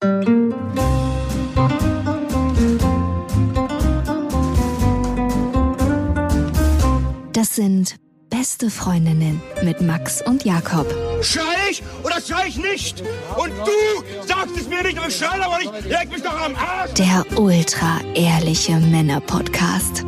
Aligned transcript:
Das 0.00 0.08
sind 7.54 7.96
beste 8.30 8.70
Freundinnen 8.70 9.42
mit 9.62 9.82
Max 9.82 10.26
und 10.26 10.46
Jakob. 10.46 10.86
Schrei 11.20 11.42
ich 11.70 11.82
oder 12.02 12.18
schrei 12.18 12.46
ich 12.48 12.56
nicht? 12.56 13.02
Und 13.36 13.50
du 13.50 13.66
sagst 14.26 14.56
es 14.56 14.70
mir 14.70 14.82
nicht 14.84 14.98
und 14.98 15.08
ich 15.08 15.16
schrei 15.16 15.38
aber 15.38 15.58
nicht. 15.58 15.84
Leg 15.84 16.10
mich 16.10 16.22
doch 16.22 16.46
am 16.46 16.56
Arsch. 16.56 16.94
Der 16.94 17.26
ultra 17.38 18.00
ehrliche 18.14 18.78
Männer-Podcast. 18.78 20.06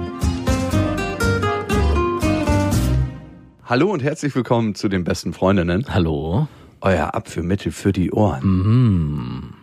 Hallo 3.66 3.92
und 3.92 4.02
herzlich 4.02 4.34
willkommen 4.34 4.74
zu 4.74 4.88
den 4.88 5.04
besten 5.04 5.34
Freundinnen. 5.34 5.84
Hallo. 5.92 6.48
Euer 6.80 7.14
Abführmittel 7.14 7.72
für 7.72 7.92
die 7.92 8.10
Ohren. 8.10 8.42
Mhm. 8.42 9.61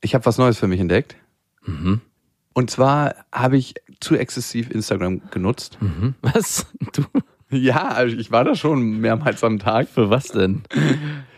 Ich 0.00 0.14
habe 0.14 0.24
was 0.26 0.38
Neues 0.38 0.58
für 0.58 0.68
mich 0.68 0.80
entdeckt. 0.80 1.16
Und 2.54 2.70
zwar 2.70 3.14
habe 3.32 3.56
ich 3.56 3.74
zu 4.00 4.16
exzessiv 4.16 4.70
Instagram 4.70 5.22
genutzt. 5.30 5.78
Mhm. 5.80 6.14
Was? 6.22 6.66
Du? 6.92 7.02
Ja, 7.50 7.88
also 7.88 8.16
ich 8.16 8.30
war 8.30 8.44
da 8.44 8.54
schon 8.54 9.00
mehrmals 9.00 9.42
am 9.44 9.58
Tag. 9.58 9.88
Für 9.88 10.10
was 10.10 10.28
denn? 10.28 10.62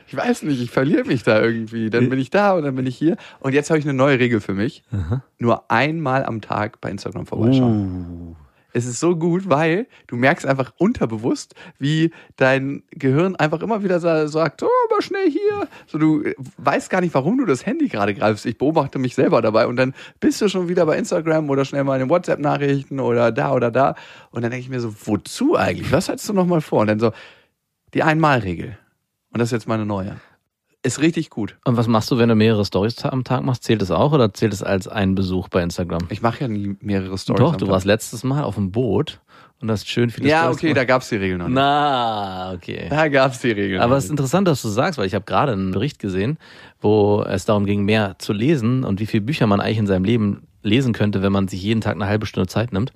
Ich 0.08 0.16
weiß 0.16 0.42
nicht, 0.42 0.60
ich 0.60 0.70
verliere 0.70 1.04
mich 1.04 1.22
da 1.22 1.40
irgendwie. 1.40 1.88
Dann 1.88 2.08
bin 2.10 2.18
ich 2.18 2.30
da 2.30 2.54
und 2.54 2.64
dann 2.64 2.74
bin 2.74 2.86
ich 2.86 2.96
hier. 2.96 3.16
Und 3.38 3.52
jetzt 3.52 3.70
habe 3.70 3.78
ich 3.78 3.84
eine 3.84 3.94
neue 3.94 4.18
Regel 4.18 4.40
für 4.40 4.54
mich. 4.54 4.82
Nur 5.38 5.70
einmal 5.70 6.24
am 6.24 6.40
Tag 6.40 6.80
bei 6.80 6.90
Instagram 6.90 7.26
vorbeischauen. 7.26 8.36
Es 8.72 8.86
ist 8.86 9.00
so 9.00 9.16
gut, 9.16 9.48
weil 9.48 9.86
du 10.06 10.16
merkst 10.16 10.46
einfach 10.46 10.72
unterbewusst, 10.78 11.54
wie 11.78 12.12
dein 12.36 12.82
Gehirn 12.90 13.36
einfach 13.36 13.60
immer 13.62 13.82
wieder 13.82 14.00
sa- 14.00 14.28
sagt, 14.28 14.62
oh, 14.62 14.68
mal 14.90 15.02
schnell 15.02 15.30
hier. 15.30 15.68
So, 15.86 15.98
du 15.98 16.22
äh, 16.22 16.34
weißt 16.58 16.90
gar 16.90 17.00
nicht, 17.00 17.14
warum 17.14 17.38
du 17.38 17.46
das 17.46 17.66
Handy 17.66 17.88
gerade 17.88 18.14
greifst. 18.14 18.46
Ich 18.46 18.58
beobachte 18.58 18.98
mich 18.98 19.14
selber 19.14 19.42
dabei 19.42 19.66
und 19.66 19.76
dann 19.76 19.94
bist 20.20 20.40
du 20.40 20.48
schon 20.48 20.68
wieder 20.68 20.86
bei 20.86 20.96
Instagram 20.98 21.50
oder 21.50 21.64
schnell 21.64 21.84
mal 21.84 21.94
in 22.00 22.06
den 22.06 22.10
WhatsApp-Nachrichten 22.10 23.00
oder 23.00 23.32
da 23.32 23.52
oder 23.52 23.70
da. 23.70 23.94
Und 24.30 24.42
dann 24.42 24.50
denke 24.50 24.64
ich 24.64 24.70
mir 24.70 24.80
so, 24.80 24.94
wozu 25.04 25.56
eigentlich? 25.56 25.90
Was 25.92 26.08
hast 26.08 26.28
du 26.28 26.32
noch 26.32 26.46
mal 26.46 26.60
vor? 26.60 26.80
Und 26.80 26.86
dann 26.86 27.00
so, 27.00 27.12
die 27.94 28.02
Einmalregel. 28.02 28.78
Und 29.32 29.38
das 29.40 29.48
ist 29.48 29.52
jetzt 29.52 29.68
meine 29.68 29.86
neue. 29.86 30.20
Ist 30.82 31.00
richtig 31.00 31.28
gut. 31.28 31.56
Und 31.66 31.76
was 31.76 31.88
machst 31.88 32.10
du, 32.10 32.16
wenn 32.16 32.30
du 32.30 32.34
mehrere 32.34 32.64
Stories 32.64 33.04
am 33.04 33.22
Tag 33.22 33.42
machst? 33.42 33.64
Zählt 33.64 33.82
es 33.82 33.90
auch 33.90 34.12
oder 34.12 34.32
zählt 34.32 34.52
es 34.54 34.62
als 34.62 34.88
ein 34.88 35.14
Besuch 35.14 35.48
bei 35.48 35.62
Instagram? 35.62 36.06
Ich 36.08 36.22
mache 36.22 36.40
ja 36.40 36.48
nie 36.48 36.76
mehrere 36.80 37.18
Stories. 37.18 37.38
Doch, 37.38 37.56
du 37.56 37.66
Tag. 37.66 37.72
warst 37.72 37.84
letztes 37.86 38.24
Mal 38.24 38.42
auf 38.44 38.54
dem 38.54 38.72
Boot 38.72 39.20
und 39.60 39.70
hast 39.70 39.86
schön 39.90 40.08
viele 40.08 40.26
Ja, 40.30 40.40
Stories 40.44 40.56
okay, 40.56 40.66
da 40.68 40.72
gemacht. 40.72 40.88
gab's 40.88 41.08
die 41.10 41.16
Regel 41.16 41.36
noch 41.36 41.48
nicht. 41.48 41.54
Na, 41.54 42.52
okay. 42.54 42.86
Da 42.88 43.08
gab's 43.08 43.40
die 43.40 43.50
Regel 43.50 43.78
Aber 43.80 43.98
es 43.98 44.04
ist 44.04 44.10
interessant, 44.10 44.48
dass 44.48 44.62
du 44.62 44.68
sagst, 44.68 44.98
weil 44.98 45.06
ich 45.06 45.14
habe 45.14 45.26
gerade 45.26 45.52
einen 45.52 45.70
Bericht 45.72 45.98
gesehen, 45.98 46.38
wo 46.80 47.22
es 47.28 47.44
darum 47.44 47.66
ging, 47.66 47.84
mehr 47.84 48.14
zu 48.18 48.32
lesen 48.32 48.82
und 48.84 49.00
wie 49.00 49.06
viele 49.06 49.20
Bücher 49.22 49.46
man 49.46 49.60
eigentlich 49.60 49.78
in 49.78 49.86
seinem 49.86 50.04
Leben 50.04 50.46
lesen 50.62 50.94
könnte, 50.94 51.20
wenn 51.20 51.32
man 51.32 51.46
sich 51.46 51.62
jeden 51.62 51.82
Tag 51.82 51.94
eine 51.96 52.06
halbe 52.06 52.24
Stunde 52.24 52.46
Zeit 52.48 52.72
nimmt. 52.72 52.92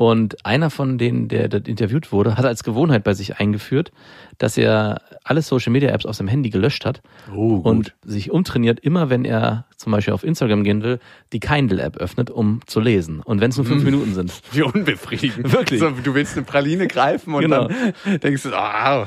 Und 0.00 0.46
einer 0.46 0.70
von 0.70 0.96
denen, 0.96 1.28
der 1.28 1.48
dort 1.50 1.68
interviewt 1.68 2.10
wurde, 2.10 2.38
hat 2.38 2.46
als 2.46 2.64
Gewohnheit 2.64 3.04
bei 3.04 3.12
sich 3.12 3.38
eingeführt, 3.38 3.92
dass 4.38 4.56
er 4.56 5.02
alle 5.24 5.42
Social 5.42 5.72
Media 5.72 5.90
Apps 5.90 6.06
aus 6.06 6.16
dem 6.16 6.26
Handy 6.26 6.48
gelöscht 6.48 6.86
hat 6.86 7.02
Oh, 7.30 7.56
gut. 7.58 7.66
und 7.66 7.94
sich 8.02 8.30
umtrainiert, 8.30 8.80
immer 8.80 9.10
wenn 9.10 9.26
er 9.26 9.66
zum 9.76 9.92
Beispiel 9.92 10.14
auf 10.14 10.24
Instagram 10.24 10.64
gehen 10.64 10.82
will, 10.82 11.00
die 11.34 11.40
Kindle-App 11.40 11.98
öffnet, 11.98 12.30
um 12.30 12.60
zu 12.66 12.80
lesen. 12.80 13.20
Und 13.20 13.42
wenn 13.42 13.50
es 13.50 13.58
nur 13.58 13.66
fünf 13.66 13.84
Minuten 13.84 14.14
sind. 14.14 14.32
Wie 14.52 14.62
unbefriedigend. 14.62 15.52
Wirklich. 15.52 15.80
So, 15.80 15.90
du 15.90 16.14
willst 16.14 16.34
eine 16.34 16.46
Praline 16.46 16.86
greifen 16.86 17.34
und 17.34 17.42
Genau. 17.42 17.68
dann 17.68 18.20
denkst 18.20 18.44
du, 18.44 18.54
ah, 18.56 19.06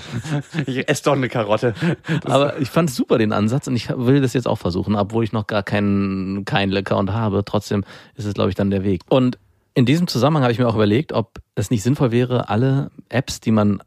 ich 0.68 0.88
esse 0.88 1.06
doch 1.06 1.14
eine 1.14 1.28
Karotte. 1.28 1.74
Das 2.22 2.32
Aber 2.32 2.60
ich 2.60 2.70
fand 2.70 2.92
super 2.92 3.18
den 3.18 3.32
Ansatz 3.34 3.66
und 3.66 3.76
ich 3.76 3.90
will 3.90 4.22
das 4.22 4.34
jetzt 4.34 4.48
auch 4.48 4.60
versuchen, 4.60 4.94
obwohl 4.94 5.24
ich 5.24 5.32
noch 5.34 5.48
gar 5.48 5.64
keinen 5.64 6.46
keinen 6.46 6.78
Account 6.78 7.12
habe. 7.12 7.44
Trotzdem 7.44 7.84
ist 8.14 8.26
es, 8.26 8.36
glaube 8.36 8.52
ich, 8.52 8.56
dann 8.56 8.70
der 8.70 8.84
Weg. 8.84 9.02
Und 9.10 9.40
in 9.74 9.86
diesem 9.86 10.08
Zusammenhang 10.08 10.44
habe 10.44 10.54
ich 10.54 10.60
mir 10.60 10.68
auch 10.68 10.76
überlegt, 10.76 11.14
ob 11.14 11.40
es 11.56 11.72
nicht 11.72 11.84
sinnvoll 11.84 12.12
wäre, 12.12 12.50
alle 12.50 12.92
Apps, 13.10 13.40
die 13.40 13.52
man 13.52 13.82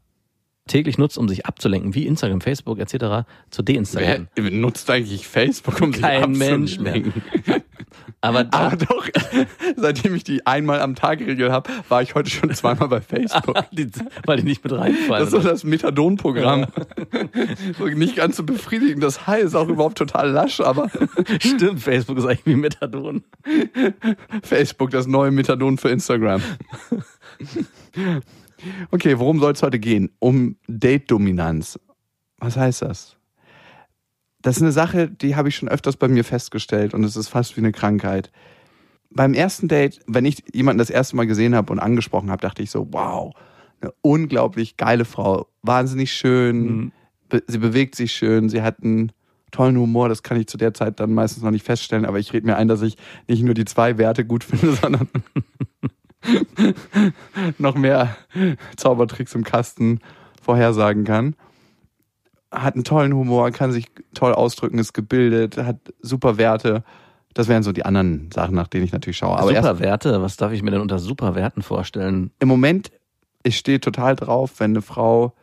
täglich 0.67 0.97
nutzt, 0.97 1.17
um 1.17 1.29
sich 1.29 1.45
abzulenken, 1.45 1.95
wie 1.95 2.05
Instagram, 2.05 2.41
Facebook 2.41 2.79
etc., 2.79 3.25
zu 3.49 3.63
Wer 3.65 3.75
deinstallieren. 3.75 4.27
nutzt 4.35 4.89
eigentlich 4.89 5.27
Facebook, 5.27 5.81
um 5.81 5.91
Kein 5.91 6.33
sich 6.33 6.39
Mensch 6.39 6.79
mehr. 6.79 7.01
Aber 8.21 8.43
da, 8.43 8.57
Aber 8.57 8.77
doch, 8.77 9.07
seitdem 9.75 10.15
ich 10.15 10.23
die 10.23 10.45
einmal 10.47 10.81
am 10.81 10.95
Tag 10.95 11.19
Regel 11.19 11.51
habe, 11.51 11.69
war 11.87 12.01
ich 12.01 12.15
heute 12.15 12.29
schon 12.29 12.53
zweimal 12.53 12.87
bei 12.87 12.99
Facebook. 12.99 13.55
die, 13.71 13.87
weil 14.25 14.37
die 14.37 14.43
nicht 14.43 14.63
mit 14.63 14.73
reinfallen. 14.73 15.23
Das 15.23 15.33
ist 15.33 15.41
so 15.43 15.47
das 15.47 15.63
Methadon-Programm. 15.63 16.67
So 17.77 17.85
nicht 17.85 18.15
ganz 18.15 18.37
so 18.37 18.43
befriedigend. 18.43 19.03
Das 19.03 19.27
High 19.27 19.43
ist 19.43 19.55
auch 19.55 19.67
überhaupt 19.67 19.97
total 19.97 20.29
lasch, 20.29 20.59
aber 20.59 20.89
Stimmt, 21.39 21.79
Facebook 21.79 22.17
ist 22.17 22.25
eigentlich 22.25 22.45
wie 22.45 22.55
Methadon. 22.55 23.23
Facebook, 24.43 24.91
das 24.91 25.07
neue 25.07 25.31
Methadon 25.31 25.77
für 25.77 25.89
Instagram. 25.89 26.41
Okay, 28.91 29.19
worum 29.19 29.39
soll 29.39 29.53
es 29.53 29.63
heute 29.63 29.79
gehen? 29.79 30.11
Um 30.19 30.57
Date-Dominanz. 30.67 31.79
Was 32.39 32.57
heißt 32.57 32.83
das? 32.83 33.16
Das 34.47 34.55
ist 34.55 34.63
eine 34.63 34.71
Sache, 34.71 35.09
die 35.09 35.35
habe 35.35 35.49
ich 35.49 35.57
schon 35.57 35.67
öfters 35.67 35.97
bei 35.97 36.07
mir 36.07 36.23
festgestellt 36.23 36.93
und 36.93 37.03
es 37.03 37.17
ist 37.17 37.27
fast 37.27 37.57
wie 37.57 37.59
eine 37.59 37.73
Krankheit. 37.73 38.31
Beim 39.09 39.33
ersten 39.33 39.67
Date, 39.67 39.99
wenn 40.07 40.23
ich 40.23 40.41
jemanden 40.53 40.77
das 40.77 40.89
erste 40.89 41.17
Mal 41.17 41.27
gesehen 41.27 41.53
habe 41.53 41.73
und 41.73 41.79
angesprochen 41.79 42.31
habe, 42.31 42.41
dachte 42.41 42.63
ich 42.63 42.71
so, 42.71 42.87
wow, 42.91 43.35
eine 43.81 43.91
unglaublich 44.01 44.77
geile 44.77 45.03
Frau, 45.03 45.47
wahnsinnig 45.63 46.13
schön, 46.13 46.93
be 47.27 47.43
sie 47.45 47.57
bewegt 47.57 47.95
sich 47.95 48.13
schön, 48.13 48.47
sie 48.47 48.61
hat 48.61 48.81
einen 48.81 49.11
tollen 49.51 49.77
Humor, 49.77 50.07
das 50.07 50.23
kann 50.23 50.39
ich 50.39 50.47
zu 50.47 50.55
der 50.55 50.73
Zeit 50.73 51.01
dann 51.01 51.13
meistens 51.13 51.43
noch 51.43 51.51
nicht 51.51 51.65
feststellen, 51.65 52.05
aber 52.05 52.19
ich 52.19 52.31
rede 52.31 52.45
mir 52.45 52.55
ein, 52.55 52.69
dass 52.69 52.81
ich 52.81 52.95
nicht 53.27 53.43
nur 53.43 53.53
die 53.53 53.65
zwei 53.65 53.97
Werte 53.97 54.23
gut 54.23 54.45
finde, 54.45 54.71
sondern 54.81 55.09
noch 57.57 57.75
mehr 57.75 58.15
Zaubertricks 58.77 59.35
im 59.35 59.43
Kasten 59.43 59.99
vorhersagen 60.41 61.03
kann. 61.03 61.35
Hat 62.51 62.75
einen 62.75 62.83
tollen 62.83 63.13
Humor, 63.13 63.51
kann 63.51 63.71
sich 63.71 63.87
toll 64.13 64.33
ausdrücken, 64.33 64.79
ist 64.79 64.93
gebildet, 64.93 65.57
hat 65.57 65.77
super 66.01 66.37
Werte. 66.37 66.83
Das 67.33 67.47
wären 67.47 67.61
so 67.61 67.71
die 67.71 67.85
anderen 67.85 68.31
Sachen, 68.33 68.55
nach 68.55 68.67
denen 68.67 68.85
ich 68.85 68.93
natürlich 68.93 69.17
schaue. 69.17 69.37
Aber 69.37 69.53
Superwerte, 69.53 70.21
was 70.21 70.37
darf 70.37 70.51
ich 70.53 70.63
mir 70.63 70.71
denn 70.71 70.81
unter 70.81 70.97
Superwerten 70.99 71.61
vorstellen? 71.61 72.31
im 72.39 72.47
Moment, 72.47 72.89
ich 73.43 73.57
stehe 73.57 73.79
total 73.79 74.15
drauf, 74.15 74.59
wenn 74.59 74.71
eine 74.71 74.81
Frau 74.81 75.33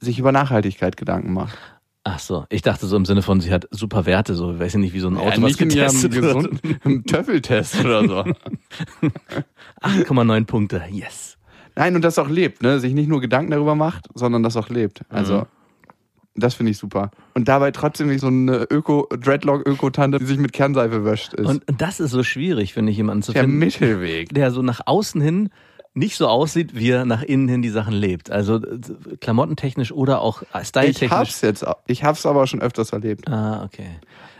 sich 0.00 0.18
über 0.18 0.30
Nachhaltigkeit 0.30 0.96
Gedanken 0.96 1.32
macht. 1.32 1.56
Ach 2.04 2.20
so, 2.20 2.44
ich 2.50 2.62
dachte 2.62 2.86
so 2.86 2.96
im 2.96 3.04
Sinne 3.04 3.22
von, 3.22 3.40
sie 3.40 3.50
hat 3.52 3.66
super 3.72 4.06
Werte, 4.06 4.34
so, 4.36 4.52
ich 4.52 4.60
weiß 4.60 4.76
nicht, 4.76 4.94
wie 4.94 5.00
so 5.00 5.08
ein 5.08 5.16
Auto, 5.16 5.30
Ja, 5.30 5.42
was 5.42 5.58
nicht 5.58 5.60
in 5.60 5.70
ihrem 5.70 5.86
getestet 5.88 6.14
wird. 6.14 6.50
im 6.84 7.04
Töffeltest 7.04 7.84
oder 7.84 8.06
so. 8.06 8.24
8,9 9.82 10.44
Punkte, 10.46 10.82
yes. 10.90 11.36
Nein, 11.74 11.94
und 11.96 12.02
das 12.02 12.18
auch 12.18 12.28
lebt, 12.28 12.62
ne? 12.62 12.78
Sich 12.80 12.94
nicht 12.94 13.08
nur 13.08 13.20
Gedanken 13.20 13.50
darüber 13.50 13.74
macht, 13.74 14.08
sondern 14.14 14.42
das 14.42 14.56
auch 14.56 14.68
lebt. 14.68 15.00
Also, 15.08 15.40
Mhm. 15.40 15.46
Das 16.36 16.54
finde 16.54 16.72
ich 16.72 16.78
super. 16.78 17.10
Und 17.34 17.48
dabei 17.48 17.70
trotzdem 17.70 18.08
nicht 18.08 18.20
so 18.20 18.26
eine 18.28 18.66
Öko, 18.70 19.08
Dreadlock-Öko-Tante, 19.10 20.18
die 20.18 20.26
sich 20.26 20.38
mit 20.38 20.52
Kernseife 20.52 21.04
wäscht, 21.04 21.34
ist. 21.34 21.46
Und 21.46 21.62
das 21.78 22.00
ist 22.00 22.10
so 22.10 22.22
schwierig, 22.22 22.72
finde 22.74 22.90
ich, 22.92 22.96
jemanden 22.98 23.22
zu 23.22 23.32
der 23.32 23.42
finden, 23.42 23.58
Mittelweg. 23.58 24.32
der 24.34 24.50
so 24.50 24.62
nach 24.62 24.80
außen 24.86 25.20
hin 25.20 25.50
nicht 25.94 26.16
so 26.16 26.28
aussieht, 26.28 26.74
wie 26.74 26.90
er 26.90 27.06
nach 27.06 27.22
innen 27.22 27.48
hin 27.48 27.62
die 27.62 27.70
Sachen 27.70 27.94
lebt. 27.94 28.30
Also 28.30 28.56
äh, 28.56 28.78
klamottentechnisch 29.18 29.92
oder 29.92 30.20
auch 30.20 30.42
äh, 30.52 30.60
Ich 30.60 30.68
styletechnisch. 30.68 31.10
hab's 31.10 31.40
jetzt, 31.40 31.64
ich 31.86 32.04
hab's 32.04 32.26
aber 32.26 32.46
schon 32.46 32.60
öfters 32.60 32.90
erlebt. 32.90 33.26
Ah, 33.28 33.64
okay. 33.64 33.86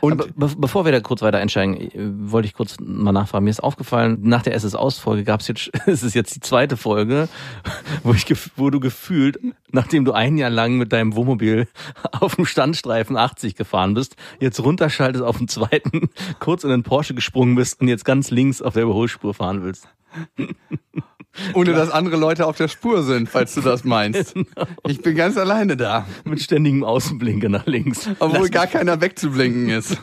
Und 0.00 0.12
Aber 0.12 0.26
be 0.26 0.54
bevor 0.58 0.84
wir 0.84 0.92
da 0.92 1.00
kurz 1.00 1.22
weiter 1.22 1.38
einsteigen, 1.38 1.76
äh, 1.76 2.30
wollte 2.30 2.46
ich 2.46 2.54
kurz 2.54 2.76
mal 2.80 3.12
nachfragen. 3.12 3.44
Mir 3.44 3.50
ist 3.50 3.62
aufgefallen, 3.62 4.18
nach 4.22 4.42
der 4.42 4.54
SS-Aus-Folge 4.54 5.24
gab 5.24 5.40
es 5.40 5.48
jetzt, 5.48 5.70
es 5.86 6.02
ist 6.02 6.14
jetzt 6.14 6.34
die 6.34 6.40
zweite 6.40 6.76
Folge, 6.76 7.28
wo, 8.02 8.12
ich, 8.12 8.26
wo 8.56 8.70
du 8.70 8.80
gefühlt, 8.80 9.38
nachdem 9.70 10.04
du 10.04 10.12
ein 10.12 10.38
Jahr 10.38 10.50
lang 10.50 10.76
mit 10.76 10.92
deinem 10.92 11.14
Wohnmobil 11.14 11.68
auf 12.12 12.36
dem 12.36 12.46
Standstreifen 12.46 13.16
80 13.16 13.54
gefahren 13.54 13.94
bist, 13.94 14.16
jetzt 14.40 14.60
runterschaltest 14.60 15.24
auf 15.24 15.38
den 15.38 15.48
zweiten, 15.48 16.10
kurz 16.38 16.64
in 16.64 16.70
den 16.70 16.82
Porsche 16.82 17.14
gesprungen 17.14 17.54
bist 17.54 17.80
und 17.80 17.88
jetzt 17.88 18.04
ganz 18.04 18.30
links 18.30 18.62
auf 18.62 18.74
der 18.74 18.84
Überholspur 18.84 19.34
fahren 19.34 19.62
willst. 19.62 19.88
Ohne 21.54 21.72
dass 21.72 21.90
andere 21.90 22.16
Leute 22.16 22.46
auf 22.46 22.56
der 22.56 22.68
Spur 22.68 23.02
sind, 23.02 23.28
falls 23.28 23.54
du 23.54 23.60
das 23.60 23.84
meinst. 23.84 24.34
Genau. 24.56 24.66
Ich 24.88 25.00
bin 25.02 25.14
ganz 25.16 25.36
alleine 25.36 25.76
da. 25.76 26.06
Mit 26.24 26.40
ständigem 26.42 26.84
Außenblinker 26.84 27.48
nach 27.48 27.66
links. 27.66 28.08
Obwohl 28.18 28.40
Lass 28.40 28.50
gar 28.50 28.66
keiner 28.66 29.00
wegzublinken 29.00 29.68
ist. 29.68 29.98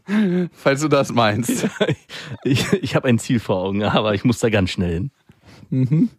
falls 0.52 0.80
du 0.80 0.88
das 0.88 1.12
meinst. 1.12 1.68
Ich, 2.44 2.72
ich 2.72 2.94
habe 2.94 3.08
ein 3.08 3.18
Ziel 3.18 3.40
vor 3.40 3.56
Augen, 3.62 3.82
aber 3.82 4.14
ich 4.14 4.24
muss 4.24 4.38
da 4.38 4.48
ganz 4.50 4.70
schnell 4.70 5.10
hin. 5.70 6.10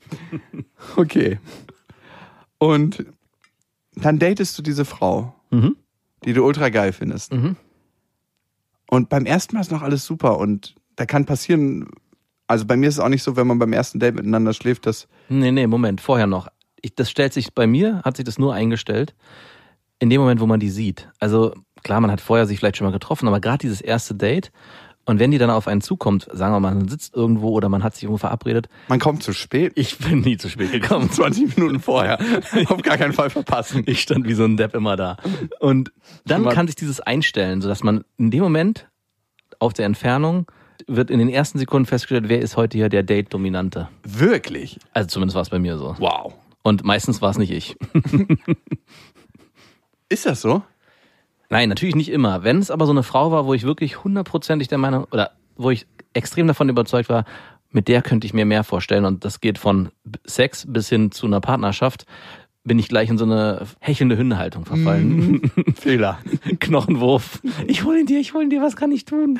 Okay. 0.95 1.39
Und 2.57 3.05
dann 3.95 4.19
datest 4.19 4.57
du 4.57 4.61
diese 4.61 4.85
Frau, 4.85 5.35
Mhm. 5.49 5.75
die 6.23 6.33
du 6.33 6.43
ultra 6.45 6.69
geil 6.69 6.93
findest. 6.93 7.33
Mhm. 7.33 7.55
Und 8.89 9.09
beim 9.09 9.25
ersten 9.25 9.55
Mal 9.55 9.61
ist 9.61 9.71
noch 9.71 9.81
alles 9.81 10.05
super 10.05 10.37
und 10.37 10.75
da 10.95 11.05
kann 11.05 11.25
passieren, 11.25 11.89
also 12.51 12.65
bei 12.65 12.77
mir 12.77 12.87
ist 12.87 12.95
es 12.95 12.99
auch 12.99 13.09
nicht 13.09 13.23
so, 13.23 13.35
wenn 13.35 13.47
man 13.47 13.59
beim 13.59 13.73
ersten 13.73 13.99
Date 13.99 14.15
miteinander 14.15 14.53
schläft, 14.53 14.85
dass 14.85 15.07
Nee, 15.29 15.51
nee, 15.51 15.67
Moment, 15.67 16.01
vorher 16.01 16.27
noch. 16.27 16.47
Ich, 16.81 16.95
das 16.95 17.09
stellt 17.09 17.33
sich 17.33 17.53
bei 17.53 17.67
mir, 17.67 18.01
hat 18.03 18.17
sich 18.17 18.25
das 18.25 18.37
nur 18.37 18.53
eingestellt, 18.53 19.13
in 19.99 20.09
dem 20.09 20.21
Moment, 20.21 20.41
wo 20.41 20.47
man 20.47 20.59
die 20.59 20.69
sieht. 20.69 21.09
Also 21.19 21.53
klar, 21.83 22.01
man 22.01 22.11
hat 22.11 22.21
vorher 22.21 22.45
sich 22.45 22.59
vielleicht 22.59 22.77
schon 22.77 22.85
mal 22.85 22.93
getroffen, 22.93 23.27
aber 23.27 23.39
gerade 23.39 23.59
dieses 23.59 23.81
erste 23.81 24.15
Date 24.15 24.51
und 25.05 25.19
wenn 25.19 25.31
die 25.31 25.39
dann 25.39 25.49
auf 25.49 25.67
einen 25.67 25.81
zukommt, 25.81 26.27
sagen 26.31 26.53
wir 26.53 26.59
mal, 26.59 26.75
man 26.75 26.87
sitzt 26.87 27.15
irgendwo 27.15 27.49
oder 27.49 27.69
man 27.69 27.83
hat 27.83 27.95
sich 27.95 28.03
irgendwo 28.03 28.19
verabredet. 28.19 28.69
Man 28.87 28.99
kommt 28.99 29.23
zu 29.23 29.33
spät. 29.33 29.73
Ich 29.75 29.97
bin 29.97 30.21
nie 30.21 30.37
zu 30.37 30.47
spät 30.47 30.71
gekommen. 30.71 31.09
20 31.11 31.57
Minuten 31.57 31.79
vorher. 31.79 32.19
auf 32.67 32.81
gar 32.83 32.97
keinen 32.97 33.13
Fall 33.13 33.29
verpassen. 33.29 33.83
Ich 33.91 34.01
stand 34.01 34.27
wie 34.27 34.33
so 34.33 34.45
ein 34.45 34.57
Depp 34.57 34.75
immer 34.75 34.95
da. 34.95 35.17
Und 35.59 35.91
dann 36.25 36.47
kann 36.49 36.67
sich 36.67 36.75
dieses 36.75 37.01
einstellen, 37.01 37.61
sodass 37.61 37.83
man 37.83 38.03
in 38.17 38.31
dem 38.31 38.41
Moment 38.41 38.89
auf 39.59 39.73
der 39.73 39.85
Entfernung 39.85 40.45
wird 40.87 41.09
in 41.09 41.19
den 41.19 41.29
ersten 41.29 41.59
Sekunden 41.59 41.85
festgestellt, 41.85 42.29
wer 42.29 42.39
ist 42.39 42.57
heute 42.57 42.77
hier 42.77 42.89
der 42.89 43.03
Date-Dominante. 43.03 43.89
Wirklich? 44.03 44.79
Also 44.93 45.07
zumindest 45.07 45.35
war 45.35 45.41
es 45.41 45.49
bei 45.49 45.59
mir 45.59 45.77
so. 45.77 45.95
Wow. 45.99 46.33
Und 46.63 46.83
meistens 46.83 47.21
war 47.21 47.31
es 47.31 47.37
nicht 47.37 47.51
ich. 47.51 47.75
Ist 50.09 50.25
das 50.25 50.41
so? 50.41 50.61
Nein, 51.49 51.69
natürlich 51.69 51.95
nicht 51.95 52.09
immer. 52.09 52.43
Wenn 52.43 52.59
es 52.59 52.71
aber 52.71 52.85
so 52.85 52.91
eine 52.91 53.03
Frau 53.03 53.31
war, 53.31 53.45
wo 53.45 53.53
ich 53.53 53.63
wirklich 53.63 54.03
hundertprozentig 54.03 54.67
der 54.67 54.77
Meinung, 54.77 55.05
oder 55.11 55.31
wo 55.55 55.69
ich 55.71 55.87
extrem 56.13 56.47
davon 56.47 56.69
überzeugt 56.69 57.09
war, 57.09 57.25
mit 57.71 57.87
der 57.87 58.01
könnte 58.01 58.27
ich 58.27 58.33
mir 58.33 58.45
mehr 58.45 58.63
vorstellen 58.63 59.05
und 59.05 59.25
das 59.25 59.39
geht 59.39 59.57
von 59.57 59.89
Sex 60.25 60.65
bis 60.67 60.89
hin 60.89 61.11
zu 61.11 61.25
einer 61.25 61.39
Partnerschaft, 61.39 62.05
bin 62.63 62.77
ich 62.77 62.89
gleich 62.89 63.09
in 63.09 63.17
so 63.17 63.25
eine 63.25 63.65
hechelnde 63.79 64.17
Hundehaltung 64.17 64.65
verfallen. 64.65 65.51
Fehler. 65.75 66.19
Knochenwurf. 66.59 67.41
Ich 67.67 67.83
hol 67.83 67.97
ihn 67.97 68.05
dir, 68.05 68.19
ich 68.19 68.33
hol 68.33 68.43
ihn 68.43 68.49
dir, 68.49 68.61
was 68.61 68.75
kann 68.75 68.91
ich 68.91 69.05
tun? 69.05 69.39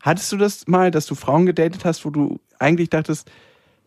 Hattest 0.00 0.32
du 0.32 0.36
das 0.36 0.66
mal, 0.66 0.90
dass 0.90 1.06
du 1.06 1.14
Frauen 1.14 1.46
gedatet 1.46 1.84
hast, 1.84 2.04
wo 2.04 2.10
du 2.10 2.40
eigentlich 2.58 2.90
dachtest, 2.90 3.30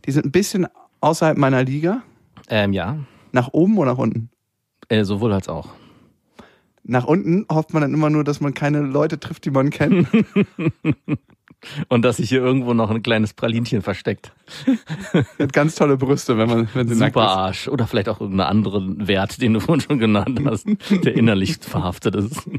die 0.05 0.11
sind 0.11 0.25
ein 0.25 0.31
bisschen 0.31 0.67
außerhalb 1.01 1.37
meiner 1.37 1.63
Liga? 1.63 2.03
Ähm, 2.49 2.73
ja. 2.73 2.97
Nach 3.31 3.49
oben 3.51 3.77
oder 3.77 3.91
nach 3.91 3.97
unten? 3.97 4.29
Äh, 4.89 5.03
sowohl 5.05 5.33
als 5.33 5.49
auch. 5.49 5.69
Nach 6.83 7.05
unten 7.05 7.45
hofft 7.49 7.73
man 7.73 7.81
dann 7.81 7.93
immer 7.93 8.09
nur, 8.09 8.23
dass 8.23 8.41
man 8.41 8.53
keine 8.53 8.81
Leute 8.81 9.19
trifft, 9.19 9.45
die 9.45 9.51
man 9.51 9.69
kennt. 9.69 10.07
Und 11.87 12.03
dass 12.03 12.17
sich 12.17 12.27
hier 12.27 12.41
irgendwo 12.41 12.73
noch 12.73 12.89
ein 12.89 13.03
kleines 13.03 13.33
Pralinchen 13.33 13.81
versteckt. 13.81 14.33
Hat 15.39 15.53
ganz 15.53 15.75
tolle 15.75 15.95
Brüste, 15.95 16.37
wenn 16.37 16.49
man, 16.49 16.67
wenn 16.73 16.89
sie 16.89 16.95
Super. 16.95 17.21
Arsch. 17.21 17.69
Oder 17.69 17.87
vielleicht 17.87 18.09
auch 18.09 18.19
irgendeinen 18.19 18.49
anderen 18.49 19.07
Wert, 19.07 19.41
den 19.41 19.53
du 19.53 19.61
vorhin 19.61 19.79
schon 19.79 19.97
genannt 19.97 20.41
hast, 20.45 20.67
der 20.89 21.15
innerlich 21.15 21.57
verhaftet 21.61 22.15
ist. 22.15 22.41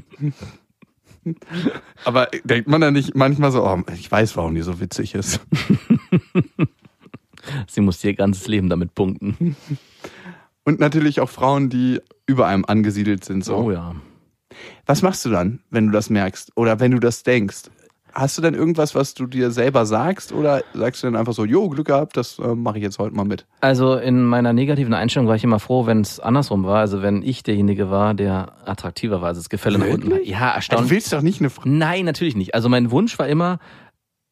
Aber 2.05 2.29
denkt 2.45 2.69
man 2.69 2.81
dann 2.81 2.95
nicht 2.95 3.15
manchmal 3.15 3.53
so, 3.53 3.65
oh, 3.65 3.83
ich 3.95 4.11
weiß, 4.11 4.37
warum 4.37 4.55
die 4.55 4.63
so 4.63 4.81
witzig 4.81 5.15
ist. 5.15 5.41
Sie 7.69 7.81
muss 7.81 8.03
ihr 8.05 8.15
ganzes 8.15 8.49
Leben 8.49 8.69
damit 8.69 8.95
punkten. 8.95 9.57
Und 10.65 10.81
natürlich 10.81 11.21
auch 11.21 11.29
Frauen, 11.29 11.69
die 11.69 12.01
über 12.27 12.47
einem 12.47 12.65
angesiedelt 12.65 13.25
sind. 13.25 13.45
So. 13.45 13.57
Oh 13.57 13.71
ja. 13.71 13.95
Was 14.87 15.03
machst 15.03 15.25
du 15.25 15.31
dann, 15.31 15.61
wenn 15.71 15.87
du 15.87 15.93
das 15.93 16.09
merkst 16.09 16.53
oder 16.57 16.81
wenn 16.81 16.93
du 16.93 17.01
das 17.01 17.23
denkst? 17.23 17.65
Hast 18.15 18.39
du 18.39 18.43
denn 18.43 18.55
irgendwas, 18.55 18.95
was 18.95 19.15
du 19.15 19.27
dir 19.27 19.51
selber 19.51 19.87
sagst 19.87 20.33
oder 20.33 20.63
sagst 20.73 21.03
du 21.03 21.09
dann 21.09 21.17
einfach 21.17 21.33
so, 21.33 21.45
jo, 21.45 21.69
Glück 21.69 21.89
gehabt, 21.89 22.17
das 22.17 22.39
äh, 22.39 22.55
mache 22.55 22.79
ich 22.79 22.85
jetzt 22.85 22.99
heute 23.01 23.15
mal 23.17 23.25
mit? 23.25 23.45
Also 23.61 23.97
in 23.97 24.23
meiner 24.25 24.53
negativen 24.53 24.95
Einstellung 24.95 25.27
war 25.27 25.35
ich 25.35 25.43
immer 25.43 25.59
froh, 25.59 25.87
wenn 25.87 26.01
es 26.01 26.21
andersrum 26.21 26.65
war. 26.65 26.79
Also 26.79 27.03
wenn 27.03 27.23
ich 27.23 27.43
derjenige 27.43 27.91
war, 27.91 28.15
der 28.15 28.53
attraktiver 28.67 29.21
war, 29.21 29.29
also 29.29 29.41
das 29.41 29.49
Gefälle 29.49 29.79
nach 29.79 29.89
unten. 29.89 30.13
Ja, 30.25 30.51
Du 30.51 30.55
erstaunlich. 30.57 30.91
willst 30.91 31.13
doch 31.13 31.23
nicht 31.23 31.41
eine 31.41 31.51
Frau. 31.51 31.63
Nein, 31.65 32.05
natürlich 32.05 32.37
nicht. 32.37 32.55
Also 32.55 32.69
mein 32.69 32.91
Wunsch 32.93 33.19
war 33.19 33.27
immer, 33.27 33.59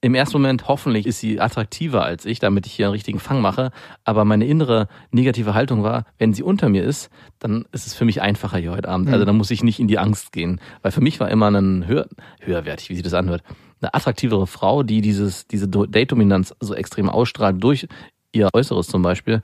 im 0.05 0.17
ersten 0.17 0.37
Moment, 0.37 0.67
hoffentlich 0.67 1.07
ist 1.07 1.21
sie 1.21 1.41
attraktiver 1.41 2.05
als 2.05 2.25
ich, 2.27 2.41
damit 2.41 2.67
ich 2.67 2.73
hier 2.73 2.87
einen 2.87 2.93
richtigen 2.93 3.21
Fang 3.21 3.41
mache. 3.41 3.71
Aber 4.05 4.25
meine 4.25 4.47
innere 4.47 4.89
negative 5.13 5.55
Haltung 5.55 5.85
war, 5.85 6.05
wenn 6.19 6.35
sie 6.35 6.43
unter 6.43 6.69
mir 6.69 6.83
ist, 6.83 7.09
dann 7.39 7.67
ist 7.71 7.87
es 7.87 7.95
für 7.95 8.05
mich 8.05 8.21
einfacher 8.21 8.59
hier 8.59 8.73
heute 8.73 8.89
Abend. 8.89 9.11
Also 9.11 9.25
dann 9.25 9.37
muss 9.37 9.51
ich 9.53 9.63
nicht 9.63 9.79
in 9.79 9.87
die 9.87 9.99
Angst 10.01 10.33
gehen. 10.33 10.61
Weil 10.83 10.91
für 10.91 11.01
mich 11.01 11.21
war 11.21 11.31
immer 11.31 11.49
ein 11.53 11.87
höher, 11.87 12.09
höherwertig, 12.41 12.91
wie 12.91 12.97
sie 12.97 13.03
das 13.03 13.15
anhört, 13.15 13.43
eine 13.83 13.95
attraktivere 13.95 14.47
Frau, 14.47 14.83
die 14.83 15.01
dieses, 15.01 15.47
diese 15.47 15.69
Date-Dominanz 15.69 16.55
so 16.61 16.75
extrem 16.75 17.09
ausstrahlt 17.09 17.63
durch 17.63 17.87
ihr 18.33 18.49
Äußeres 18.53 18.87
zum 18.87 19.03
Beispiel, 19.03 19.43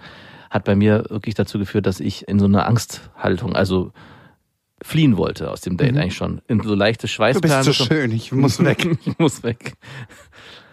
hat 0.50 0.64
bei 0.64 0.74
mir 0.74 1.04
wirklich 1.10 1.34
dazu 1.34 1.58
geführt, 1.58 1.86
dass 1.86 2.00
ich 2.00 2.26
in 2.26 2.38
so 2.38 2.46
eine 2.46 2.64
Angsthaltung, 2.64 3.54
also 3.54 3.92
fliehen 4.82 5.16
wollte 5.16 5.50
aus 5.50 5.60
dem 5.60 5.76
Date 5.76 5.96
eigentlich 5.96 6.14
schon. 6.16 6.40
In 6.46 6.62
so 6.62 6.74
leichte 6.74 7.06
Du 7.06 7.12
Schweißperlen. 7.12 7.66
bist 7.66 7.78
so 7.78 7.84
schön, 7.84 8.12
ich 8.12 8.32
muss 8.32 8.58
weg. 8.64 8.86
ich 9.04 9.18
muss 9.18 9.42
weg. 9.42 9.74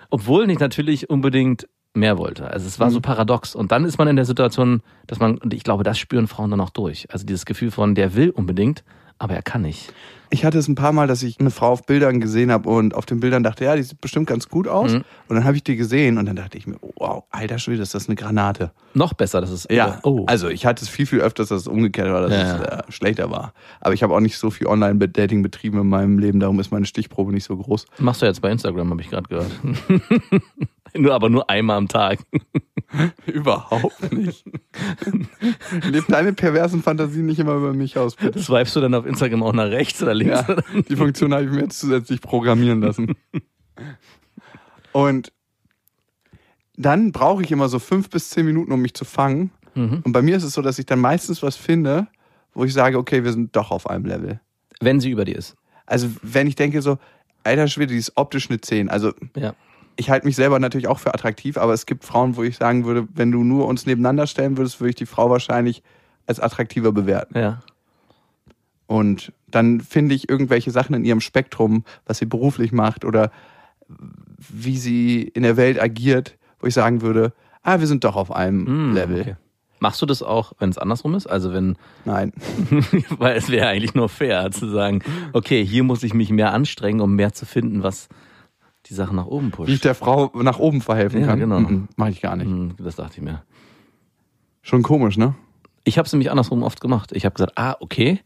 Obwohl 0.10 0.50
ich 0.50 0.60
natürlich 0.60 1.10
unbedingt 1.10 1.68
mehr 1.96 2.18
wollte. 2.18 2.50
Also 2.52 2.68
es 2.68 2.80
war 2.80 2.92
so 2.92 3.02
paradox. 3.02 3.56
Und 3.56 3.72
dann 3.72 3.86
ist 3.86 3.98
man 3.98 4.08
in 4.08 4.16
der 4.16 4.26
Situation, 4.26 4.82
dass 5.08 5.20
man, 5.20 5.38
und 5.38 5.54
ich 5.54 5.64
glaube, 5.64 5.84
das 5.84 5.98
spüren 5.98 6.28
Frauen 6.28 6.52
dann 6.52 6.62
auch 6.62 6.70
durch. 6.70 7.08
Also 7.12 7.26
dieses 7.26 7.46
Gefühl 7.46 7.72
von, 7.72 7.96
der 7.96 8.16
will 8.16 8.30
unbedingt, 8.30 8.84
aber 9.20 9.34
er 9.36 9.42
kann 9.42 9.62
nicht. 9.62 9.94
Ich 10.32 10.44
hatte 10.44 10.58
es 10.58 10.68
ein 10.68 10.76
paar 10.76 10.92
Mal, 10.92 11.08
dass 11.08 11.22
ich 11.24 11.40
eine 11.40 11.52
Frau 11.52 11.70
auf 11.70 11.86
Bildern 11.86 12.20
gesehen 12.20 12.52
habe 12.52 12.68
und 12.68 12.94
auf 12.96 13.06
den 13.06 13.20
Bildern 13.20 13.44
dachte, 13.44 13.64
ja, 13.64 13.76
die 13.76 13.84
sieht 13.84 14.02
bestimmt 14.02 14.28
ganz 14.28 14.50
gut 14.50 14.68
aus. 14.68 14.92
Mhm. 14.92 15.04
Und 15.30 15.36
dann 15.36 15.46
habe 15.46 15.56
ich 15.56 15.64
die 15.64 15.76
gesehen 15.78 16.18
und 16.18 16.26
dann 16.26 16.36
dachte 16.36 16.58
ich 16.58 16.66
mir, 16.68 16.76
wow, 16.98 17.24
alter 17.30 17.60
Schwede, 17.60 17.82
ist 17.84 17.94
das 17.94 18.08
eine 18.10 18.16
Granate. 18.16 18.72
Noch 18.96 19.14
besser, 19.14 19.40
das 19.40 19.52
ist. 19.52 19.72
Ja, 19.72 20.00
Oh. 20.04 20.26
also 20.28 20.50
ich 20.50 20.66
hatte 20.66 20.84
es 20.84 20.90
viel, 20.90 21.06
viel 21.06 21.22
öfters, 21.22 21.50
dass 21.50 21.62
es 21.62 21.68
umgekehrt 21.68 22.12
war, 22.12 22.22
dass 22.22 22.32
Ja, 22.32 22.56
es 22.58 22.88
äh, 22.88 22.92
schlechter 22.92 23.30
war. 23.30 23.54
Aber 23.80 23.94
ich 23.94 24.04
habe 24.04 24.14
auch 24.16 24.20
nicht 24.20 24.38
so 24.38 24.50
viel 24.50 24.68
Online-Dating 24.68 25.44
betrieben 25.44 25.80
in 25.80 25.88
meinem 25.88 26.18
Leben, 26.20 26.40
darum 26.40 26.60
ist 26.60 26.72
meine 26.72 26.86
Stichprobe 26.88 27.32
nicht 27.32 27.46
so 27.46 27.56
groß. 27.56 27.86
Machst 28.00 28.22
du 28.22 28.26
jetzt 28.26 28.42
bei 28.42 28.52
Instagram, 28.52 28.90
habe 28.90 29.02
ich 29.02 29.10
gerade 29.10 29.30
gehört. 29.30 29.52
nur 31.02 31.14
aber 31.14 31.30
nur 31.30 31.50
einmal 31.50 31.78
am 31.78 31.88
Tag. 31.88 32.20
Überhaupt 33.26 34.14
nicht. 34.14 34.46
Lebt 35.90 36.12
deine 36.12 36.34
perversen 36.34 36.82
Fantasien 36.82 37.26
nicht 37.26 37.40
immer 37.40 37.56
über 37.56 37.74
mich 37.74 37.98
aus, 37.98 38.16
bitte. 38.16 38.40
Swipest 38.40 38.76
du 38.76 38.82
dann 38.82 38.94
auf 38.94 39.06
Instagram 39.06 39.44
auch 39.44 39.54
nach 39.54 39.70
rechts 39.70 40.02
oder 40.02 40.14
links? 40.14 40.44
Ja, 40.48 40.58
die 40.88 40.96
Funktion 40.96 41.34
habe 41.34 41.46
ich 41.46 41.52
mir 41.52 41.62
jetzt 41.62 41.80
zusätzlich 41.80 42.22
programmieren 42.22 42.82
lassen. 42.82 43.16
Und 44.92 45.32
dann 46.78 47.12
brauche 47.12 47.44
ich 47.44 47.52
immer 47.52 47.70
so 47.70 47.80
fünf 47.80 48.10
bis 48.10 48.30
zehn 48.30 48.46
Minuten, 48.46 48.72
um 48.72 48.82
mich 48.82 48.94
zu 48.94 49.04
fangen. 49.06 49.52
Mhm. 49.74 50.02
Und 50.04 50.12
bei 50.14 50.22
mir 50.22 50.38
ist 50.38 50.44
es 50.44 50.54
so, 50.54 50.62
dass 50.62 50.80
ich 50.80 50.86
dann 50.86 51.00
meistens 51.00 51.44
was 51.44 51.56
finde, 51.56 52.08
wo 52.54 52.64
ich 52.64 52.74
sage, 52.74 52.98
okay, 52.98 53.24
wir 53.24 53.34
sind 53.34 53.56
doch 53.56 53.72
auf 53.72 53.90
einem 53.90 54.06
Level. 54.06 54.40
Wenn 54.80 55.00
sie 55.00 55.10
über 55.10 55.26
dir 55.26 55.36
ist. 55.38 55.56
Also 55.86 56.10
wenn 56.22 56.48
ich 56.48 56.56
denke 56.56 56.82
so, 56.82 56.98
alter 57.44 57.68
Schwede, 57.68 57.94
die 57.94 58.00
ist 58.00 58.14
optisch 58.16 58.50
eine 58.50 58.60
10. 58.62 58.90
Also 58.90 59.14
Ja. 59.36 59.54
Ich 59.98 60.10
halte 60.10 60.26
mich 60.26 60.36
selber 60.36 60.60
natürlich 60.60 60.88
auch 60.88 61.00
für 61.00 61.14
attraktiv, 61.14 61.58
aber 61.58 61.74
es 61.74 61.86
gibt 61.86 62.04
Frauen, 62.04 62.36
wo 62.36 62.44
ich 62.44 62.58
sagen 62.58 62.86
würde, 62.86 63.08
wenn 63.14 63.32
du 63.32 63.44
nur 63.44 63.68
uns 63.68 63.86
nebeneinander 63.86 64.28
stellen 64.28 64.58
würdest, 64.58 64.80
würde 64.80 64.90
ich 64.90 64.96
die 64.96 65.06
Frau 65.06 65.30
wahrscheinlich 65.30 65.84
als 66.28 66.40
attraktiver 66.40 66.92
bewerten. 66.92 67.38
Ja. 67.38 67.62
Und 68.88 69.32
dann 69.50 69.82
finde 69.82 70.16
ich 70.16 70.30
irgendwelche 70.30 70.72
Sachen 70.72 70.96
in 70.96 71.06
ihrem 71.06 71.22
Spektrum, 71.22 71.84
was 72.06 72.18
sie 72.20 72.26
beruflich 72.26 72.72
macht 72.72 73.06
oder 73.06 73.32
wie 74.38 74.78
sie 74.78 75.22
in 75.22 75.44
der 75.44 75.58
Welt 75.58 75.82
agiert, 75.82 76.38
wo 76.60 76.68
ich 76.68 76.74
sagen 76.74 77.02
würde, 77.02 77.34
ah, 77.64 77.80
wir 77.80 77.88
sind 77.88 78.04
doch 78.04 78.16
auf 78.16 78.32
einem 78.32 78.66
Hm, 78.68 78.94
Level. 78.94 79.22
okay. 79.22 79.36
Machst 79.80 80.02
du 80.02 80.06
das 80.06 80.24
auch, 80.24 80.54
wenn 80.60 80.70
es 80.70 80.78
andersrum 80.78 81.16
ist? 81.16 81.28
Also 81.28 81.52
wenn, 81.54 81.78
Nein. 82.06 82.32
weil 83.18 83.36
es 83.38 83.50
wäre 83.50 83.68
eigentlich 83.68 83.94
nur 83.94 84.10
fair 84.10 84.50
zu 84.52 84.70
sagen, 84.70 85.02
okay, 85.34 85.66
hier 85.66 85.84
muss 85.84 86.02
ich 86.04 86.14
mich 86.14 86.30
mehr 86.32 86.54
anstrengen, 86.54 87.02
um 87.02 87.16
mehr 87.16 87.34
zu 87.34 87.46
finden, 87.46 87.84
was 87.84 88.08
die 88.90 88.94
Sachen 88.94 89.16
nach 89.16 89.26
oben 89.26 89.52
Wie 89.66 89.74
ich 89.74 89.82
der 89.82 89.96
Frau 89.96 90.32
nach 90.36 90.60
oben 90.60 90.82
verhelfen 90.82 91.22
Ja, 91.22 91.28
kann. 91.28 91.40
genau. 91.40 91.62
Mache 91.96 92.10
ich 92.12 92.22
gar 92.22 92.36
nicht. 92.36 92.48
Hm, 92.48 92.76
Das 92.78 92.96
dachte 92.96 93.18
ich 93.18 93.22
mir. 93.24 93.44
Schon 94.62 94.84
komisch, 94.84 95.18
ne? 95.18 95.36
Ich 95.84 95.98
habe 95.98 96.06
es 96.06 96.14
nämlich 96.14 96.32
andersrum 96.32 96.64
oft 96.64 96.82
gemacht. 96.82 97.12
Ich 97.14 97.26
habe 97.26 97.34
gesagt, 97.36 97.54
ah, 97.58 97.76
okay, 97.80 98.20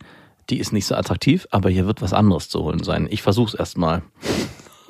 die 0.50 0.60
ist 0.60 0.72
nicht 0.72 0.86
so 0.86 0.96
attraktiv, 0.96 1.48
aber 1.52 1.70
hier 1.70 1.86
wird 1.86 2.02
was 2.02 2.14
anderes 2.14 2.50
zu 2.50 2.62
holen 2.64 2.84
sein. 2.84 3.08
Ich 3.10 3.22
versuch's 3.22 3.54
erst 3.54 3.78
mal. 3.78 4.02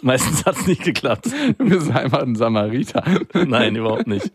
Meistens 0.02 0.46
hat's 0.46 0.66
nicht 0.68 0.84
geklappt. 0.84 1.28
Du 1.58 1.66
bist 1.66 1.92
einfach 1.92 2.22
ein 2.22 2.36
Samariter. 2.36 3.04
Nein, 3.34 3.76
überhaupt 3.76 4.08
nicht. 4.08 4.32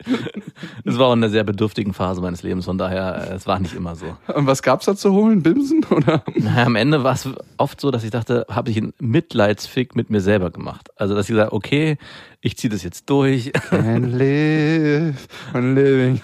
Es 0.84 0.98
war 0.98 1.08
auch 1.08 1.12
in 1.12 1.22
einer 1.22 1.30
sehr 1.30 1.44
bedürftigen 1.44 1.94
Phase 1.94 2.20
meines 2.20 2.42
Lebens, 2.42 2.64
von 2.66 2.78
daher, 2.78 3.30
äh, 3.30 3.34
es 3.34 3.46
war 3.46 3.58
nicht 3.58 3.74
immer 3.74 3.96
so. 3.96 4.16
Und 4.34 4.46
was 4.46 4.62
gab's 4.62 4.86
da 4.86 4.94
zu 4.94 5.12
holen? 5.12 5.42
Bimsen? 5.42 5.84
Oder? 5.90 6.22
Naja, 6.34 6.66
am 6.66 6.76
Ende 6.76 7.04
war 7.04 7.14
es 7.14 7.28
oft 7.56 7.80
so, 7.80 7.90
dass 7.90 8.04
ich 8.04 8.10
dachte, 8.10 8.46
habe 8.50 8.70
ich 8.70 8.76
einen 8.76 8.92
Mitleidsfick 8.98 9.96
mit 9.96 10.10
mir 10.10 10.20
selber 10.20 10.50
gemacht. 10.50 10.90
Also, 10.96 11.14
dass 11.14 11.26
ich 11.26 11.34
gesagt 11.34 11.52
okay, 11.52 11.98
ich 12.40 12.58
ziehe 12.58 12.70
das 12.70 12.82
jetzt 12.82 13.08
durch. 13.08 13.52
And 13.70 14.12
live 14.18 15.26
and 15.54 15.74
living. 15.74 16.20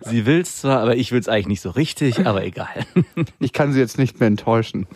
Sie 0.00 0.26
will's 0.26 0.60
zwar, 0.60 0.80
aber 0.80 0.96
ich 0.96 1.12
will's 1.12 1.28
eigentlich 1.28 1.46
nicht 1.46 1.60
so 1.60 1.70
richtig, 1.70 2.26
aber 2.26 2.44
egal. 2.44 2.86
Ich 3.38 3.52
kann 3.52 3.72
sie 3.72 3.78
jetzt 3.78 3.96
nicht 3.98 4.18
mehr 4.18 4.26
enttäuschen. 4.26 4.86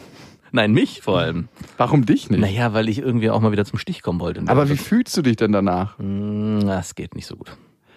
Nein, 0.57 0.73
mich 0.73 1.03
vor 1.03 1.19
allem. 1.19 1.49
Warum 1.77 2.07
dich 2.07 2.31
nicht? 2.31 2.41
Naja, 2.41 2.73
weil 2.73 2.89
ich 2.89 2.99
irgendwie 2.99 3.29
auch 3.29 3.41
mal 3.43 3.53
wieder 3.53 3.67
zum 3.67 3.79
Stich 3.79 4.01
kommen 4.03 4.21
wollte. 4.21 4.43
Aber 4.47 4.71
wie 4.71 4.77
fühlst 4.79 5.15
du 5.15 5.21
dich 5.21 5.37
denn 5.37 5.53
danach? 5.53 5.99
Hm, 5.99 6.61
Das 6.67 6.95
geht 6.95 7.15
nicht 7.15 7.27
so 7.27 7.37
gut. 7.37 7.55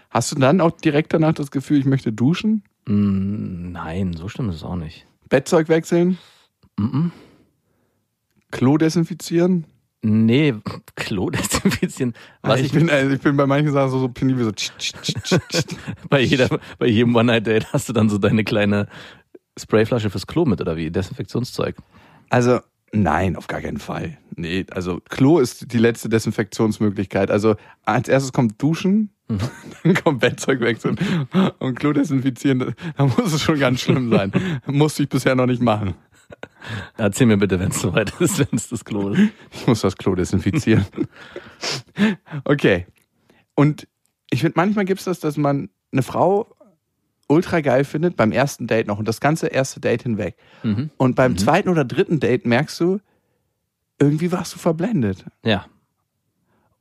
Hast 0.10 0.34
du 0.34 0.36
dann 0.36 0.60
auch 0.60 0.72
direkt 0.72 1.13
danach 1.13 1.32
das 1.34 1.51
Gefühl, 1.51 1.80
ich 1.80 1.86
möchte 1.86 2.12
duschen? 2.12 2.63
Hm, 2.86 3.72
Nein, 3.72 4.12
so 4.13 4.28
schlimm 4.28 4.50
ist 4.50 4.58
es 4.58 4.63
auch 4.63 4.75
nicht. 4.75 5.06
Bettzeug 5.30 5.70
wechseln? 5.70 6.18
Mhm. 6.78 7.13
Klo 8.51 8.78
desinfizieren? 8.78 9.66
Nee, 10.01 10.54
Klo 10.96 11.30
desinfizieren. 11.30 12.13
Was 12.42 12.60
ich, 12.60 12.66
ich, 12.66 12.72
bin, 12.74 12.89
also 12.89 13.13
ich 13.16 13.22
bin 13.22 13.38
bei 13.38 13.46
manchen 13.46 13.72
Sachen 13.72 13.89
so, 13.92 14.00
so 14.00 14.10
penibel, 14.10 14.44
so 14.44 14.51
tsch, 14.51 14.72
tsch, 14.78 14.94
tsch, 15.01 15.13
tsch, 15.24 15.38
tsch. 15.50 15.75
bei, 16.10 16.20
jeder, 16.20 16.50
bei 16.78 16.88
jedem 16.88 17.16
One-Night-Date 17.16 17.72
hast 17.72 17.88
du 17.88 17.94
dann 17.94 18.10
so 18.10 18.18
deine 18.18 18.44
kleine 18.44 18.88
Sprayflasche 19.58 20.10
fürs 20.10 20.28
Klo 20.28 20.44
mit 20.44 20.60
oder 20.60 20.75
wie? 20.75 20.92
Desinfektionszeug. 20.92 21.78
Also, 22.29 22.59
Nein, 22.91 23.36
auf 23.36 23.48
gar 23.48 23.62
keinen 23.62 23.77
Fall. 23.77 24.17
Nee, 24.36 24.65
also 24.71 25.01
Klo 25.09 25.39
ist 25.39 25.74
die 25.74 25.77
letzte 25.77 26.09
Desinfektionsmöglichkeit. 26.09 27.29
Also 27.29 27.55
als 27.86 28.07
erstes 28.07 28.33
kommt 28.33 28.62
Duschen, 28.62 29.12
mhm. 29.27 29.39
dann 29.83 29.93
kommt 29.95 30.19
Bettzeug 30.19 30.62
wechseln 30.62 30.98
und 31.59 31.79
Klo 31.79 31.93
desinfizieren. 31.93 32.74
Da 32.98 33.05
muss 33.05 33.33
es 33.33 33.41
schon 33.41 33.59
ganz 33.59 33.81
schlimm 33.81 34.09
sein. 34.09 34.31
Musste 34.65 35.03
ich 35.03 35.09
bisher 35.09 35.36
noch 35.36 35.45
nicht 35.45 35.62
machen. 35.62 35.93
Erzähl 36.98 37.27
mir 37.27 37.38
bitte, 37.38 37.59
wenn 37.59 37.69
es 37.69 37.81
soweit 37.81 38.13
ist, 38.19 38.39
wenn 38.39 38.48
es 38.57 38.69
das 38.69 38.86
Klo 38.86 39.09
ist. 39.09 39.21
Ich 39.51 39.67
muss 39.67 39.81
das 39.81 39.98
Klo 39.98 40.15
desinfizieren. 40.15 40.86
okay. 42.43 42.88
Und 43.55 43.88
ich 44.31 44.41
finde, 44.41 44.53
manchmal 44.55 44.86
gibt 44.86 45.00
es 45.00 45.05
das, 45.05 45.19
dass 45.19 45.38
man 45.38 45.69
eine 45.91 46.03
Frau 46.03 46.55
ultra 47.29 47.62
geil 47.62 47.86
findet, 47.86 48.17
beim 48.17 48.31
ersten 48.31 48.67
Date 48.67 48.88
noch 48.88 49.00
und 49.00 49.07
das 49.07 49.21
ganze 49.21 49.48
erste 49.48 49.79
Date 49.79 50.03
hinweg. 50.03 50.36
Mhm. 50.63 50.89
Und 50.98 51.15
beim 51.15 51.33
mhm. 51.33 51.38
zweiten 51.38 51.69
oder 51.69 51.86
dritten 51.86 52.19
Date 52.19 52.45
merkst 52.45 52.79
du, 52.79 53.00
irgendwie 54.00 54.31
warst 54.31 54.55
du 54.55 54.59
verblendet. 54.59 55.25
Ja. 55.43 55.65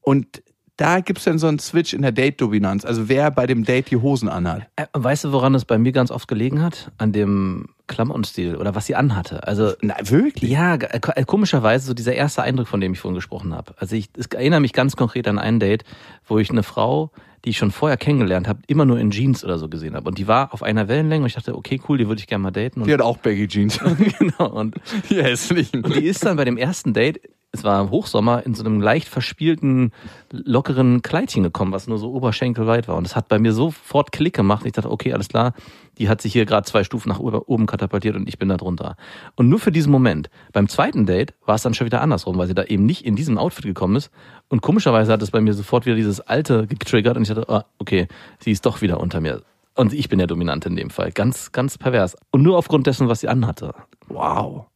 Und 0.00 0.42
da 0.78 1.00
gibt 1.00 1.18
es 1.18 1.24
dann 1.24 1.38
so 1.38 1.48
einen 1.48 1.58
Switch 1.58 1.92
in 1.92 2.02
der 2.02 2.12
Date-Dominanz. 2.12 2.84
Also 2.84 3.08
wer 3.08 3.32
bei 3.32 3.46
dem 3.46 3.64
Date 3.64 3.90
die 3.90 3.96
Hosen 3.96 4.28
anhat. 4.28 4.68
Äh, 4.76 4.86
weißt 4.92 5.24
du, 5.24 5.32
woran 5.32 5.54
es 5.56 5.64
bei 5.64 5.76
mir 5.76 5.90
ganz 5.90 6.12
oft 6.12 6.28
gelegen 6.28 6.62
hat? 6.62 6.92
An 6.98 7.12
dem 7.12 7.70
Klamottenstil 7.88 8.54
oder 8.54 8.76
was 8.76 8.86
sie 8.86 8.94
anhatte. 8.94 9.44
Also 9.46 9.72
Na, 9.80 9.96
wirklich? 10.02 10.50
Ja, 10.50 10.76
äh, 10.76 11.24
komischerweise 11.24 11.84
so 11.86 11.94
dieser 11.94 12.14
erste 12.14 12.42
Eindruck, 12.42 12.68
von 12.68 12.80
dem 12.80 12.92
ich 12.92 13.00
vorhin 13.00 13.16
gesprochen 13.16 13.54
habe. 13.54 13.74
Also 13.76 13.96
ich, 13.96 14.10
ich 14.16 14.32
erinnere 14.32 14.60
mich 14.60 14.72
ganz 14.72 14.94
konkret 14.94 15.26
an 15.26 15.40
ein 15.40 15.58
Date, 15.58 15.84
wo 16.24 16.38
ich 16.38 16.48
eine 16.48 16.62
Frau 16.62 17.10
die 17.44 17.50
ich 17.50 17.58
schon 17.58 17.70
vorher 17.70 17.96
kennengelernt 17.96 18.48
habe, 18.48 18.60
immer 18.66 18.84
nur 18.84 18.98
in 18.98 19.10
Jeans 19.10 19.44
oder 19.44 19.58
so 19.58 19.68
gesehen 19.68 19.94
habe. 19.94 20.08
Und 20.08 20.18
die 20.18 20.26
war 20.26 20.52
auf 20.52 20.62
einer 20.62 20.88
Wellenlänge 20.88 21.22
und 21.22 21.28
ich 21.28 21.34
dachte, 21.34 21.54
okay, 21.54 21.80
cool, 21.88 21.98
die 21.98 22.08
würde 22.08 22.20
ich 22.20 22.26
gerne 22.26 22.42
mal 22.42 22.50
daten. 22.50 22.80
Und 22.80 22.88
die 22.88 22.92
hat 22.92 23.00
auch 23.00 23.18
Baggy 23.18 23.48
Jeans. 23.48 23.78
genau. 24.18 24.50
Und 24.50 24.76
die 25.08 25.22
hässlichen. 25.22 25.84
Und 25.84 25.94
die 25.96 26.04
ist 26.04 26.24
dann 26.24 26.36
bei 26.36 26.44
dem 26.44 26.56
ersten 26.56 26.92
Date 26.92 27.20
es 27.50 27.64
war 27.64 27.90
Hochsommer, 27.90 28.44
in 28.44 28.54
so 28.54 28.62
einem 28.62 28.80
leicht 28.80 29.08
verspielten, 29.08 29.92
lockeren 30.30 31.00
Kleidchen 31.00 31.42
gekommen, 31.42 31.72
was 31.72 31.86
nur 31.86 31.98
so 31.98 32.12
oberschenkelweit 32.12 32.88
war. 32.88 32.96
Und 32.96 33.06
es 33.06 33.16
hat 33.16 33.28
bei 33.28 33.38
mir 33.38 33.52
sofort 33.52 34.12
Klick 34.12 34.34
gemacht. 34.34 34.66
Ich 34.66 34.72
dachte, 34.72 34.90
okay, 34.90 35.14
alles 35.14 35.28
klar, 35.28 35.54
die 35.96 36.10
hat 36.10 36.20
sich 36.20 36.34
hier 36.34 36.44
gerade 36.44 36.66
zwei 36.66 36.84
Stufen 36.84 37.08
nach 37.08 37.18
oben 37.20 37.66
katapultiert 37.66 38.16
und 38.16 38.28
ich 38.28 38.38
bin 38.38 38.50
da 38.50 38.58
drunter. 38.58 38.96
Und 39.34 39.48
nur 39.48 39.58
für 39.58 39.72
diesen 39.72 39.90
Moment. 39.90 40.28
Beim 40.52 40.68
zweiten 40.68 41.06
Date 41.06 41.34
war 41.46 41.54
es 41.54 41.62
dann 41.62 41.72
schon 41.72 41.86
wieder 41.86 42.02
andersrum, 42.02 42.36
weil 42.36 42.48
sie 42.48 42.54
da 42.54 42.64
eben 42.64 42.84
nicht 42.84 43.06
in 43.06 43.16
diesem 43.16 43.38
Outfit 43.38 43.64
gekommen 43.64 43.96
ist. 43.96 44.10
Und 44.48 44.60
komischerweise 44.60 45.10
hat 45.12 45.22
es 45.22 45.30
bei 45.30 45.40
mir 45.40 45.54
sofort 45.54 45.86
wieder 45.86 45.96
dieses 45.96 46.20
Alte 46.20 46.66
getriggert 46.66 47.16
und 47.16 47.22
ich 47.22 47.28
dachte, 47.28 47.48
ah, 47.48 47.64
okay, 47.78 48.08
sie 48.40 48.52
ist 48.52 48.66
doch 48.66 48.82
wieder 48.82 49.00
unter 49.00 49.20
mir. 49.20 49.42
Und 49.74 49.94
ich 49.94 50.08
bin 50.08 50.18
der 50.18 50.26
Dominante 50.26 50.68
in 50.68 50.76
dem 50.76 50.90
Fall. 50.90 51.12
Ganz, 51.12 51.52
ganz 51.52 51.78
pervers. 51.78 52.16
Und 52.30 52.42
nur 52.42 52.58
aufgrund 52.58 52.86
dessen, 52.86 53.08
was 53.08 53.20
sie 53.20 53.28
anhatte. 53.28 53.74
Wow. 54.08 54.66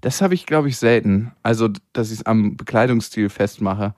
Das 0.00 0.22
habe 0.22 0.34
ich, 0.34 0.46
glaube 0.46 0.68
ich, 0.68 0.76
selten. 0.76 1.32
Also, 1.42 1.68
dass 1.92 2.10
ich 2.10 2.20
es 2.20 2.26
am 2.26 2.56
Bekleidungsstil 2.56 3.28
festmache. 3.28 3.94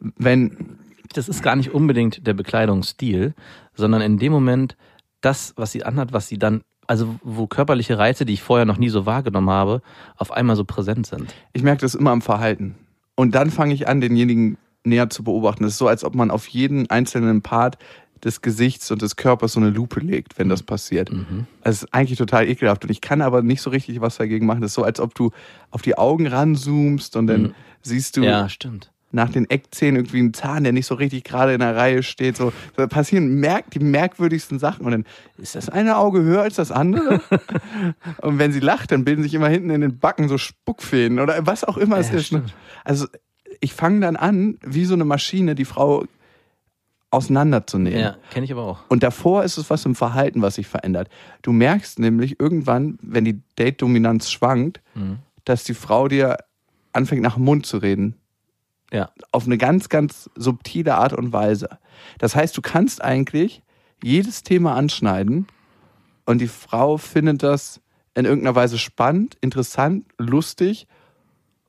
Wenn. 0.00 0.78
Das 1.12 1.28
ist 1.28 1.42
gar 1.42 1.56
nicht 1.56 1.74
unbedingt 1.74 2.24
der 2.24 2.34
Bekleidungsstil, 2.34 3.34
sondern 3.74 4.00
in 4.00 4.18
dem 4.18 4.30
Moment 4.30 4.76
das, 5.20 5.54
was 5.56 5.72
sie 5.72 5.82
anhat, 5.82 6.12
was 6.12 6.28
sie 6.28 6.38
dann, 6.38 6.62
also 6.86 7.16
wo 7.24 7.48
körperliche 7.48 7.98
Reize, 7.98 8.24
die 8.24 8.34
ich 8.34 8.42
vorher 8.42 8.64
noch 8.64 8.78
nie 8.78 8.90
so 8.90 9.06
wahrgenommen 9.06 9.50
habe, 9.50 9.82
auf 10.16 10.30
einmal 10.30 10.54
so 10.54 10.64
präsent 10.64 11.08
sind. 11.08 11.34
Ich 11.52 11.64
merke 11.64 11.80
das 11.80 11.96
immer 11.96 12.12
am 12.12 12.22
Verhalten. 12.22 12.76
Und 13.16 13.34
dann 13.34 13.50
fange 13.50 13.74
ich 13.74 13.88
an, 13.88 14.00
denjenigen 14.00 14.56
näher 14.84 15.10
zu 15.10 15.24
beobachten. 15.24 15.64
Es 15.64 15.72
ist 15.72 15.78
so, 15.78 15.88
als 15.88 16.04
ob 16.04 16.14
man 16.14 16.30
auf 16.30 16.46
jeden 16.48 16.88
einzelnen 16.90 17.42
Part 17.42 17.76
des 18.24 18.42
Gesichts 18.42 18.90
und 18.90 19.02
des 19.02 19.16
Körpers 19.16 19.54
so 19.54 19.60
eine 19.60 19.70
Lupe 19.70 20.00
legt, 20.00 20.38
wenn 20.38 20.48
das 20.48 20.62
passiert. 20.62 21.12
Mhm. 21.12 21.46
Das 21.62 21.82
ist 21.82 21.94
eigentlich 21.94 22.18
total 22.18 22.48
ekelhaft 22.48 22.84
und 22.84 22.90
ich 22.90 23.00
kann 23.00 23.22
aber 23.22 23.42
nicht 23.42 23.62
so 23.62 23.70
richtig 23.70 24.00
was 24.00 24.16
dagegen 24.16 24.46
machen. 24.46 24.60
Das 24.60 24.72
ist 24.72 24.74
so, 24.74 24.84
als 24.84 25.00
ob 25.00 25.14
du 25.14 25.30
auf 25.70 25.82
die 25.82 25.96
Augen 25.96 26.26
ranzoomst 26.26 27.16
und 27.16 27.26
dann 27.26 27.42
mhm. 27.42 27.54
siehst 27.82 28.16
du 28.16 28.22
ja, 28.22 28.46
nach 29.12 29.30
den 29.30 29.48
Eckzähnen 29.50 29.96
irgendwie 29.96 30.18
einen 30.18 30.34
Zahn, 30.34 30.64
der 30.64 30.72
nicht 30.72 30.86
so 30.86 30.94
richtig 30.94 31.24
gerade 31.24 31.52
in 31.52 31.60
der 31.60 31.74
Reihe 31.74 32.02
steht. 32.02 32.36
So 32.36 32.52
da 32.76 32.86
passieren 32.86 33.34
merk 33.36 33.70
die 33.70 33.80
merkwürdigsten 33.80 34.58
Sachen 34.58 34.86
und 34.86 34.92
dann 34.92 35.04
ist 35.38 35.54
das 35.54 35.68
eine 35.68 35.96
Auge 35.96 36.22
höher 36.22 36.42
als 36.42 36.56
das 36.56 36.70
andere. 36.70 37.20
und 38.22 38.38
wenn 38.38 38.52
sie 38.52 38.60
lacht, 38.60 38.92
dann 38.92 39.04
bilden 39.04 39.22
sich 39.22 39.34
immer 39.34 39.48
hinten 39.48 39.70
in 39.70 39.80
den 39.80 39.98
Backen 39.98 40.28
so 40.28 40.38
Spuckfäden 40.38 41.18
oder 41.18 41.46
was 41.46 41.64
auch 41.64 41.76
immer 41.76 41.96
ja, 41.96 42.02
es 42.02 42.06
ist. 42.08 42.14
Ne? 42.14 42.22
Stimmt. 42.22 42.54
Also 42.84 43.06
ich 43.60 43.74
fange 43.74 44.00
dann 44.00 44.16
an, 44.16 44.58
wie 44.64 44.84
so 44.84 44.94
eine 44.94 45.04
Maschine, 45.04 45.54
die 45.54 45.64
Frau 45.64 46.04
auseinanderzunehmen. 47.10 48.00
Ja, 48.00 48.16
kenne 48.30 48.44
ich 48.44 48.52
aber 48.52 48.62
auch. 48.62 48.80
Und 48.88 49.02
davor 49.02 49.44
ist 49.44 49.56
es 49.58 49.68
was 49.68 49.84
im 49.84 49.94
Verhalten, 49.94 50.42
was 50.42 50.54
sich 50.54 50.66
verändert. 50.66 51.08
Du 51.42 51.52
merkst 51.52 51.98
nämlich 51.98 52.38
irgendwann, 52.38 52.98
wenn 53.02 53.24
die 53.24 53.40
Date-Dominanz 53.58 54.30
schwankt, 54.30 54.80
mhm. 54.94 55.18
dass 55.44 55.64
die 55.64 55.74
Frau 55.74 56.08
dir 56.08 56.38
anfängt 56.92 57.22
nach 57.22 57.34
dem 57.34 57.44
Mund 57.44 57.66
zu 57.66 57.78
reden. 57.78 58.16
Ja. 58.92 59.10
Auf 59.32 59.46
eine 59.46 59.58
ganz, 59.58 59.88
ganz 59.88 60.30
subtile 60.34 60.96
Art 60.96 61.12
und 61.12 61.32
Weise. 61.32 61.78
Das 62.18 62.34
heißt, 62.34 62.56
du 62.56 62.62
kannst 62.62 63.02
eigentlich 63.02 63.62
jedes 64.02 64.42
Thema 64.42 64.74
anschneiden 64.74 65.46
und 66.26 66.40
die 66.40 66.48
Frau 66.48 66.96
findet 66.96 67.42
das 67.42 67.80
in 68.14 68.24
irgendeiner 68.24 68.54
Weise 68.54 68.78
spannend, 68.78 69.36
interessant, 69.40 70.06
lustig 70.18 70.86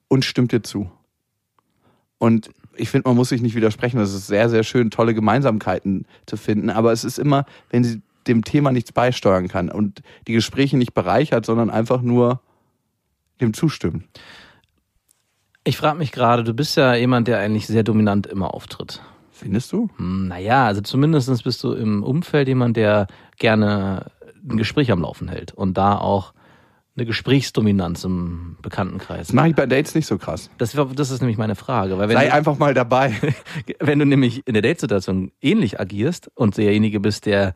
und 0.08 0.26
stimmt 0.26 0.52
dir 0.52 0.64
zu. 0.64 0.92
Und 2.18 2.50
ich 2.82 2.90
finde, 2.90 3.08
man 3.08 3.16
muss 3.16 3.30
sich 3.30 3.42
nicht 3.42 3.56
widersprechen. 3.56 4.00
Es 4.00 4.14
ist 4.14 4.28
sehr, 4.28 4.50
sehr 4.50 4.64
schön, 4.64 4.90
tolle 4.90 5.14
Gemeinsamkeiten 5.14 6.06
zu 6.26 6.36
finden. 6.36 6.70
Aber 6.70 6.92
es 6.92 7.04
ist 7.04 7.20
immer, 7.20 7.46
wenn 7.70 7.84
sie 7.84 8.02
dem 8.28 8.44
Thema 8.44 8.72
nichts 8.72 8.92
beisteuern 8.92 9.48
kann 9.48 9.70
und 9.70 10.02
die 10.28 10.34
Gespräche 10.34 10.78
nicht 10.78 10.94
bereichert, 10.94 11.46
sondern 11.46 11.70
einfach 11.70 12.02
nur 12.02 12.42
dem 13.40 13.54
zustimmen. 13.54 14.06
Ich 15.64 15.78
frage 15.78 15.98
mich 15.98 16.12
gerade, 16.12 16.44
du 16.44 16.54
bist 16.54 16.76
ja 16.76 16.96
jemand, 16.96 17.28
der 17.28 17.40
eigentlich 17.40 17.68
sehr 17.68 17.84
dominant 17.84 18.28
immer 18.28 18.54
auftritt. 18.54 19.02
Findest 19.32 19.72
du? 19.72 19.90
Hm, 19.98 20.28
naja, 20.28 20.66
also 20.66 20.82
zumindest 20.82 21.44
bist 21.44 21.64
du 21.64 21.74
im 21.74 22.04
Umfeld 22.04 22.48
jemand, 22.48 22.78
der 22.78 23.08
gerne 23.38 24.12
ein 24.48 24.58
Gespräch 24.58 24.92
am 24.92 25.02
Laufen 25.02 25.28
hält 25.28 25.54
und 25.54 25.78
da 25.78 25.98
auch 25.98 26.34
eine 27.02 27.08
Gesprächsdominanz 27.08 28.04
im 28.04 28.58
Bekanntenkreis. 28.62 29.28
Das 29.28 29.34
mache 29.34 29.50
ich 29.50 29.56
bei 29.56 29.66
Dates 29.66 29.96
nicht 29.96 30.06
so 30.06 30.18
krass. 30.18 30.50
Das, 30.60 30.78
das 30.96 31.10
ist 31.10 31.22
nämlich 31.22 31.38
meine 31.38 31.56
Frage. 31.56 31.98
Weil 31.98 32.10
wenn 32.10 32.18
Sei 32.18 32.28
du, 32.28 32.34
einfach 32.34 32.60
mal 32.60 32.74
dabei. 32.74 33.14
wenn 33.80 33.98
du 33.98 34.06
nämlich 34.06 34.46
in 34.46 34.54
der 34.54 34.62
Datesituation 34.62 35.32
ähnlich 35.42 35.80
agierst 35.80 36.30
und 36.36 36.58
derjenige 36.58 37.00
bist, 37.00 37.26
der, 37.26 37.54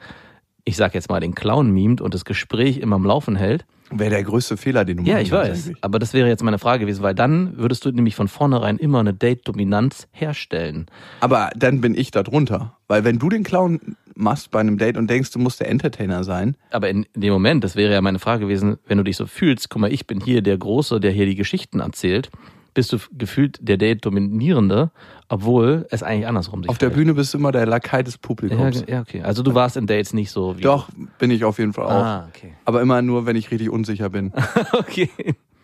ich 0.66 0.76
sag 0.76 0.94
jetzt 0.96 1.10
mal, 1.10 1.20
den 1.20 1.36
Clown 1.36 1.72
mimt 1.72 2.02
und 2.02 2.14
das 2.14 2.26
Gespräch 2.26 2.80
immer 2.80 2.98
am 2.98 3.06
Laufen 3.06 3.36
hält. 3.36 3.66
Wäre 3.92 4.10
der 4.10 4.24
größte 4.24 4.58
Fehler, 4.58 4.84
den 4.84 4.98
du 4.98 5.04
Ja, 5.04 5.20
ich 5.20 5.32
weiß. 5.32 5.68
Eigentlich. 5.68 5.84
Aber 5.84 6.00
das 6.00 6.14
wäre 6.14 6.28
jetzt 6.28 6.44
meine 6.44 6.58
Frage 6.58 6.82
gewesen, 6.82 7.04
weil 7.04 7.14
dann 7.14 7.56
würdest 7.58 7.86
du 7.86 7.92
nämlich 7.92 8.16
von 8.16 8.28
vornherein 8.28 8.78
immer 8.78 9.00
eine 9.00 9.14
Date-Dominanz 9.14 10.08
herstellen. 10.12 10.88
Aber 11.20 11.52
dann 11.56 11.82
bin 11.82 11.96
ich 11.96 12.10
da 12.10 12.24
drunter. 12.24 12.76
Weil 12.88 13.04
wenn 13.04 13.20
du 13.20 13.30
den 13.30 13.44
Clown 13.44 13.96
machst 14.16 14.50
bei 14.50 14.60
einem 14.60 14.80
Date 14.80 14.98
und 14.98 15.08
denkst, 15.08 15.32
du 15.32 15.40
musst 15.40 15.60
der 15.60 15.70
Entertainer 15.70 16.24
sein. 16.24 16.56
Aber 16.72 16.90
in 16.90 17.06
dem 17.16 17.34
Moment, 17.34 17.64
das 17.64 17.76
wäre 17.76 17.94
ja 17.94 18.02
meine 18.02 18.18
Frage 18.18 18.46
gewesen, 18.46 18.78
wenn 18.88 18.98
du 18.98 19.04
dich 19.04 19.18
so 19.18 19.28
fühlst, 19.28 19.70
guck 19.70 19.82
mal, 19.82 19.94
ich 19.94 20.08
bin 20.08 20.20
hier 20.20 20.42
der 20.42 20.58
Große, 20.58 21.00
der 21.00 21.12
hier 21.12 21.28
die 21.28 21.36
Geschichten 21.36 21.80
erzählt, 21.80 22.32
bist 22.76 22.94
du 22.94 22.98
gefühlt 23.18 23.58
der 23.62 23.78
Date-Dominierende, 23.78 24.92
obwohl 25.28 25.88
es 25.90 26.04
eigentlich 26.04 26.28
andersrum 26.28 26.62
sich 26.62 26.70
Auf 26.70 26.78
der 26.78 26.92
Bühne 26.92 27.16
bist 27.16 27.34
du 27.34 27.40
immer 27.40 27.52
der 27.52 27.66
Lakai 27.66 28.04
des 28.04 28.20
Publikums. 28.20 28.82
Ja, 28.82 28.96
ja, 28.96 29.02
okay. 29.02 29.24
Also 29.24 29.42
du 29.42 29.56
warst 29.56 29.78
in 29.78 29.88
Dates 29.88 30.14
nicht 30.14 30.30
so 30.30 30.58
wie. 30.58 30.62
Doch, 30.62 30.90
bin 31.18 31.32
ich 31.32 31.44
auf 31.44 31.58
jeden 31.58 31.74
Fall 31.74 31.86
auch. 31.86 31.90
Ah, 31.90 32.30
okay. 32.30 32.54
Aber 32.66 32.82
immer 32.82 33.02
nur, 33.02 33.26
wenn 33.26 33.36
ich 33.36 33.50
richtig 33.50 33.72
unsicher 33.72 34.10
bin. 34.10 34.32
okay. 34.74 35.10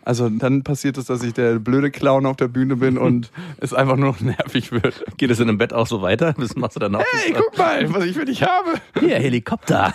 Also 0.04 0.30
dann 0.30 0.64
passiert 0.64 0.98
es, 0.98 1.06
dass 1.06 1.22
ich 1.22 1.34
der 1.34 1.60
blöde 1.60 1.92
Clown 1.92 2.26
auf 2.26 2.38
der 2.38 2.48
Bühne 2.48 2.78
bin 2.78 2.98
und 2.98 3.30
es 3.58 3.74
einfach 3.74 3.98
nur 3.98 4.08
noch 4.08 4.22
nervig 4.22 4.72
wird. 4.72 5.04
Geht 5.18 5.30
es 5.30 5.40
in 5.40 5.50
einem 5.50 5.58
Bett 5.58 5.74
auch 5.74 5.88
so 5.88 6.02
weiter? 6.02 6.34
Was 6.38 6.56
machst 6.56 6.78
du 6.78 6.80
dann 6.80 6.96
auch? 6.96 7.04
Hey, 7.12 7.34
guck 7.34 7.58
mal, 7.58 7.94
was 7.94 8.06
ich 8.06 8.16
für 8.16 8.26
dich 8.26 8.42
habe. 8.42 8.74
Hier, 9.00 9.18
Helikopter. 9.18 9.94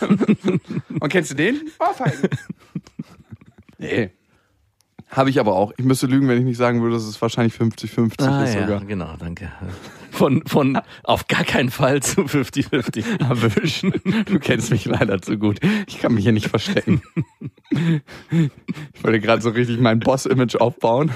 und 1.00 1.08
kennst 1.08 1.32
du 1.32 1.34
den? 1.34 1.62
Ohrfeigen. 1.78 2.28
nee. 3.78 4.10
Habe 5.10 5.30
ich 5.30 5.38
aber 5.38 5.54
auch. 5.54 5.72
Ich 5.76 5.84
müsste 5.84 6.06
lügen, 6.06 6.28
wenn 6.28 6.38
ich 6.38 6.44
nicht 6.44 6.56
sagen 6.56 6.82
würde, 6.82 6.94
dass 6.94 7.04
es 7.04 7.20
wahrscheinlich 7.22 7.54
50-50 7.54 8.22
ah, 8.22 8.44
ist 8.44 8.54
ja, 8.54 8.62
sogar. 8.62 8.84
Genau, 8.84 9.14
danke. 9.18 9.52
Von, 10.16 10.42
von 10.46 10.78
auf 11.04 11.28
gar 11.28 11.44
keinen 11.44 11.70
Fall 11.70 12.02
zu 12.02 12.22
50-50 12.22 13.20
erwischen. 13.20 13.92
Du 14.26 14.38
kennst 14.38 14.70
mich 14.70 14.86
leider 14.86 15.20
zu 15.20 15.38
gut. 15.38 15.60
Ich 15.86 15.98
kann 15.98 16.14
mich 16.14 16.24
hier 16.24 16.32
nicht 16.32 16.48
verstecken. 16.48 17.02
Ich 17.70 19.04
wollte 19.04 19.20
gerade 19.20 19.42
so 19.42 19.50
richtig 19.50 19.78
mein 19.78 20.00
Boss-Image 20.00 20.56
aufbauen. 20.56 21.10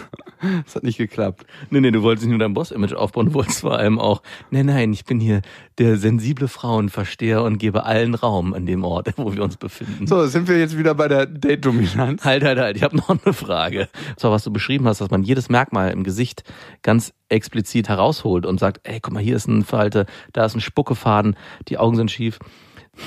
Das 0.64 0.76
hat 0.76 0.82
nicht 0.82 0.98
geklappt. 0.98 1.46
Nee, 1.70 1.80
nee, 1.80 1.90
du 1.90 2.02
wolltest 2.02 2.26
nicht 2.26 2.30
nur 2.30 2.38
dein 2.38 2.54
Boss-Image 2.54 2.92
aufbauen, 2.92 3.26
du 3.26 3.34
wolltest 3.34 3.60
vor 3.60 3.78
allem 3.78 3.98
auch, 3.98 4.22
nein, 4.50 4.66
nein, 4.66 4.92
ich 4.92 5.04
bin 5.04 5.20
hier 5.20 5.42
der 5.78 5.96
sensible 5.96 6.48
Frauenversteher 6.48 7.42
und 7.42 7.58
gebe 7.58 7.84
allen 7.84 8.14
Raum 8.14 8.54
an 8.54 8.66
dem 8.66 8.84
Ort, 8.84 9.12
wo 9.16 9.34
wir 9.34 9.42
uns 9.42 9.56
befinden. 9.56 10.06
So, 10.06 10.26
sind 10.26 10.48
wir 10.48 10.58
jetzt 10.58 10.76
wieder 10.76 10.94
bei 10.94 11.08
der 11.08 11.26
Date-Dominanz? 11.26 12.24
Halt, 12.24 12.44
halt, 12.44 12.58
halt, 12.58 12.76
ich 12.76 12.82
habe 12.82 12.96
noch 12.96 13.08
eine 13.08 13.32
Frage. 13.32 13.88
So, 14.18 14.30
was 14.30 14.44
du 14.44 14.50
beschrieben 14.50 14.86
hast, 14.86 15.00
dass 15.00 15.10
man 15.10 15.22
jedes 15.22 15.48
Merkmal 15.48 15.90
im 15.90 16.04
Gesicht 16.04 16.44
ganz 16.82 17.12
explizit 17.30 17.88
herausholt 17.88 18.44
und 18.46 18.60
sagt, 18.60 18.80
ey, 18.84 19.00
guck 19.00 19.14
mal, 19.14 19.22
hier 19.22 19.36
ist 19.36 19.48
ein 19.48 19.64
Falte, 19.64 20.06
da 20.32 20.44
ist 20.44 20.54
ein 20.54 20.60
Spuckefaden, 20.60 21.36
die 21.68 21.78
Augen 21.78 21.96
sind 21.96 22.10
schief. 22.10 22.38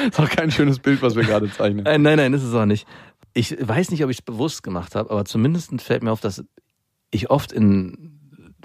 ist 0.07 0.19
auch 0.19 0.29
kein 0.29 0.51
schönes 0.51 0.79
Bild, 0.79 1.01
was 1.01 1.15
wir 1.15 1.23
gerade 1.23 1.51
zeichnen. 1.51 1.83
Nein, 2.01 2.01
nein, 2.17 2.33
ist 2.33 2.43
es 2.43 2.53
auch 2.53 2.65
nicht. 2.65 2.87
Ich 3.33 3.55
weiß 3.59 3.91
nicht, 3.91 4.03
ob 4.03 4.09
ich 4.09 4.17
es 4.17 4.21
bewusst 4.21 4.63
gemacht 4.63 4.95
habe, 4.95 5.09
aber 5.09 5.25
zumindest 5.25 5.81
fällt 5.81 6.03
mir 6.03 6.11
auf, 6.11 6.21
dass 6.21 6.43
ich 7.11 7.29
oft 7.29 7.51
in 7.51 8.14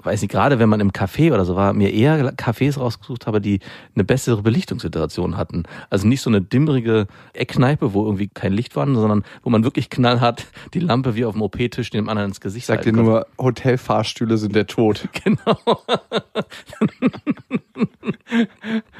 weiß 0.03 0.21
nicht, 0.21 0.31
gerade 0.31 0.59
wenn 0.59 0.69
man 0.69 0.79
im 0.79 0.91
Café 0.91 1.33
oder 1.33 1.45
so 1.45 1.55
war, 1.55 1.73
mir 1.73 1.93
eher 1.93 2.33
Cafés 2.33 2.77
rausgesucht 2.77 3.27
habe, 3.27 3.41
die 3.41 3.59
eine 3.95 4.03
bessere 4.03 4.41
Belichtungssituation 4.41 5.37
hatten. 5.37 5.63
Also 5.89 6.07
nicht 6.07 6.21
so 6.21 6.29
eine 6.29 6.41
dimmerige 6.41 7.07
Eckkneipe, 7.33 7.93
wo 7.93 8.05
irgendwie 8.05 8.27
kein 8.27 8.53
Licht 8.53 8.75
war, 8.75 8.85
sondern 8.85 9.23
wo 9.43 9.49
man 9.49 9.63
wirklich 9.63 9.89
knallhart 9.89 10.47
die 10.73 10.79
Lampe 10.79 11.15
wie 11.15 11.25
auf 11.25 11.33
dem 11.33 11.41
OP-Tisch 11.41 11.89
dem 11.89 12.09
anderen 12.09 12.29
ins 12.29 12.41
Gesicht 12.41 12.63
Ich 12.63 12.67
sag 12.67 12.81
dir 12.81 12.93
nur, 12.93 13.27
Hotelfahrstühle 13.37 14.37
sind 14.37 14.55
der 14.55 14.67
Tod. 14.67 15.07
Genau. 15.23 15.57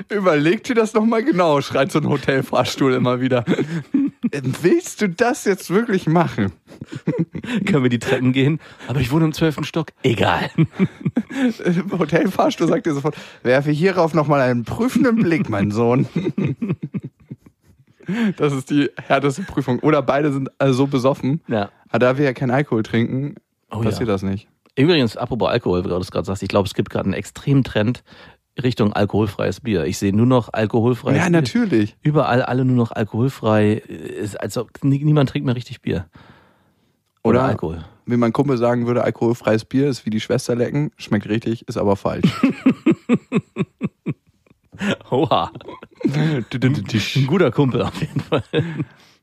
Überleg 0.09 0.63
dir 0.63 0.75
das 0.75 0.93
nochmal 0.93 1.23
genau, 1.23 1.61
schreit 1.61 1.91
so 1.91 1.99
ein 1.99 2.07
Hotelfahrstuhl 2.07 2.93
immer 2.93 3.21
wieder. 3.21 3.43
Willst 4.61 5.01
du 5.01 5.09
das 5.09 5.45
jetzt 5.45 5.69
wirklich 5.69 6.07
machen? 6.07 6.51
Können 7.65 7.83
wir 7.83 7.89
die 7.89 7.99
Treppen 7.99 8.31
gehen? 8.33 8.59
Aber 8.87 8.99
ich 8.99 9.11
wohne 9.11 9.25
im 9.25 9.33
zwölften 9.33 9.63
Stock. 9.63 9.87
Egal. 10.03 10.49
Hotelfahrstuhl 11.91 12.67
sagt 12.67 12.85
dir 12.85 12.93
sofort, 12.93 13.15
werfe 13.43 13.71
hierauf 13.71 14.13
nochmal 14.13 14.41
einen 14.41 14.63
prüfenden 14.63 15.17
Blick, 15.17 15.49
mein 15.49 15.71
Sohn. 15.71 16.07
Das 18.35 18.51
ist 18.51 18.69
die 18.71 18.89
härteste 18.97 19.43
Prüfung. 19.43 19.79
Oder 19.79 20.01
beide 20.01 20.33
sind 20.33 20.49
also 20.59 20.73
so 20.73 20.87
besoffen. 20.87 21.39
Ja. 21.47 21.69
Aber 21.89 21.99
da 21.99 22.17
wir 22.17 22.25
ja 22.25 22.33
keinen 22.33 22.51
Alkohol 22.51 22.83
trinken, 22.83 23.35
Oh 23.69 23.79
passiert 23.79 24.09
ja. 24.09 24.13
das 24.13 24.23
nicht. 24.23 24.49
Übrigens, 24.75 25.17
apropos 25.17 25.49
Alkohol, 25.49 25.83
wie 25.85 25.89
du 25.89 25.97
das 25.97 26.11
gerade 26.11 26.25
sagst, 26.25 26.43
ich 26.43 26.49
glaube, 26.49 26.67
es 26.67 26.73
gibt 26.73 26.89
gerade 26.89 27.05
einen 27.05 27.13
extremen 27.13 27.63
Trend 27.63 28.03
Richtung 28.61 28.93
alkoholfreies 28.93 29.61
Bier. 29.61 29.85
Ich 29.85 29.97
sehe 29.97 30.15
nur 30.15 30.25
noch 30.25 30.49
alkoholfreies 30.51 31.17
Ja, 31.17 31.23
Bier. 31.23 31.31
natürlich. 31.31 31.95
Überall 32.01 32.41
alle 32.41 32.65
nur 32.65 32.75
noch 32.75 32.91
alkoholfrei. 32.91 33.81
Also 34.39 34.67
nie- 34.81 35.03
niemand 35.03 35.29
trinkt 35.29 35.45
mehr 35.45 35.55
richtig 35.55 35.81
Bier. 35.81 36.07
Oder, 37.23 37.39
Oder 37.39 37.43
Alkohol. 37.49 37.85
Wie 38.07 38.17
mein 38.17 38.33
Kumpel 38.33 38.57
sagen 38.57 38.87
würde, 38.87 39.03
alkoholfreies 39.03 39.63
Bier 39.65 39.87
ist 39.87 40.05
wie 40.05 40.09
die 40.09 40.19
Schwester 40.19 40.55
lecken. 40.55 40.91
Schmeckt 40.97 41.29
richtig, 41.29 41.67
ist 41.67 41.77
aber 41.77 41.95
falsch. 41.95 42.25
Oha. 45.11 45.51
Ein 46.13 46.45
guter 47.27 47.51
Kumpel 47.51 47.81
auf 47.83 47.99
jeden 48.01 48.19
Fall. 48.19 48.43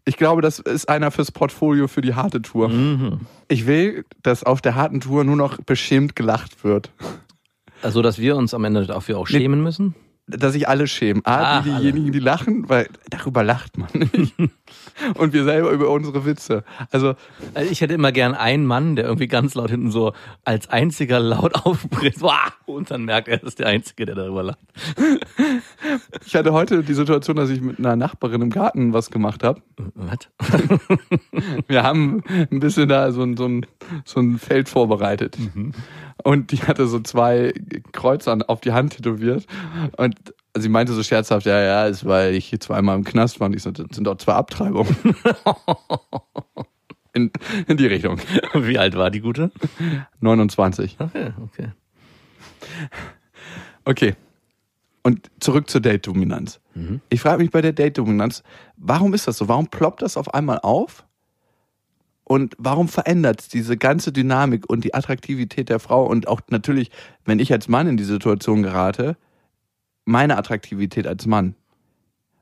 Ich 0.05 0.17
glaube, 0.17 0.41
das 0.43 0.59
ist 0.61 0.89
einer 0.89 1.11
fürs 1.11 1.33
Portfolio 1.33 1.89
für 1.89 2.01
die 2.01 2.15
harte 2.15 2.41
Tour. 2.41 2.69
Mhm. 2.69 3.21
Ich 3.49 3.67
will, 3.67 4.05
dass 4.23 4.45
auf 4.45 4.61
der 4.63 4.75
harten 4.75 5.01
Tour 5.01 5.25
nur 5.25 5.37
noch 5.37 5.59
beschämt 5.59 6.15
gelacht 6.17 6.63
wird. 6.65 6.93
Also, 7.83 8.03
dass 8.03 8.19
wir 8.19 8.37
uns 8.37 8.55
am 8.55 8.65
Ende 8.65 8.87
dafür 8.87 9.19
auch 9.19 9.27
schämen 9.27 9.63
müssen. 9.63 9.95
Dass 10.29 10.53
sich 10.53 10.69
alle 10.69 10.87
schämen. 10.87 11.25
A, 11.25 11.59
Ah, 11.59 11.63
die, 11.63 11.71
diejenigen, 11.71 12.13
die 12.13 12.19
lachen, 12.19 12.69
weil 12.69 12.89
darüber 13.11 13.43
lacht 13.43 13.79
man 13.79 13.89
nicht. 13.93 14.35
Und 15.15 15.33
wir 15.33 15.45
selber 15.45 15.71
über 15.71 15.89
unsere 15.91 16.27
Witze. 16.27 16.65
Also, 16.91 17.15
Also 17.55 17.71
ich 17.71 17.81
hätte 17.81 17.95
immer 17.95 18.13
gern 18.13 18.35
einen 18.35 18.67
Mann, 18.67 18.97
der 18.97 19.07
irgendwie 19.07 19.29
ganz 19.29 19.55
laut 19.55 19.71
hinten 19.71 19.91
so 19.91 20.13
als 20.45 20.69
einziger 20.69 21.21
laut 21.21 21.55
aufbricht. 21.65 22.19
Und 22.67 22.91
dann 22.91 23.05
merkt 23.05 23.29
er, 23.29 23.41
er 23.41 23.47
ist 23.47 23.59
der 23.59 23.69
Einzige, 23.69 24.05
der 24.07 24.15
darüber 24.17 24.43
lacht. 24.43 24.59
ich 26.27 26.35
hatte 26.37 26.53
heute 26.53 26.83
die 26.83 26.95
Situation, 26.95 27.37
dass 27.37 27.51
ich 27.51 27.61
mit 27.61 27.79
einer 27.79 27.97
Nachbarin 27.97 28.43
im 28.43 28.51
Garten 28.51 28.93
was 28.93 29.11
gemacht 29.11 29.43
habe. 29.45 29.63
Was? 29.95 30.29
Wir 31.69 31.83
haben 31.83 32.23
ein 32.29 32.61
bisschen 32.61 32.89
da 32.89 33.13
so 33.13 33.23
ein, 33.23 33.37
so 33.37 33.47
ein, 33.47 33.67
so 34.05 34.21
ein 34.21 34.39
Feld 34.39 34.69
vorbereitet. 34.69 35.39
Und 36.25 36.51
die 36.51 36.59
hatte 36.63 36.87
so 36.89 36.99
zwei 37.01 37.55
Kreuze 37.93 38.33
an- 38.33 38.43
auf 38.43 38.61
die 38.61 38.73
Hand 38.73 38.97
tätowiert. 38.97 39.47
Und 39.97 40.17
sie 40.61 40.69
meinte 40.69 40.93
so 40.93 41.03
scherzhaft, 41.03 41.47
ja, 41.47 41.61
ja, 41.61 41.87
ist, 41.87 42.05
weil 42.05 42.35
ich 42.35 42.47
hier 42.47 42.61
zweimal 42.61 42.97
im 42.97 43.05
Knast 43.05 43.41
war. 43.41 43.47
Und 43.47 43.57
ich 43.57 43.63
so, 43.63 43.71
das 43.71 43.87
sind 43.93 44.05
doch 44.05 44.17
zwei 44.17 44.35
Abtreibungen. 44.35 44.97
In, 47.15 47.33
in 47.67 47.77
die 47.79 47.87
Richtung. 47.87 48.21
Wie 48.55 48.79
alt 48.79 48.95
war 48.95 49.11
die 49.11 49.21
Gute? 49.21 49.51
29. 50.21 50.99
Okay, 51.01 51.33
okay. 51.43 51.69
Okay. 53.85 54.15
Und 55.03 55.29
zurück 55.41 55.69
zur 55.69 55.81
Date-Dominanz. 55.81 56.61
Ich 57.09 57.21
frage 57.21 57.43
mich 57.43 57.51
bei 57.51 57.61
der 57.61 57.73
Date-Dominanz, 57.73 58.43
warum 58.77 59.15
ist 59.15 59.27
das 59.27 59.39
so? 59.39 59.49
Warum 59.49 59.67
ploppt 59.67 60.03
das 60.03 60.17
auf 60.17 60.33
einmal 60.33 60.61
auf? 60.63 61.07
Und 62.25 62.55
warum 62.59 62.89
verändert 62.89 63.41
es 63.41 63.49
diese 63.49 63.77
ganze 63.79 64.13
Dynamik 64.13 64.69
und 64.69 64.85
die 64.85 64.93
Attraktivität 64.95 65.71
der 65.71 65.79
Frau 65.79 66.05
und 66.07 66.29
auch 66.29 66.43
natürlich, 66.51 66.91
wenn 67.25 67.39
ich 67.39 67.51
als 67.53 67.69
Mann 67.69 67.89
in 67.89 67.97
die 67.97 68.05
Situation 68.05 68.63
gerate, 68.63 69.17
meine 70.09 70.37
Attraktivität 70.37 71.07
als 71.07 71.27
Mann? 71.27 71.55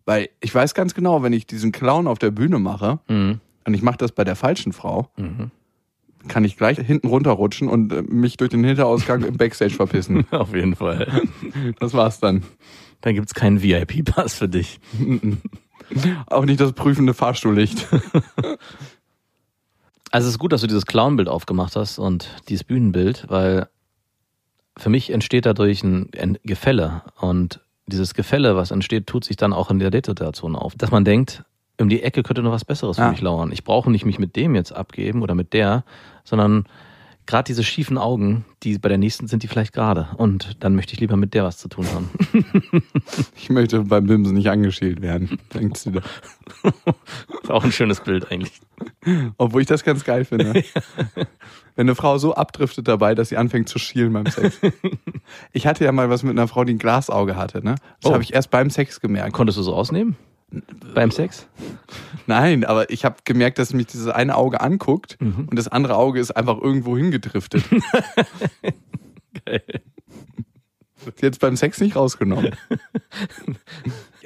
Weil 0.05 0.29
ich 0.41 0.55
weiß 0.55 0.75
ganz 0.75 0.95
genau, 0.95 1.23
wenn 1.23 1.33
ich 1.33 1.47
diesen 1.47 1.73
Clown 1.73 2.07
auf 2.07 2.19
der 2.19 2.31
Bühne 2.31 2.59
mache 2.59 3.01
Mhm. 3.09 3.41
und 3.67 3.75
ich 3.75 3.83
mache 3.83 3.99
das 3.99 4.13
bei 4.13 4.25
der 4.25 4.37
falschen 4.37 4.73
Frau, 4.73 5.11
Mhm. 5.17 5.51
kann 6.29 6.45
ich 6.45 6.57
gleich 6.57 6.79
hinten 6.79 7.09
runterrutschen 7.09 7.69
und 7.69 7.93
äh, 7.93 8.03
mich 8.03 8.37
durch 8.37 8.51
den 8.51 8.63
Hinterausgang 8.65 9.23
im 9.25 9.37
Backstage 9.37 9.75
verpissen. 9.75 10.25
Auf 10.31 10.55
jeden 10.55 10.77
Fall. 10.77 11.23
Das 11.81 11.93
war's 11.95 12.21
dann. 12.21 12.43
Dann 13.03 13.15
gibt's 13.15 13.35
keinen 13.35 13.63
VIP-Pass 13.63 14.35
für 14.35 14.49
dich. 14.49 14.81
Auch 16.27 16.45
nicht 16.45 16.61
das 16.61 16.73
prüfende 16.73 17.15
Fahrstuhllicht. 17.15 17.87
Also 20.13 20.29
es 20.29 20.35
ist 20.35 20.39
gut, 20.39 20.53
dass 20.53 20.61
du 20.61 20.67
dieses 20.69 20.87
Clown-Bild 20.87 21.29
aufgemacht 21.29 21.75
hast 21.77 21.99
und 21.99 22.31
dieses 22.49 22.63
Bühnenbild, 22.65 23.27
weil 23.29 23.69
für 24.77 24.91
mich 24.91 25.11
entsteht 25.11 25.47
dadurch 25.47 25.83
ein, 25.85 26.39
Gefälle. 26.45 27.03
Und 27.21 27.61
dieses 27.87 28.15
Gefälle, 28.15 28.57
was 28.57 28.71
entsteht, 28.71 29.07
tut 29.07 29.25
sich 29.25 29.37
dann 29.37 29.53
auch 29.53 29.71
in 29.71 29.79
der 29.79 29.91
Date-Situation 29.91 30.57
auf. 30.57 30.75
Dass 30.75 30.91
man 30.91 31.05
denkt, 31.05 31.45
um 31.81 31.89
die 31.89 32.03
Ecke 32.03 32.23
könnte 32.23 32.43
noch 32.43 32.53
was 32.53 32.65
Besseres 32.65 32.97
für 32.97 33.03
Ja. 33.03 33.11
mich 33.11 33.21
lauern. 33.21 33.53
Ich 33.53 33.65
brauche 33.65 33.91
nicht 33.91 34.05
mich 34.05 34.19
mit 34.19 34.35
dem 34.37 34.55
jetzt 34.55 34.73
abgeben 34.73 35.23
oder 35.23 35.35
mit 35.35 35.53
der, 35.53 35.85
sondern 36.25 36.65
gerade 37.27 37.47
diese 37.47 37.65
schiefen 37.65 37.99
Augen, 37.99 38.45
die 38.63 38.79
bei 38.79 38.89
der 38.89 38.99
nächsten 38.99 39.27
sind 39.29 39.43
die 39.43 39.49
vielleicht 39.49 39.73
gerade. 39.73 40.09
Und 40.17 40.57
dann 40.65 40.75
möchte 40.77 40.95
ich 40.95 41.01
lieber 41.01 41.17
mit 41.17 41.35
der 41.35 41.45
was 41.45 41.59
zu 41.59 41.69
tun 41.69 41.87
haben. 41.95 42.11
Ich 43.37 43.51
möchte 43.51 43.81
beim 43.83 44.07
Bimsen 44.07 44.35
nicht 44.35 44.49
angeschielt 44.51 45.01
werden. 45.03 45.39
Denkst 45.55 45.85
du 45.85 45.91
da? 45.93 46.01
ist 47.43 47.51
auch 47.51 47.63
ein 47.65 47.71
schönes 47.73 48.01
Bild 48.01 48.31
eigentlich. 48.33 48.61
Obwohl 49.39 49.61
ich 49.63 49.67
das 49.69 49.85
ganz 49.85 50.05
geil 50.05 50.25
finde. 50.25 50.53
Wenn 51.77 51.87
eine 51.87 51.95
Frau 51.95 52.19
so 52.19 52.35
abdriftet 52.35 52.89
dabei, 52.89 53.15
dass 53.15 53.29
sie 53.29 53.37
anfängt 53.37 53.69
zu 53.69 53.79
schielen 53.79 54.13
beim 54.13 54.27
Sex. 54.27 54.59
Ich 55.53 55.67
hatte 55.67 55.85
ja 55.85 55.91
mal 55.91 56.09
was 56.09 56.23
mit 56.23 56.33
einer 56.33 56.47
Frau, 56.47 56.63
die 56.65 56.75
ein 56.75 56.79
Glasauge 56.79 57.35
hatte. 57.37 57.65
Ne? 57.65 57.75
Das 58.01 58.11
Oh. 58.11 58.15
habe 58.15 58.23
ich 58.23 58.33
erst 58.33 58.51
beim 58.51 58.71
Sex 58.71 59.01
gemerkt. 59.01 59.33
Konntest 59.33 59.59
du 59.59 59.63
so 59.63 59.75
ausnehmen? 59.75 60.15
Beim 60.95 61.11
Sex? 61.11 61.49
Nein, 62.27 62.65
aber 62.65 62.91
ich 62.91 63.05
habe 63.05 63.17
gemerkt, 63.25 63.59
dass 63.59 63.73
mich 63.75 63.87
dieses 63.89 64.07
eine 64.07 64.37
Auge 64.37 64.61
anguckt 64.61 65.17
Mhm. 65.21 65.49
und 65.51 65.57
das 65.59 65.67
andere 65.67 65.97
Auge 65.97 66.21
ist 66.21 66.31
einfach 66.31 66.59
irgendwo 66.61 66.97
hingedriftet. 66.97 67.65
Geil. 69.45 69.63
Jetzt 71.21 71.41
beim 71.41 71.57
Sex 71.57 71.81
nicht 71.81 71.97
rausgenommen. 71.97 72.53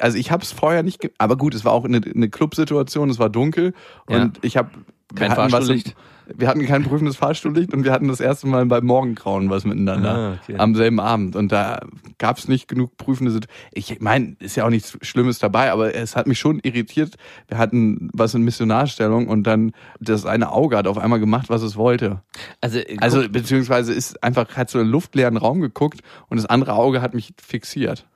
Also 0.01 0.19
ich 0.19 0.31
habe 0.31 0.43
es 0.43 0.53
vorher 0.53 0.83
nicht, 0.83 1.11
aber 1.19 1.37
gut, 1.37 1.55
es 1.55 1.65
war 1.65 1.73
auch 1.73 1.85
eine, 1.85 2.01
eine 2.03 2.29
Clubsituation, 2.29 3.11
es 3.11 3.19
war 3.19 3.31
dunkel 3.31 3.73
Ja. 4.09 4.23
und 4.23 4.39
ich 4.43 4.57
habe 4.57 4.71
Kein 5.15 5.33
Fahrstuhllicht? 5.33 5.95
Wir 6.33 6.47
hatten 6.47 6.65
kein 6.65 6.85
prüfendes 6.85 7.17
Fahrstuhllicht 7.17 7.75
und 7.75 7.83
wir 7.83 7.91
hatten 7.91 8.07
das 8.07 8.21
erste 8.21 8.47
Mal 8.47 8.65
beim 8.67 8.87
Morgengrauen 8.87 9.51
was 9.51 9.65
miteinander 9.65 10.15
Ah, 10.15 10.39
okay. 10.41 10.55
am 10.59 10.77
selben 10.77 11.01
Abend 11.01 11.35
und 11.35 11.51
da 11.51 11.81
gab 12.19 12.39
es 12.39 12.47
nicht 12.47 12.69
genug 12.69 12.97
prüfende 12.97 13.33
Situationen. 13.33 13.67
Ich 13.73 14.01
meine, 14.01 14.37
ist 14.39 14.55
ja 14.55 14.65
auch 14.65 14.71
nichts 14.71 14.97
Schlimmes 15.03 15.41
dabei, 15.41 15.73
aber 15.73 15.93
es 15.97 16.15
hat 16.15 16.29
mich 16.29 16.39
schon 16.39 16.61
irritiert. 16.61 17.17
Wir 17.49 17.59
hatten 17.59 18.11
was 18.13 18.35
in 18.35 18.43
Missionarstellung 18.43 19.27
und 19.27 19.43
dann 19.43 19.73
das 19.99 20.25
eine 20.25 20.53
Auge 20.53 20.77
hat 20.77 20.87
auf 20.87 20.99
einmal 20.99 21.19
gemacht, 21.19 21.49
was 21.49 21.63
es 21.63 21.77
wollte. 21.77 22.23
Also, 22.61 22.79
Also 23.01 23.29
beziehungsweise 23.29 23.93
ist 23.93 24.23
einfach 24.23 24.57
hat 24.57 24.71
so 24.71 24.79
einen 24.79 24.89
luftleeren 24.89 25.37
Raum 25.37 25.61
geguckt 25.61 26.01
und 26.29 26.37
das 26.37 26.47
andere 26.47 26.75
Auge 26.75 27.03
hat 27.03 27.13
mich 27.13 27.35
fixiert. 27.43 28.07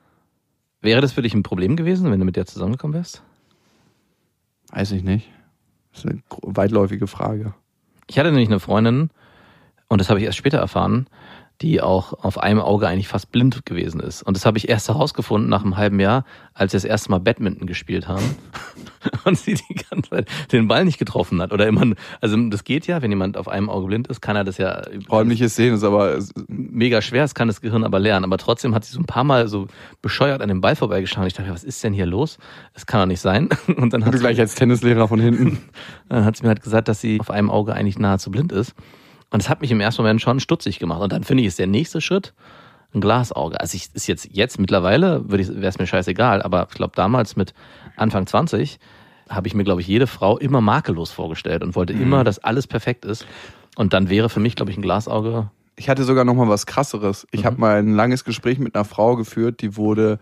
Wäre 0.85 1.01
das 1.01 1.13
für 1.13 1.23
dich 1.23 1.33
ein 1.33 1.41
Problem 1.41 1.75
gewesen, 1.75 2.11
wenn 2.11 2.19
du 2.19 2.25
mit 2.25 2.35
der 2.35 2.45
zusammengekommen 2.45 2.93
wärst? 2.93 3.23
Weiß 4.71 4.91
ich 4.91 5.01
nicht. 5.01 5.27
Das 5.91 6.05
ist 6.05 6.11
eine 6.11 6.21
weitläufige 6.43 7.07
Frage. 7.07 7.55
Ich 8.05 8.19
hatte 8.19 8.29
nämlich 8.29 8.49
eine 8.49 8.59
Freundin, 8.59 9.09
und 9.87 9.99
das 9.99 10.11
habe 10.11 10.19
ich 10.19 10.27
erst 10.27 10.37
später 10.37 10.59
erfahren, 10.59 11.07
die 11.61 11.81
auch 11.81 12.13
auf 12.23 12.37
einem 12.37 12.59
Auge 12.59 12.87
eigentlich 12.87 13.07
fast 13.07 13.31
blind 13.31 13.65
gewesen 13.65 13.99
ist. 13.99 14.21
Und 14.21 14.37
das 14.37 14.45
habe 14.45 14.59
ich 14.59 14.69
erst 14.69 14.87
herausgefunden 14.87 15.49
nach 15.49 15.63
einem 15.63 15.75
halben 15.75 15.99
Jahr, 15.99 16.23
als 16.53 16.73
wir 16.73 16.77
das 16.77 16.85
erste 16.85 17.09
Mal 17.09 17.19
Badminton 17.19 17.65
gespielt 17.65 18.07
haben. 18.07 18.35
Und 19.25 19.37
sie 19.37 19.55
die 19.55 19.75
ganze 19.89 20.09
Zeit 20.09 20.29
den 20.51 20.67
Ball 20.67 20.85
nicht 20.85 20.97
getroffen 20.97 21.41
hat. 21.41 21.51
Oder 21.53 21.67
immer, 21.67 21.83
also 22.21 22.37
das 22.49 22.63
geht 22.63 22.87
ja, 22.87 23.01
wenn 23.01 23.11
jemand 23.11 23.37
auf 23.37 23.47
einem 23.47 23.69
Auge 23.69 23.87
blind 23.87 24.07
ist, 24.07 24.21
kann 24.21 24.35
er 24.35 24.43
das 24.43 24.57
ja 24.57 24.81
Räumliches 25.09 25.55
Sehen 25.55 25.73
ist 25.73 25.83
aber 25.83 26.19
mega 26.47 27.01
schwer, 27.01 27.23
das 27.23 27.35
kann 27.35 27.47
das 27.47 27.61
Gehirn 27.61 27.83
aber 27.83 27.99
lernen. 27.99 28.25
Aber 28.25 28.37
trotzdem 28.37 28.73
hat 28.75 28.85
sie 28.85 28.93
so 28.93 28.99
ein 28.99 29.05
paar 29.05 29.23
Mal 29.23 29.47
so 29.47 29.67
bescheuert 30.01 30.41
an 30.41 30.49
dem 30.49 30.61
Ball 30.61 30.75
vorbeigeschaut. 30.75 31.27
Ich 31.27 31.33
dachte, 31.33 31.51
was 31.51 31.63
ist 31.63 31.83
denn 31.83 31.93
hier 31.93 32.05
los? 32.05 32.37
Das 32.73 32.85
kann 32.85 32.99
doch 33.01 33.07
nicht 33.07 33.21
sein. 33.21 33.49
Und 33.77 33.93
dann 33.93 34.05
hat 34.05 34.13
du 34.13 34.17
sie- 34.17 34.23
gleich 34.23 34.39
als 34.39 34.55
Tennislehrer 34.55 35.07
von 35.07 35.19
hinten. 35.19 35.59
dann 36.09 36.25
hat 36.25 36.37
sie 36.37 36.43
mir 36.43 36.49
halt 36.49 36.61
gesagt, 36.63 36.87
dass 36.87 37.01
sie 37.01 37.19
auf 37.19 37.29
einem 37.29 37.49
Auge 37.49 37.73
eigentlich 37.73 37.99
nahezu 37.99 38.31
blind 38.31 38.51
ist. 38.51 38.73
Und 39.31 39.41
das 39.41 39.49
hat 39.49 39.61
mich 39.61 39.71
im 39.71 39.81
ersten 39.81 40.01
Moment 40.01 40.21
schon 40.21 40.39
stutzig 40.39 40.79
gemacht. 40.79 41.01
Und 41.01 41.11
dann 41.11 41.23
finde 41.23 41.41
ich, 41.41 41.47
ist 41.47 41.59
der 41.59 41.67
nächste 41.67 41.99
Schritt 41.99 42.33
ein 42.93 43.01
Glasauge. 43.01 43.59
Also 43.59 43.75
ich 43.75 43.89
ist 43.93 44.07
jetzt, 44.07 44.29
jetzt 44.31 44.59
mittlerweile, 44.59 45.29
würde 45.29 45.43
ich, 45.43 45.49
wäre 45.49 45.67
es 45.67 45.77
mir 45.77 45.87
scheißegal, 45.87 46.41
aber 46.41 46.67
ich 46.69 46.75
glaube 46.75 46.93
damals 46.95 47.35
mit 47.35 47.53
Anfang 47.97 48.27
20 48.27 48.79
habe 49.29 49.47
ich 49.47 49.55
mir, 49.55 49.63
glaube 49.63 49.81
ich, 49.81 49.87
jede 49.87 50.07
Frau 50.07 50.37
immer 50.37 50.61
makellos 50.61 51.11
vorgestellt 51.11 51.63
und 51.63 51.75
wollte 51.75 51.93
immer, 51.93 52.23
dass 52.23 52.39
alles 52.39 52.67
perfekt 52.67 53.05
ist. 53.05 53.25
Und 53.75 53.93
dann 53.93 54.09
wäre 54.09 54.29
für 54.29 54.39
mich, 54.39 54.55
glaube 54.55 54.71
ich, 54.71 54.77
ein 54.77 54.81
Glasauge. 54.83 55.49
Ich 55.75 55.89
hatte 55.89 56.03
sogar 56.03 56.23
noch 56.25 56.35
mal 56.35 56.47
was 56.47 56.65
krasseres. 56.65 57.27
Ich 57.31 57.41
Mhm. 57.41 57.45
habe 57.45 57.57
mal 57.59 57.79
ein 57.79 57.95
langes 57.95 58.23
Gespräch 58.23 58.59
mit 58.59 58.75
einer 58.75 58.85
Frau 58.85 59.15
geführt, 59.15 59.61
die 59.61 59.75
wurde 59.77 60.19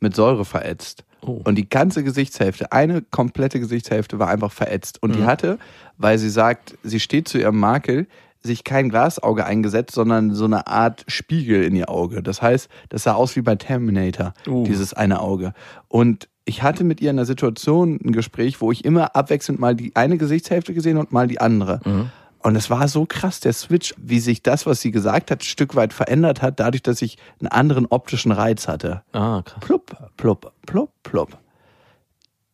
mit 0.00 0.14
Säure 0.14 0.44
verätzt. 0.44 1.04
Oh. 1.20 1.40
Und 1.44 1.56
die 1.56 1.68
ganze 1.68 2.04
Gesichtshälfte, 2.04 2.70
eine 2.72 3.02
komplette 3.02 3.58
Gesichtshälfte 3.58 4.18
war 4.18 4.28
einfach 4.28 4.52
verätzt. 4.52 5.02
Und 5.02 5.10
Mhm. 5.10 5.16
die 5.16 5.24
hatte, 5.24 5.58
weil 5.98 6.18
sie 6.18 6.30
sagt, 6.30 6.78
sie 6.82 7.00
steht 7.00 7.28
zu 7.28 7.38
ihrem 7.38 7.58
Makel, 7.58 8.06
sich 8.40 8.62
kein 8.62 8.90
Glasauge 8.90 9.46
eingesetzt, 9.46 9.94
sondern 9.94 10.34
so 10.34 10.44
eine 10.44 10.66
Art 10.66 11.04
Spiegel 11.08 11.64
in 11.64 11.74
ihr 11.74 11.88
Auge. 11.88 12.22
Das 12.22 12.42
heißt, 12.42 12.68
das 12.90 13.02
sah 13.04 13.14
aus 13.14 13.34
wie 13.36 13.42
bei 13.42 13.56
Terminator, 13.56 14.34
Uh. 14.46 14.64
dieses 14.64 14.92
eine 14.92 15.20
Auge. 15.20 15.54
Und 15.88 16.28
ich 16.44 16.62
hatte 16.62 16.84
mit 16.84 17.00
ihr 17.00 17.10
in 17.10 17.18
einer 17.18 17.26
Situation 17.26 17.98
ein 18.04 18.12
Gespräch, 18.12 18.60
wo 18.60 18.70
ich 18.70 18.84
immer 18.84 19.16
abwechselnd 19.16 19.60
mal 19.60 19.74
die 19.74 19.94
eine 19.96 20.18
Gesichtshälfte 20.18 20.74
gesehen 20.74 20.98
und 20.98 21.12
mal 21.12 21.26
die 21.26 21.40
andere. 21.40 21.80
Mhm. 21.84 22.10
Und 22.38 22.56
es 22.56 22.68
war 22.68 22.88
so 22.88 23.06
krass, 23.06 23.40
der 23.40 23.54
Switch, 23.54 23.94
wie 23.96 24.20
sich 24.20 24.42
das, 24.42 24.66
was 24.66 24.82
sie 24.82 24.90
gesagt 24.90 25.30
hat, 25.30 25.40
ein 25.40 25.44
Stück 25.44 25.76
weit 25.76 25.94
verändert 25.94 26.42
hat, 26.42 26.60
dadurch, 26.60 26.82
dass 26.82 27.00
ich 27.00 27.16
einen 27.40 27.48
anderen 27.48 27.86
optischen 27.86 28.32
Reiz 28.32 28.68
hatte. 28.68 29.02
Ah, 29.12 29.40
krass. 29.42 29.60
Plupp, 29.60 29.96
plupp, 30.18 30.52
plupp, 30.66 30.90
plupp. 31.02 31.38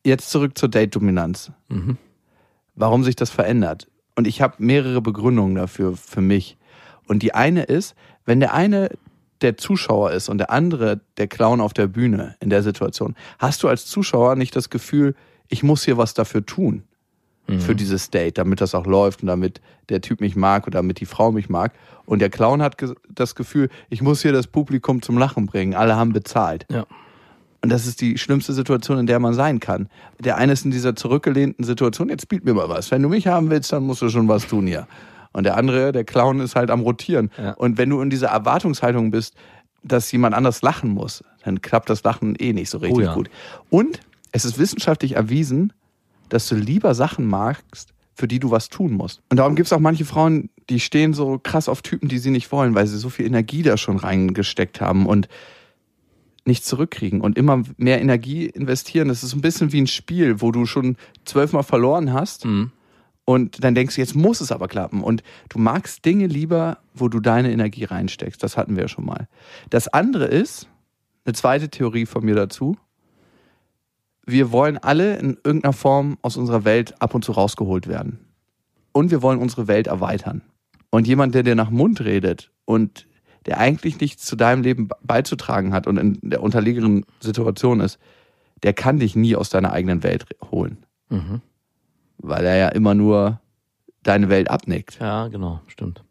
Jetzt 0.04 0.30
zurück 0.30 0.56
zur 0.56 0.68
Date-Dominanz. 0.68 1.50
Mhm. 1.68 1.98
Warum 2.76 3.02
sich 3.02 3.16
das 3.16 3.30
verändert. 3.30 3.88
Und 4.14 4.28
ich 4.28 4.40
habe 4.40 4.54
mehrere 4.58 5.02
Begründungen 5.02 5.56
dafür 5.56 5.96
für 5.96 6.20
mich. 6.20 6.56
Und 7.08 7.24
die 7.24 7.34
eine 7.34 7.64
ist, 7.64 7.96
wenn 8.24 8.38
der 8.38 8.54
eine 8.54 8.90
der 9.42 9.56
Zuschauer 9.56 10.12
ist 10.12 10.28
und 10.28 10.38
der 10.38 10.50
andere 10.50 11.00
der 11.16 11.28
Clown 11.28 11.60
auf 11.60 11.72
der 11.72 11.86
Bühne 11.86 12.36
in 12.40 12.50
der 12.50 12.62
Situation, 12.62 13.14
hast 13.38 13.62
du 13.62 13.68
als 13.68 13.86
Zuschauer 13.86 14.36
nicht 14.36 14.54
das 14.56 14.70
Gefühl, 14.70 15.14
ich 15.48 15.62
muss 15.62 15.84
hier 15.84 15.96
was 15.96 16.14
dafür 16.14 16.44
tun 16.46 16.84
für 17.58 17.74
dieses 17.74 18.10
Date, 18.10 18.38
damit 18.38 18.60
das 18.60 18.76
auch 18.76 18.86
läuft 18.86 19.22
und 19.22 19.26
damit 19.26 19.60
der 19.88 20.00
Typ 20.00 20.20
mich 20.20 20.36
mag 20.36 20.68
oder 20.68 20.78
damit 20.78 21.00
die 21.00 21.06
Frau 21.06 21.32
mich 21.32 21.48
mag. 21.48 21.72
Und 22.06 22.20
der 22.20 22.30
Clown 22.30 22.62
hat 22.62 22.76
das 23.08 23.34
Gefühl, 23.34 23.68
ich 23.88 24.02
muss 24.02 24.22
hier 24.22 24.32
das 24.32 24.46
Publikum 24.46 25.02
zum 25.02 25.18
Lachen 25.18 25.46
bringen. 25.46 25.74
Alle 25.74 25.96
haben 25.96 26.12
bezahlt. 26.12 26.66
Ja. 26.70 26.86
Und 27.62 27.70
das 27.70 27.86
ist 27.86 28.00
die 28.00 28.16
schlimmste 28.18 28.52
Situation, 28.52 28.98
in 28.98 29.06
der 29.06 29.18
man 29.18 29.34
sein 29.34 29.60
kann. 29.60 29.88
Der 30.18 30.36
eine 30.36 30.52
ist 30.52 30.64
in 30.64 30.70
dieser 30.70 30.96
zurückgelehnten 30.96 31.64
Situation, 31.64 32.08
jetzt 32.08 32.28
biet 32.28 32.44
mir 32.44 32.54
mal 32.54 32.68
was. 32.68 32.90
Wenn 32.90 33.02
du 33.02 33.08
mich 33.08 33.26
haben 33.26 33.50
willst, 33.50 33.72
dann 33.72 33.82
musst 33.82 34.00
du 34.00 34.08
schon 34.08 34.28
was 34.28 34.46
tun 34.46 34.66
hier. 34.66 34.86
Und 35.32 35.44
der 35.44 35.56
andere, 35.56 35.92
der 35.92 36.04
Clown, 36.04 36.40
ist 36.40 36.56
halt 36.56 36.70
am 36.70 36.80
Rotieren. 36.80 37.30
Ja. 37.38 37.52
Und 37.52 37.78
wenn 37.78 37.88
du 37.90 38.00
in 38.00 38.10
dieser 38.10 38.28
Erwartungshaltung 38.28 39.10
bist, 39.10 39.34
dass 39.82 40.10
jemand 40.12 40.34
anders 40.34 40.62
lachen 40.62 40.90
muss, 40.90 41.24
dann 41.44 41.62
klappt 41.62 41.88
das 41.88 42.02
Lachen 42.02 42.34
eh 42.38 42.52
nicht 42.52 42.68
so 42.70 42.78
richtig 42.78 42.98
Oh 42.98 43.00
ja. 43.00 43.14
gut. 43.14 43.30
Und 43.70 44.00
es 44.32 44.44
ist 44.44 44.58
wissenschaftlich 44.58 45.16
erwiesen, 45.16 45.72
dass 46.28 46.48
du 46.48 46.54
lieber 46.54 46.94
Sachen 46.94 47.26
magst, 47.26 47.92
für 48.14 48.28
die 48.28 48.38
du 48.38 48.50
was 48.50 48.68
tun 48.68 48.92
musst. 48.92 49.22
Und 49.30 49.38
darum 49.38 49.54
gibt 49.54 49.66
es 49.66 49.72
auch 49.72 49.78
manche 49.80 50.04
Frauen, 50.04 50.50
die 50.68 50.78
stehen 50.80 51.14
so 51.14 51.40
krass 51.42 51.68
auf 51.68 51.80
Typen, 51.82 52.08
die 52.08 52.18
sie 52.18 52.30
nicht 52.30 52.52
wollen, 52.52 52.74
weil 52.74 52.86
sie 52.86 52.98
so 52.98 53.08
viel 53.08 53.26
Energie 53.26 53.62
da 53.62 53.76
schon 53.76 53.96
reingesteckt 53.96 54.80
haben 54.80 55.06
und 55.06 55.28
nichts 56.44 56.66
zurückkriegen 56.66 57.20
und 57.20 57.36
immer 57.38 57.62
mehr 57.76 58.00
Energie 58.00 58.46
investieren. 58.46 59.08
Das 59.08 59.22
ist 59.22 59.34
ein 59.34 59.40
bisschen 59.40 59.72
wie 59.72 59.80
ein 59.80 59.86
Spiel, 59.86 60.40
wo 60.40 60.52
du 60.52 60.66
schon 60.66 60.96
zwölfmal 61.24 61.62
verloren 61.62 62.12
hast 62.12 62.44
Mhm. 62.44 62.72
Und 63.30 63.62
dann 63.62 63.76
denkst 63.76 63.94
du, 63.94 64.00
jetzt 64.00 64.16
muss 64.16 64.40
es 64.40 64.50
aber 64.50 64.66
klappen. 64.66 65.04
Und 65.04 65.22
du 65.50 65.60
magst 65.60 66.04
Dinge 66.04 66.26
lieber, 66.26 66.78
wo 66.94 67.06
du 67.06 67.20
deine 67.20 67.52
Energie 67.52 67.84
reinsteckst. 67.84 68.42
Das 68.42 68.56
hatten 68.56 68.74
wir 68.74 68.82
ja 68.82 68.88
schon 68.88 69.06
mal. 69.06 69.28
Das 69.70 69.86
andere 69.86 70.24
ist, 70.24 70.66
eine 71.24 71.34
zweite 71.34 71.68
Theorie 71.68 72.06
von 72.06 72.24
mir 72.24 72.34
dazu. 72.34 72.76
Wir 74.26 74.50
wollen 74.50 74.78
alle 74.78 75.16
in 75.18 75.38
irgendeiner 75.44 75.72
Form 75.72 76.18
aus 76.22 76.36
unserer 76.36 76.64
Welt 76.64 77.00
ab 77.00 77.14
und 77.14 77.24
zu 77.24 77.30
rausgeholt 77.30 77.86
werden. 77.86 78.18
Und 78.90 79.12
wir 79.12 79.22
wollen 79.22 79.38
unsere 79.38 79.68
Welt 79.68 79.86
erweitern. 79.86 80.42
Und 80.90 81.06
jemand, 81.06 81.32
der 81.36 81.44
dir 81.44 81.54
nach 81.54 81.70
Mund 81.70 82.00
redet 82.00 82.50
und 82.64 83.06
der 83.46 83.58
eigentlich 83.58 84.00
nichts 84.00 84.24
zu 84.24 84.34
deinem 84.34 84.64
Leben 84.64 84.88
beizutragen 85.04 85.72
hat 85.72 85.86
und 85.86 85.98
in 85.98 86.18
der 86.20 86.42
unterlegenen 86.42 87.06
Situation 87.20 87.78
ist, 87.78 88.00
der 88.64 88.72
kann 88.72 88.98
dich 88.98 89.14
nie 89.14 89.36
aus 89.36 89.50
deiner 89.50 89.72
eigenen 89.72 90.02
Welt 90.02 90.26
holen. 90.50 90.84
Mhm. 91.10 91.42
Weil 92.30 92.46
er 92.46 92.56
ja 92.56 92.68
immer 92.68 92.94
nur 92.94 93.40
deine 94.02 94.28
Welt 94.28 94.50
abnickt. 94.50 94.98
Ja, 95.00 95.28
genau, 95.28 95.60
stimmt. 95.66 96.02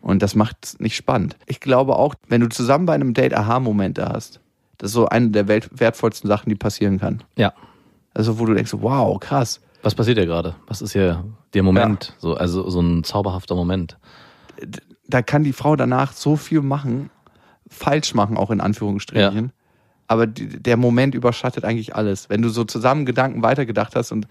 Und 0.00 0.22
das 0.22 0.34
macht 0.34 0.56
es 0.62 0.80
nicht 0.80 0.96
spannend. 0.96 1.36
Ich 1.46 1.60
glaube 1.60 1.96
auch, 1.96 2.14
wenn 2.28 2.40
du 2.40 2.48
zusammen 2.48 2.86
bei 2.86 2.94
einem 2.94 3.12
Date 3.12 3.34
Aha-Momente 3.34 4.08
hast, 4.08 4.40
das 4.78 4.90
ist 4.90 4.94
so 4.94 5.08
eine 5.08 5.30
der 5.30 5.48
wertvollsten 5.48 6.28
Sachen, 6.28 6.48
die 6.48 6.54
passieren 6.54 7.00
kann. 7.00 7.24
Ja. 7.36 7.52
Also 8.14 8.38
wo 8.38 8.46
du 8.46 8.54
denkst, 8.54 8.72
wow, 8.76 9.18
krass. 9.18 9.60
Was 9.82 9.94
passiert 9.94 10.16
hier 10.16 10.26
gerade? 10.26 10.54
Was 10.68 10.80
ist 10.80 10.92
hier 10.92 11.24
der 11.52 11.62
Moment? 11.64 12.14
So, 12.18 12.34
also 12.34 12.70
so 12.70 12.80
ein 12.80 13.02
zauberhafter 13.04 13.54
Moment. 13.56 13.98
Da 15.08 15.22
kann 15.22 15.42
die 15.42 15.52
Frau 15.52 15.74
danach 15.74 16.12
so 16.12 16.36
viel 16.36 16.62
machen, 16.62 17.10
falsch 17.68 18.14
machen, 18.14 18.36
auch 18.36 18.50
in 18.50 18.60
Anführungsstrichen. 18.60 19.52
Aber 20.06 20.26
die, 20.26 20.62
der 20.62 20.76
Moment 20.76 21.14
überschattet 21.14 21.64
eigentlich 21.64 21.96
alles. 21.96 22.30
Wenn 22.30 22.42
du 22.42 22.48
so 22.48 22.64
zusammen 22.64 23.04
Gedanken 23.04 23.42
weitergedacht 23.42 23.94
hast 23.96 24.12
und 24.12 24.26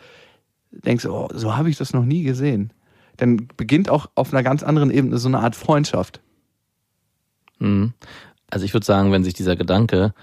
denkst, 0.72 1.06
oh, 1.06 1.28
so 1.34 1.56
habe 1.56 1.70
ich 1.70 1.78
das 1.78 1.94
noch 1.94 2.06
nie 2.06 2.24
gesehen, 2.24 2.72
dann 3.18 3.48
beginnt 3.58 3.90
auch 3.90 4.10
auf 4.16 4.34
einer 4.34 4.44
ganz 4.44 4.64
anderen 4.64 4.92
Ebene 4.92 5.18
so 5.18 5.28
eine 5.28 5.40
Art 5.40 5.56
Freundschaft. 5.56 6.22
Mhm. 7.60 7.94
Also 8.50 8.66
ich 8.66 8.74
würde 8.74 8.86
sagen, 8.86 9.12
wenn 9.12 9.24
sich 9.24 9.34
dieser 9.34 9.56
Gedanke 9.56 10.14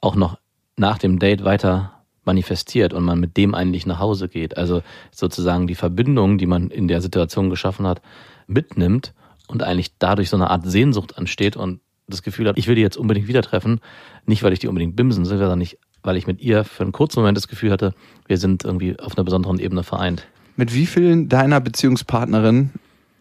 auch 0.00 0.16
noch 0.16 0.38
nach 0.76 0.98
dem 0.98 1.18
Date 1.18 1.44
weiter 1.44 2.02
manifestiert 2.24 2.92
und 2.92 3.04
man 3.04 3.20
mit 3.20 3.36
dem 3.36 3.54
eigentlich 3.54 3.86
nach 3.86 3.98
Hause 3.98 4.28
geht, 4.28 4.56
also 4.56 4.82
sozusagen 5.10 5.66
die 5.66 5.74
Verbindung, 5.74 6.38
die 6.38 6.46
man 6.46 6.70
in 6.70 6.88
der 6.88 7.00
Situation 7.00 7.50
geschaffen 7.50 7.86
hat, 7.86 8.02
mitnimmt 8.46 9.14
und 9.46 9.62
eigentlich 9.62 9.98
dadurch 9.98 10.30
so 10.30 10.36
eine 10.36 10.50
Art 10.50 10.66
Sehnsucht 10.66 11.18
ansteht 11.18 11.56
und 11.56 11.80
das 12.06 12.22
Gefühl 12.22 12.48
hat, 12.48 12.58
ich 12.58 12.66
will 12.66 12.74
die 12.74 12.82
jetzt 12.82 12.96
unbedingt 12.96 13.28
wieder 13.28 13.42
treffen, 13.42 13.80
nicht 14.26 14.42
weil 14.42 14.52
ich 14.52 14.58
die 14.58 14.68
unbedingt 14.68 14.96
bimsen 14.96 15.24
sondern 15.24 15.58
nicht, 15.58 15.78
weil 16.02 16.16
ich 16.16 16.26
mit 16.26 16.40
ihr 16.40 16.64
für 16.64 16.82
einen 16.82 16.92
kurzen 16.92 17.20
Moment 17.20 17.36
das 17.36 17.48
Gefühl 17.48 17.70
hatte, 17.70 17.94
wir 18.26 18.38
sind 18.38 18.64
irgendwie 18.64 18.98
auf 18.98 19.16
einer 19.16 19.24
besonderen 19.24 19.58
Ebene 19.58 19.82
vereint. 19.82 20.26
Mit 20.56 20.72
wie 20.72 20.86
vielen 20.86 21.28
deiner 21.28 21.60
Beziehungspartnerinnen 21.60 22.72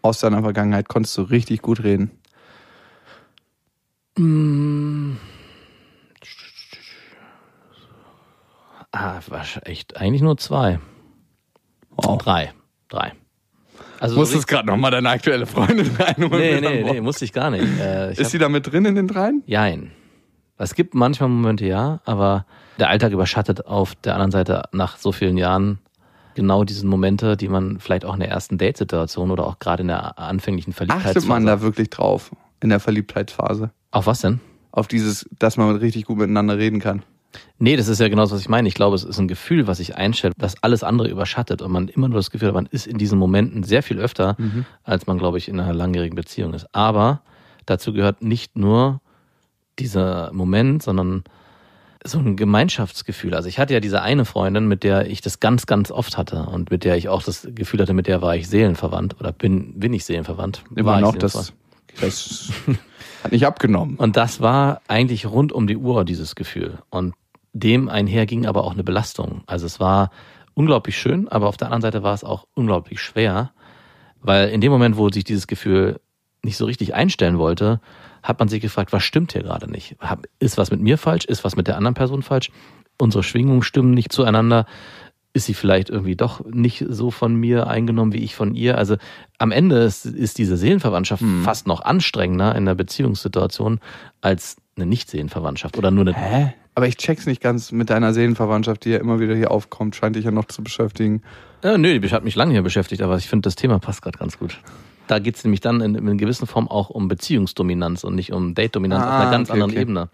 aus 0.02 0.20
deiner 0.20 0.42
Vergangenheit 0.42 0.88
konntest 0.88 1.18
du 1.18 1.24
richtig 1.24 1.62
gut 1.62 1.84
reden? 1.84 2.12
Ah, 8.92 9.20
war 9.28 9.44
echt 9.63 9.98
eigentlich 9.98 10.22
nur 10.22 10.38
zwei. 10.38 10.80
Wow. 11.96 12.18
Drei. 12.20 12.54
Drei. 12.89 13.13
Also 14.00 14.16
Musstest 14.16 14.48
gerade 14.48 14.68
nochmal 14.68 14.92
deine 14.92 15.10
aktuelle 15.10 15.46
Freundin 15.46 15.89
reinholen? 15.98 16.39
Nee, 16.39 16.62
nee, 16.62 16.84
nee, 16.84 17.02
musste 17.02 17.26
ich 17.26 17.34
gar 17.34 17.50
nicht. 17.50 17.63
Äh, 17.80 18.12
ich 18.12 18.20
Ist 18.20 18.32
sie 18.32 18.38
da 18.38 18.50
mit 18.50 18.72
drin 18.72 18.86
in 18.86 18.96
den 18.96 19.08
dreien? 19.08 19.42
jein. 19.48 19.92
Es 20.58 20.76
gibt 20.76 20.94
manchmal 20.94 21.30
Momente, 21.30 21.66
ja, 21.66 22.00
aber 22.06 22.46
der 22.80 22.89
Alltag 22.89 23.12
überschattet 23.12 23.66
auf 23.66 23.96
der 23.96 24.13
anderen 24.13 24.32
Seite 24.32 24.63
nach 24.72 24.98
so 24.98 25.12
vielen 25.12 25.38
Jahren 25.38 25.80
genau 26.36 26.63
diese 26.63 26.86
Momente, 26.86 27.38
die 27.38 27.48
man 27.48 27.80
vielleicht 27.80 28.06
auch 28.06 28.13
in 28.13 28.20
der 28.20 28.30
ersten 28.30 28.58
Date-Situation 28.58 29.32
oder 29.32 29.46
auch 29.46 29.60
gerade 29.60 29.82
in 29.82 29.88
der 29.88 30.18
anfänglichen 30.18 30.74
Verliebtheitsphase. 30.74 31.18
Achtet 31.20 31.30
man 31.30 31.46
da 31.46 31.62
wirklich 31.62 31.89
drauf 31.89 32.32
in 32.60 32.70
der 32.70 32.80
Verliebtheitsphase? 32.80 33.72
Auf 33.92 34.08
was 34.08 34.22
denn? 34.22 34.39
Auf 34.72 34.88
dieses, 34.88 35.30
dass 35.38 35.58
man 35.58 35.76
richtig 35.76 36.06
gut 36.06 36.18
miteinander 36.18 36.58
reden 36.58 36.80
kann. 36.80 37.04
Nee, 37.58 37.76
das 37.76 37.88
ist 37.88 38.00
ja 38.00 38.10
genau 38.10 38.24
das, 38.24 38.32
was 38.32 38.42
ich 38.42 38.50
meine. 38.50 38.68
Ich 38.68 38.76
glaube, 38.76 38.96
es 38.96 39.04
ist 39.04 39.20
ein 39.20 39.28
Gefühl, 39.28 39.66
was 39.68 39.78
sich 39.78 39.96
einstellt, 39.96 40.34
das 40.38 40.62
alles 40.62 40.84
andere 40.84 41.10
überschattet 41.10 41.62
und 41.62 41.72
man 41.72 41.88
immer 41.88 42.08
nur 42.08 42.18
das 42.18 42.30
Gefühl 42.30 42.50
hat, 42.50 42.56
man 42.56 42.68
ist 42.68 42.86
in 42.86 42.98
diesen 42.98 43.18
Momenten 43.18 43.63
sehr 43.63 43.82
viel 43.82 44.00
öfter, 44.00 44.38
als 44.84 45.08
man, 45.08 45.18
glaube 45.18 45.39
ich, 45.39 45.50
in 45.50 45.60
einer 45.60 45.74
langjährigen 45.74 46.16
Beziehung 46.16 46.54
ist. 46.54 46.68
Aber 46.76 47.22
dazu 47.66 47.94
gehört 47.94 48.22
nicht 48.22 48.56
nur 48.56 49.02
dieser 49.80 50.32
Moment, 50.34 50.84
sondern 50.84 51.24
so 52.06 52.20
ein 52.20 52.36
Gemeinschaftsgefühl. 52.36 53.34
Also 53.34 53.48
ich 53.48 53.60
hatte 53.60 53.74
ja 53.74 53.80
diese 53.80 54.02
eine 54.02 54.26
Freundin, 54.26 54.68
mit 54.68 54.84
der 54.84 55.10
ich 55.10 55.22
das 55.22 55.40
ganz, 55.40 55.66
ganz 55.66 55.90
oft 55.90 56.18
hatte 56.18 56.44
und 56.44 56.70
mit 56.70 56.84
der 56.84 56.98
ich 56.98 57.08
auch 57.10 57.24
das 57.24 57.48
Gefühl 57.56 57.82
hatte, 57.82 57.94
mit 57.94 58.08
der 58.08 58.22
war 58.22 58.36
ich 58.36 58.50
seelenverwandt 58.50 59.20
oder 59.20 59.32
bin, 59.32 59.80
bin 59.80 59.94
ich 59.94 60.04
seelenverwandt. 60.06 60.64
Immer 60.76 60.92
war 60.92 60.96
ich 60.98 61.02
noch, 61.02 61.16
das, 61.16 61.54
das 62.02 62.52
hat 63.24 63.32
nicht 63.32 63.46
abgenommen. 63.46 63.96
Und 63.96 64.18
das 64.18 64.42
war 64.42 64.82
eigentlich 64.88 65.26
rund 65.26 65.54
um 65.54 65.66
die 65.66 65.78
Uhr, 65.78 66.04
dieses 66.04 66.36
Gefühl. 66.36 66.80
Und 66.90 67.14
dem 67.54 67.88
einher 67.88 68.26
ging 68.26 68.46
aber 68.46 68.64
auch 68.66 68.74
eine 68.74 68.84
Belastung. 68.84 69.44
Also 69.46 69.66
es 69.66 69.80
war 69.80 70.10
unglaublich 70.56 70.98
schön, 70.98 71.28
aber 71.30 71.48
auf 71.48 71.58
der 71.58 71.68
anderen 71.68 71.82
Seite 71.82 72.04
war 72.04 72.14
es 72.14 72.24
auch 72.24 72.48
unglaublich 72.54 73.00
schwer, 73.02 73.52
weil 74.22 74.50
in 74.50 74.62
dem 74.62 74.72
Moment, 74.72 74.98
wo 74.98 75.10
sich 75.10 75.24
dieses 75.24 75.48
Gefühl 75.48 76.00
nicht 76.44 76.58
so 76.58 76.66
richtig 76.66 76.94
einstellen 76.94 77.38
wollte, 77.38 77.80
hat 78.24 78.40
man 78.40 78.48
sich 78.48 78.62
gefragt, 78.62 78.94
was 78.94 79.04
stimmt 79.04 79.34
hier 79.34 79.44
gerade 79.44 79.70
nicht? 79.70 79.96
Ist 80.40 80.58
was 80.58 80.72
mit 80.72 80.80
mir 80.80 80.98
falsch? 80.98 81.26
Ist 81.26 81.44
was 81.44 81.56
mit 81.56 81.68
der 81.68 81.78
anderen 81.78 81.94
Person 81.94 82.24
falsch? 82.24 82.50
Unsere 82.98 83.24
Schwingungen 83.24 83.62
stimmen 83.62 83.92
nicht 83.92 84.12
zueinander. 84.12 84.66
Ist 85.34 85.46
sie 85.46 85.54
vielleicht 85.54 85.90
irgendwie 85.90 86.16
doch 86.16 86.46
nicht 86.46 86.86
so 86.88 87.12
von 87.12 87.36
mir 87.36 87.68
eingenommen 87.68 88.14
wie 88.14 88.24
ich 88.24 88.36
von 88.36 88.56
ihr? 88.56 88.78
Also 88.78 88.98
am 89.40 89.52
Ende 89.52 89.78
ist, 89.78 90.06
ist 90.06 90.38
diese 90.38 90.58
Seelenverwandtschaft 90.58 91.24
fast 91.44 91.68
noch 91.68 91.82
anstrengender 91.82 92.56
in 92.56 92.66
der 92.66 92.76
Beziehungssituation 92.76 93.80
als 94.22 94.58
eine 94.76 94.86
Nicht-Seelenverwandtschaft 94.86 95.78
oder 95.78 95.92
nur 95.92 96.06
eine 96.06 96.16
Hä? 96.16 96.54
Aber 96.76 96.88
ich 96.88 96.98
check's 96.98 97.26
nicht 97.26 97.42
ganz 97.42 97.72
mit 97.72 97.90
deiner 97.90 98.14
Seelenverwandtschaft, 98.14 98.86
die 98.86 98.92
ja 98.92 98.98
immer 98.98 99.20
wieder 99.20 99.36
hier 99.36 99.52
aufkommt, 99.52 99.96
scheint 99.96 100.16
dich 100.16 100.26
ja 100.26 100.32
noch 100.32 100.46
zu 100.46 100.64
beschäftigen. 100.64 101.22
Ja, 101.64 101.78
nö, 101.78 102.00
die 102.00 102.10
hat 102.10 102.24
mich 102.24 102.36
lange 102.36 102.54
hier 102.54 102.64
beschäftigt, 102.64 103.02
aber 103.02 103.18
ich 103.18 103.28
finde, 103.28 103.48
das 103.48 103.56
Thema 103.56 103.80
passt 103.80 104.02
gerade 104.02 104.18
ganz 104.18 104.40
gut. 104.40 104.60
Da 105.08 105.20
geht's 105.20 105.44
nämlich 105.44 105.60
dann 105.60 105.82
in, 105.82 105.96
in 105.96 106.08
einer 106.08 106.16
gewissen 106.18 106.48
Form 106.48 106.68
auch 106.68 106.89
um 106.89 107.08
Beziehungsdominanz 107.08 108.04
und 108.04 108.16
nicht 108.16 108.32
um 108.32 108.54
Date-Dominanz 108.56 109.04
auf 109.04 109.10
Ah, 109.10 109.22
einer 109.22 109.32
ganz 109.32 109.50
okay, 109.50 109.54
anderen 109.54 109.72
okay. 109.72 109.82
Ebene. 109.82 110.10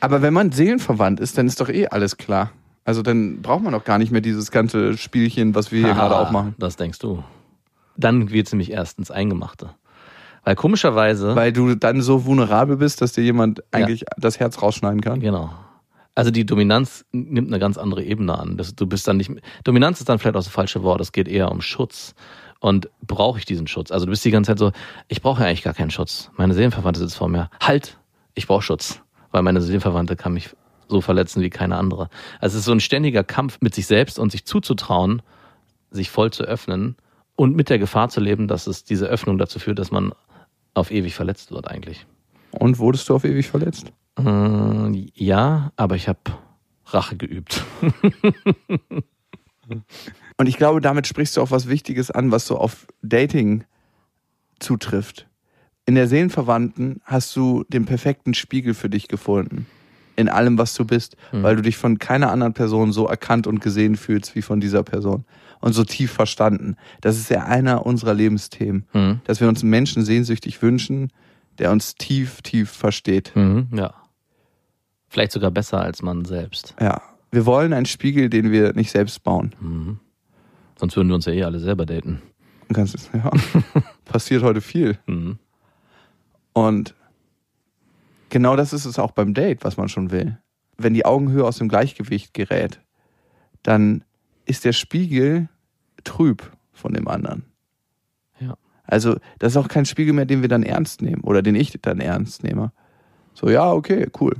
Aber 0.00 0.20
wenn 0.22 0.34
man 0.34 0.52
seelenverwandt 0.52 1.20
ist, 1.20 1.38
dann 1.38 1.46
ist 1.46 1.60
doch 1.60 1.68
eh 1.68 1.86
alles 1.88 2.16
klar. 2.16 2.50
Also 2.84 3.02
dann 3.02 3.40
braucht 3.42 3.62
man 3.64 3.72
doch 3.72 3.84
gar 3.84 3.98
nicht 3.98 4.12
mehr 4.12 4.20
dieses 4.20 4.50
ganze 4.50 4.96
Spielchen, 4.96 5.54
was 5.54 5.72
wir 5.72 5.80
hier 5.84 5.94
gerade 5.94 6.14
Ah, 6.14 6.22
auch 6.22 6.30
machen. 6.30 6.54
Das 6.58 6.76
denkst 6.76 6.98
du. 6.98 7.24
Dann 7.96 8.26
geht's 8.26 8.52
nämlich 8.52 8.70
erst 8.70 8.98
ins 8.98 9.10
Eingemachte. 9.10 9.70
Weil 10.44 10.54
komischerweise. 10.54 11.34
Weil 11.34 11.52
du 11.52 11.74
dann 11.74 12.02
so 12.02 12.26
vulnerabel 12.26 12.76
bist, 12.76 13.00
dass 13.00 13.12
dir 13.12 13.24
jemand 13.24 13.64
eigentlich 13.72 14.04
das 14.18 14.38
Herz 14.38 14.62
rausschneiden 14.62 15.00
kann. 15.00 15.18
Genau. 15.20 15.50
Also 16.14 16.30
die 16.30 16.46
Dominanz 16.46 17.04
nimmt 17.12 17.48
eine 17.48 17.58
ganz 17.58 17.76
andere 17.76 18.02
Ebene 18.04 18.38
an. 18.38 18.56
Das, 18.56 18.74
du 18.74 18.86
bist 18.86 19.08
dann 19.08 19.16
nicht. 19.16 19.30
Dominanz 19.64 19.98
ist 19.98 20.08
dann 20.08 20.18
vielleicht 20.18 20.36
auch 20.36 20.40
das 20.40 20.48
falsche 20.48 20.82
Wort. 20.82 21.00
Es 21.00 21.10
geht 21.12 21.26
eher 21.26 21.50
um 21.50 21.60
Schutz. 21.60 22.14
Und 22.60 22.88
brauche 23.02 23.38
ich 23.38 23.44
diesen 23.44 23.66
Schutz? 23.66 23.90
Also 23.90 24.06
du 24.06 24.10
bist 24.10 24.24
die 24.24 24.30
ganze 24.30 24.52
Zeit 24.52 24.58
so, 24.58 24.72
ich 25.08 25.22
brauche 25.22 25.42
ja 25.42 25.48
eigentlich 25.48 25.62
gar 25.62 25.74
keinen 25.74 25.90
Schutz. 25.90 26.30
Meine 26.36 26.54
Seelenverwandte 26.54 27.00
sitzt 27.00 27.16
vor 27.16 27.28
mir. 27.28 27.50
Halt, 27.60 27.98
ich 28.34 28.46
brauche 28.46 28.62
Schutz. 28.62 29.02
Weil 29.30 29.42
meine 29.42 29.60
Seelenverwandte 29.60 30.16
kann 30.16 30.32
mich 30.32 30.50
so 30.88 31.00
verletzen 31.00 31.42
wie 31.42 31.50
keine 31.50 31.76
andere. 31.76 32.08
Also 32.40 32.54
es 32.54 32.60
ist 32.60 32.66
so 32.66 32.72
ein 32.72 32.80
ständiger 32.80 33.24
Kampf 33.24 33.58
mit 33.60 33.74
sich 33.74 33.86
selbst 33.86 34.18
und 34.18 34.30
sich 34.30 34.44
zuzutrauen, 34.44 35.22
sich 35.90 36.10
voll 36.10 36.32
zu 36.32 36.44
öffnen 36.44 36.96
und 37.34 37.54
mit 37.54 37.68
der 37.68 37.78
Gefahr 37.78 38.08
zu 38.08 38.20
leben, 38.20 38.48
dass 38.48 38.66
es 38.66 38.84
diese 38.84 39.06
Öffnung 39.06 39.38
dazu 39.38 39.58
führt, 39.58 39.78
dass 39.78 39.90
man 39.90 40.12
auf 40.74 40.90
ewig 40.90 41.14
verletzt 41.14 41.50
wird 41.50 41.68
eigentlich. 41.68 42.06
Und 42.50 42.78
wurdest 42.78 43.08
du 43.08 43.14
auf 43.14 43.24
ewig 43.24 43.48
verletzt? 43.48 43.92
Äh, 44.18 45.10
ja, 45.14 45.72
aber 45.76 45.96
ich 45.96 46.08
habe 46.08 46.20
Rache 46.86 47.16
geübt. 47.16 47.64
Und 50.38 50.46
ich 50.46 50.56
glaube, 50.56 50.80
damit 50.80 51.06
sprichst 51.06 51.36
du 51.36 51.42
auch 51.42 51.50
was 51.50 51.68
Wichtiges 51.68 52.10
an, 52.10 52.30
was 52.30 52.46
so 52.46 52.58
auf 52.58 52.86
Dating 53.02 53.64
zutrifft. 54.58 55.26
In 55.86 55.94
der 55.94 56.08
Seelenverwandten 56.08 57.00
hast 57.04 57.34
du 57.36 57.64
den 57.68 57.86
perfekten 57.86 58.34
Spiegel 58.34 58.74
für 58.74 58.90
dich 58.90 59.08
gefunden. 59.08 59.66
In 60.16 60.28
allem, 60.28 60.58
was 60.58 60.74
du 60.74 60.84
bist, 60.84 61.16
weil 61.30 61.56
du 61.56 61.62
dich 61.62 61.76
von 61.76 61.98
keiner 61.98 62.32
anderen 62.32 62.54
Person 62.54 62.90
so 62.90 63.06
erkannt 63.06 63.46
und 63.46 63.60
gesehen 63.60 63.96
fühlst 63.96 64.34
wie 64.34 64.42
von 64.42 64.60
dieser 64.60 64.82
Person. 64.82 65.26
Und 65.60 65.74
so 65.74 65.84
tief 65.84 66.10
verstanden. 66.10 66.76
Das 67.02 67.18
ist 67.18 67.30
ja 67.30 67.44
einer 67.44 67.84
unserer 67.86 68.14
Lebensthemen. 68.14 68.86
Mhm. 68.92 69.20
Dass 69.24 69.40
wir 69.40 69.48
uns 69.48 69.62
einen 69.62 69.70
Menschen 69.70 70.04
sehnsüchtig 70.04 70.60
wünschen, 70.62 71.12
der 71.58 71.70
uns 71.70 71.94
tief, 71.94 72.42
tief 72.42 72.70
versteht. 72.70 73.32
Mhm, 73.34 73.68
ja. 73.72 73.94
Vielleicht 75.08 75.32
sogar 75.32 75.50
besser 75.50 75.80
als 75.80 76.02
man 76.02 76.24
selbst. 76.24 76.74
Ja. 76.80 77.00
Wir 77.36 77.44
wollen 77.44 77.74
einen 77.74 77.84
Spiegel, 77.84 78.30
den 78.30 78.50
wir 78.50 78.72
nicht 78.72 78.90
selbst 78.90 79.22
bauen. 79.22 79.54
Mhm. 79.60 80.00
Sonst 80.76 80.96
würden 80.96 81.08
wir 81.08 81.16
uns 81.16 81.26
ja 81.26 81.34
eh 81.34 81.44
alle 81.44 81.58
selber 81.58 81.84
daten. 81.84 82.22
Kannst, 82.72 83.10
ja, 83.12 83.30
passiert 84.06 84.42
heute 84.42 84.62
viel. 84.62 84.98
Mhm. 85.04 85.38
Und 86.54 86.94
genau 88.30 88.56
das 88.56 88.72
ist 88.72 88.86
es 88.86 88.98
auch 88.98 89.10
beim 89.10 89.34
Date, 89.34 89.64
was 89.64 89.76
man 89.76 89.90
schon 89.90 90.10
will. 90.10 90.38
Wenn 90.78 90.94
die 90.94 91.04
Augenhöhe 91.04 91.44
aus 91.44 91.58
dem 91.58 91.68
Gleichgewicht 91.68 92.32
gerät, 92.32 92.80
dann 93.62 94.02
ist 94.46 94.64
der 94.64 94.72
Spiegel 94.72 95.50
trüb 96.04 96.50
von 96.72 96.94
dem 96.94 97.06
anderen. 97.06 97.44
Ja. 98.40 98.56
Also, 98.84 99.18
das 99.40 99.52
ist 99.52 99.56
auch 99.58 99.68
kein 99.68 99.84
Spiegel 99.84 100.14
mehr, 100.14 100.24
den 100.24 100.40
wir 100.40 100.48
dann 100.48 100.62
ernst 100.62 101.02
nehmen 101.02 101.20
oder 101.20 101.42
den 101.42 101.54
ich 101.54 101.78
dann 101.82 102.00
ernst 102.00 102.44
nehme. 102.44 102.72
So, 103.34 103.50
ja, 103.50 103.70
okay, 103.70 104.08
cool. 104.22 104.36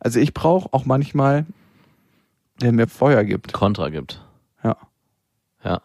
Also, 0.00 0.18
ich 0.18 0.34
brauche 0.34 0.68
auch 0.72 0.84
manchmal, 0.84 1.46
der 2.60 2.72
mir 2.72 2.88
Feuer 2.88 3.22
gibt. 3.24 3.52
Kontra 3.52 3.88
gibt. 3.90 4.24
Ja. 4.64 4.76
Ja. 5.64 5.80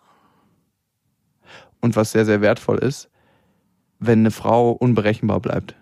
Und 1.82 1.96
was 1.96 2.12
sehr, 2.12 2.26
sehr 2.26 2.42
wertvoll 2.42 2.80
ist, 2.80 3.10
wenn 4.00 4.20
eine 4.20 4.32
Frau 4.32 4.72
unberechenbar 4.72 5.40
bleibt. 5.40 5.76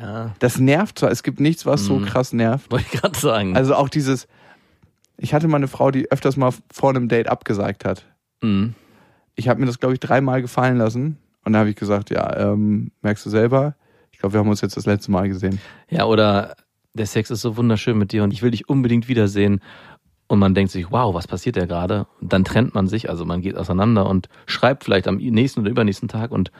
Ja. 0.00 0.34
Das 0.38 0.58
nervt 0.58 0.98
zwar, 0.98 1.10
es 1.10 1.22
gibt 1.22 1.40
nichts, 1.40 1.66
was 1.66 1.84
so 1.84 1.98
Mhm. 1.98 2.04
krass 2.06 2.32
nervt. 2.32 2.70
Wollte 2.70 2.86
ich 2.92 3.00
gerade 3.00 3.18
sagen. 3.18 3.56
Also 3.56 3.74
auch 3.74 3.88
dieses, 3.88 4.28
ich 5.16 5.34
hatte 5.34 5.48
mal 5.48 5.56
eine 5.56 5.68
Frau, 5.68 5.90
die 5.90 6.10
öfters 6.10 6.36
mal 6.36 6.52
vor 6.72 6.90
einem 6.90 7.08
Date 7.08 7.28
abgesagt 7.28 7.84
hat. 7.84 8.04
mhm. 8.42 8.74
Ich 9.34 9.48
habe 9.48 9.60
mir 9.60 9.66
das, 9.66 9.80
glaube 9.80 9.94
ich, 9.94 10.00
dreimal 10.00 10.42
gefallen 10.42 10.76
lassen. 10.76 11.16
Und 11.42 11.54
da 11.54 11.60
habe 11.60 11.70
ich 11.70 11.76
gesagt, 11.76 12.10
ja, 12.10 12.36
ähm, 12.36 12.92
merkst 13.00 13.24
du 13.24 13.30
selber, 13.30 13.74
glaube, 14.22 14.34
wir 14.34 14.40
haben 14.40 14.48
uns 14.48 14.60
jetzt 14.60 14.76
das 14.76 14.86
letzte 14.86 15.10
Mal 15.10 15.28
gesehen. 15.28 15.60
Ja, 15.90 16.06
oder 16.06 16.54
der 16.94 17.06
Sex 17.06 17.30
ist 17.30 17.42
so 17.42 17.56
wunderschön 17.56 17.98
mit 17.98 18.12
dir 18.12 18.22
und 18.22 18.32
ich 18.32 18.42
will 18.42 18.50
dich 18.50 18.68
unbedingt 18.68 19.08
wiedersehen. 19.08 19.60
Und 20.28 20.38
man 20.38 20.54
denkt 20.54 20.72
sich, 20.72 20.90
wow, 20.90 21.14
was 21.14 21.26
passiert 21.26 21.56
da 21.56 21.66
gerade? 21.66 22.06
Und 22.20 22.32
dann 22.32 22.44
trennt 22.44 22.74
man 22.74 22.86
sich, 22.86 23.10
also 23.10 23.26
man 23.26 23.42
geht 23.42 23.56
auseinander 23.56 24.08
und 24.08 24.28
schreibt 24.46 24.84
vielleicht 24.84 25.06
am 25.06 25.16
nächsten 25.16 25.60
oder 25.60 25.70
übernächsten 25.70 26.08
Tag 26.08 26.30
und 26.30 26.50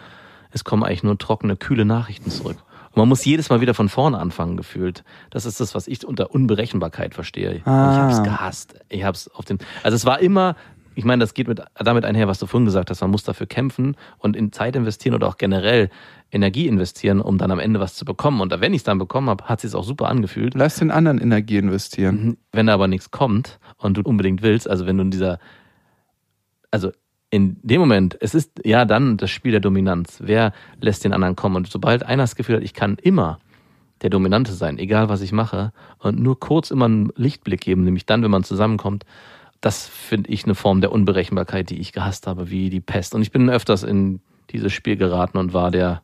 es 0.50 0.64
kommen 0.64 0.82
eigentlich 0.82 1.02
nur 1.02 1.16
trockene, 1.16 1.56
kühle 1.56 1.86
Nachrichten 1.86 2.30
zurück. 2.30 2.58
Und 2.90 2.96
man 2.96 3.08
muss 3.08 3.24
jedes 3.24 3.48
Mal 3.48 3.62
wieder 3.62 3.72
von 3.72 3.88
vorne 3.88 4.18
anfangen, 4.18 4.58
gefühlt. 4.58 5.04
Das 5.30 5.46
ist 5.46 5.60
das, 5.60 5.74
was 5.74 5.88
ich 5.88 6.04
unter 6.06 6.34
Unberechenbarkeit 6.34 7.14
verstehe. 7.14 7.62
Ah. 7.64 7.92
Ich 7.92 7.98
habe 7.98 8.12
es 8.12 8.22
gehasst. 8.22 8.74
Ich 8.90 9.04
habe 9.04 9.16
es 9.16 9.28
auf 9.32 9.46
dem. 9.46 9.58
Also 9.82 9.96
es 9.96 10.04
war 10.04 10.20
immer. 10.20 10.56
Ich 10.94 11.04
meine, 11.04 11.20
das 11.20 11.34
geht 11.34 11.48
mit, 11.48 11.62
damit 11.76 12.04
einher, 12.04 12.28
was 12.28 12.38
du 12.38 12.46
vorhin 12.46 12.66
gesagt 12.66 12.90
hast. 12.90 13.00
Man 13.00 13.10
muss 13.10 13.24
dafür 13.24 13.46
kämpfen 13.46 13.96
und 14.18 14.36
in 14.36 14.52
Zeit 14.52 14.76
investieren 14.76 15.14
oder 15.14 15.28
auch 15.28 15.36
generell 15.36 15.90
Energie 16.30 16.66
investieren, 16.66 17.20
um 17.20 17.38
dann 17.38 17.50
am 17.50 17.58
Ende 17.58 17.80
was 17.80 17.94
zu 17.94 18.04
bekommen. 18.04 18.40
Und 18.40 18.58
wenn 18.60 18.72
ich 18.72 18.80
es 18.80 18.84
dann 18.84 18.98
bekommen 18.98 19.28
habe, 19.28 19.44
hat 19.44 19.62
es 19.62 19.70
sich 19.70 19.78
auch 19.78 19.84
super 19.84 20.08
angefühlt. 20.08 20.54
Lass 20.54 20.76
den 20.76 20.90
anderen 20.90 21.18
Energie 21.18 21.58
investieren. 21.58 22.24
Mhm. 22.24 22.36
Wenn 22.52 22.66
da 22.66 22.74
aber 22.74 22.88
nichts 22.88 23.10
kommt 23.10 23.58
und 23.76 23.96
du 23.96 24.02
unbedingt 24.02 24.42
willst, 24.42 24.68
also 24.68 24.86
wenn 24.86 24.96
du 24.96 25.04
in 25.04 25.10
dieser, 25.10 25.38
also 26.70 26.90
in 27.30 27.56
dem 27.62 27.80
Moment, 27.80 28.16
es 28.20 28.34
ist 28.34 28.60
ja 28.62 28.84
dann 28.84 29.16
das 29.16 29.30
Spiel 29.30 29.52
der 29.52 29.60
Dominanz. 29.60 30.18
Wer 30.20 30.52
lässt 30.80 31.04
den 31.04 31.14
anderen 31.14 31.34
kommen? 31.34 31.56
Und 31.56 31.70
sobald 31.70 32.04
einer 32.04 32.24
das 32.24 32.36
Gefühl 32.36 32.56
hat, 32.56 32.62
ich 32.62 32.74
kann 32.74 32.96
immer 33.02 33.38
der 34.02 34.10
Dominante 34.10 34.52
sein, 34.52 34.78
egal 34.78 35.08
was 35.08 35.22
ich 35.22 35.32
mache, 35.32 35.72
und 35.98 36.18
nur 36.18 36.38
kurz 36.38 36.70
immer 36.70 36.86
einen 36.86 37.10
Lichtblick 37.16 37.60
geben, 37.60 37.84
nämlich 37.84 38.04
dann, 38.04 38.22
wenn 38.22 38.30
man 38.30 38.44
zusammenkommt, 38.44 39.04
das 39.62 39.86
finde 39.86 40.30
ich 40.30 40.44
eine 40.44 40.54
Form 40.54 40.80
der 40.80 40.92
Unberechenbarkeit, 40.92 41.70
die 41.70 41.78
ich 41.78 41.92
gehasst 41.92 42.26
habe, 42.26 42.50
wie 42.50 42.68
die 42.68 42.80
Pest. 42.80 43.14
Und 43.14 43.22
ich 43.22 43.30
bin 43.30 43.48
öfters 43.48 43.84
in 43.84 44.20
dieses 44.50 44.72
Spiel 44.72 44.96
geraten 44.96 45.38
und 45.38 45.54
war 45.54 45.70
der 45.70 46.02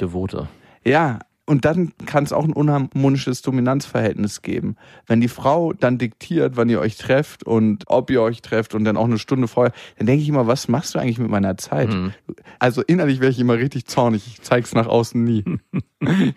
Devote. 0.00 0.48
Ja, 0.84 1.18
und 1.46 1.64
dann 1.66 1.92
kann 2.06 2.24
es 2.24 2.32
auch 2.32 2.44
ein 2.44 2.52
unharmonisches 2.52 3.42
Dominanzverhältnis 3.42 4.42
geben. 4.42 4.76
Wenn 5.06 5.20
die 5.20 5.28
Frau 5.28 5.72
dann 5.74 5.98
diktiert, 5.98 6.56
wann 6.56 6.70
ihr 6.70 6.80
euch 6.80 6.96
trefft 6.96 7.44
und 7.44 7.84
ob 7.86 8.10
ihr 8.10 8.22
euch 8.22 8.40
trefft 8.40 8.74
und 8.74 8.84
dann 8.84 8.96
auch 8.96 9.04
eine 9.04 9.18
Stunde 9.18 9.48
vorher, 9.48 9.72
dann 9.98 10.06
denke 10.06 10.22
ich 10.22 10.28
immer, 10.28 10.46
was 10.46 10.68
machst 10.68 10.94
du 10.94 11.00
eigentlich 11.00 11.18
mit 11.18 11.28
meiner 11.28 11.56
Zeit? 11.58 11.92
Mhm. 11.92 12.12
Also 12.60 12.80
innerlich 12.80 13.20
wäre 13.20 13.30
ich 13.30 13.40
immer 13.40 13.54
richtig 13.54 13.86
zornig. 13.86 14.26
Ich 14.26 14.40
zeig's 14.40 14.72
nach 14.74 14.86
außen 14.86 15.22
nie. 15.22 15.44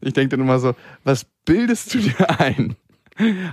ich 0.00 0.12
denke 0.14 0.28
dann 0.36 0.40
immer 0.40 0.60
so, 0.60 0.74
was 1.04 1.26
bildest 1.44 1.92
du 1.92 1.98
dir 1.98 2.40
ein? 2.40 2.76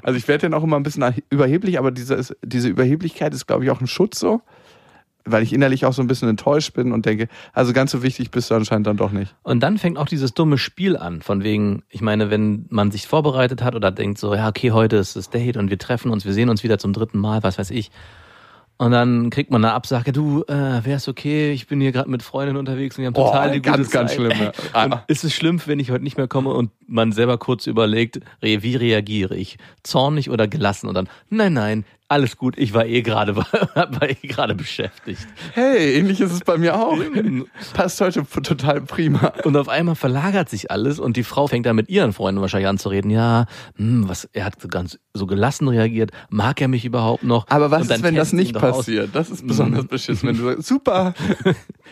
Also 0.04 0.18
ich 0.18 0.28
werde 0.28 0.44
dann 0.44 0.54
auch 0.54 0.64
immer 0.64 0.78
ein 0.78 0.84
bisschen 0.84 1.04
überheblich, 1.30 1.80
aber 1.80 1.92
diese, 1.92 2.36
diese 2.44 2.70
Überheblichkeit 2.70 3.34
ist, 3.34 3.48
glaube 3.48 3.64
ich, 3.64 3.72
auch 3.72 3.82
ein 3.82 3.88
Schutz 3.88 4.20
so. 4.20 4.42
Weil 5.28 5.42
ich 5.42 5.54
innerlich 5.54 5.86
auch 5.86 5.94
so 5.94 6.04
ein 6.04 6.08
bisschen 6.08 6.30
enttäuscht 6.30 6.74
bin 6.74 6.92
und 6.92 7.08
denke, 7.08 7.30
also 7.52 7.74
ganz 7.74 7.90
so 7.90 8.04
wichtig 8.04 8.30
bist 8.30 8.52
du 8.52 8.56
anscheinend 8.56 8.86
dann 8.86 8.98
doch 8.98 9.12
nicht. 9.12 9.34
Und 9.42 9.64
dann 9.64 9.80
fängt 9.80 9.98
auch 9.98 10.06
dieses 10.06 10.36
dumme 10.36 10.60
Spiel 10.60 10.96
an, 10.96 11.24
von 11.24 11.44
wegen, 11.44 11.82
ich 11.90 12.02
meine, 12.02 12.30
wenn 12.30 12.68
man 12.70 12.92
sich 12.92 13.08
vorbereitet 13.08 13.64
hat 13.64 13.74
oder 13.74 13.90
denkt 13.90 14.20
so, 14.20 14.36
ja, 14.36 14.48
okay, 14.48 14.70
heute 14.70 14.98
ist 14.98 15.16
das 15.16 15.32
Date 15.32 15.58
und 15.58 15.72
wir 15.72 15.80
treffen 15.80 16.12
uns, 16.12 16.26
wir 16.26 16.34
sehen 16.34 16.50
uns 16.50 16.64
wieder 16.64 16.78
zum 16.78 16.94
dritten 16.94 17.18
Mal, 17.18 17.42
was 17.42 17.58
weiß 17.58 17.72
ich. 17.72 17.90
Und 18.78 18.92
dann 18.92 19.30
kriegt 19.30 19.52
man 19.52 19.64
eine 19.64 19.74
Absage, 19.74 20.12
du, 20.12 20.44
äh, 20.48 20.84
wär's 20.84 21.08
okay, 21.08 21.52
ich 21.52 21.68
bin 21.68 21.80
hier 21.80 21.94
gerade 21.94 22.10
mit 22.10 22.24
Freundinnen 22.24 22.58
unterwegs 22.58 22.98
und 22.98 23.04
wir 23.04 23.08
haben 23.08 23.14
total 23.14 23.52
die 23.52 23.60
gute 23.60 23.72
ganz, 23.72 23.90
ganz 23.90 24.12
Zeit. 24.12 24.20
schlimm. 24.20 24.52
Ja. 24.74 24.84
Und 24.86 25.00
ist 25.08 25.24
es 25.24 25.34
schlimm, 25.34 25.62
wenn 25.66 25.80
ich 25.80 25.92
heute 25.92 26.04
nicht 26.04 26.18
mehr 26.18 26.28
komme 26.28 26.50
und 26.50 26.72
man 26.86 27.14
selber 27.14 27.38
kurz 27.38 27.68
überlegt, 27.68 28.20
wie 28.42 28.76
reagiere 28.76 29.36
ich? 29.36 29.58
Zornig 29.84 30.30
oder 30.30 30.48
gelassen? 30.48 30.88
Und 30.88 30.96
dann, 30.96 31.08
nein, 31.30 31.54
nein, 31.54 31.86
alles 32.08 32.38
gut, 32.38 32.58
ich 32.58 32.74
war 32.74 32.86
eh 32.86 33.02
gerade 33.02 33.36
war 33.36 34.10
eh 34.10 34.28
gerade 34.28 34.54
beschäftigt. 34.54 35.26
Hey, 35.54 35.96
ähnlich 35.98 36.22
ist 36.22 36.32
es 36.32 36.42
bei 36.42 36.58
mir 36.58 36.76
auch. 36.80 36.98
Passt 37.74 38.00
heute 38.00 38.26
total 38.44 38.82
prima. 38.82 39.34
Und 39.44 39.58
auf 39.58 39.70
einmal 39.70 39.96
verlagert 39.96 40.50
sich 40.50 40.70
alles 40.70 41.00
und 41.00 41.18
die 41.18 41.24
Frau 41.24 41.48
fängt 41.48 41.66
dann 41.66 41.76
mit 41.76 41.90
ihren 41.90 42.14
Freunden 42.14 42.42
wahrscheinlich 42.42 42.68
an 42.68 42.78
zu 42.78 42.90
reden. 42.90 43.10
Ja, 43.10 43.46
hm, 43.78 44.08
was, 44.08 44.30
er 44.34 44.46
hat 44.46 44.62
so 44.62 44.68
ganz 44.68 45.00
so 45.14 45.26
gelassen 45.26 45.68
reagiert. 45.68 46.12
Mag 46.30 46.62
er 46.62 46.68
mich 46.68 46.86
überhaupt 46.86 47.24
noch? 47.24 47.48
Aber 47.50 47.72
was 47.72 47.90
ist, 47.90 48.04
wenn 48.04 48.16
das 48.16 48.34
nicht 48.34 48.56
aus. 48.56 48.78
passiert? 48.78 49.10
Das 49.14 49.32
ist 49.32 49.48
besonders 49.48 49.88
beschissen, 49.88 50.30
wenn 50.30 50.38
du 50.38 50.44
sagst, 50.44 50.64
super. 50.68 51.14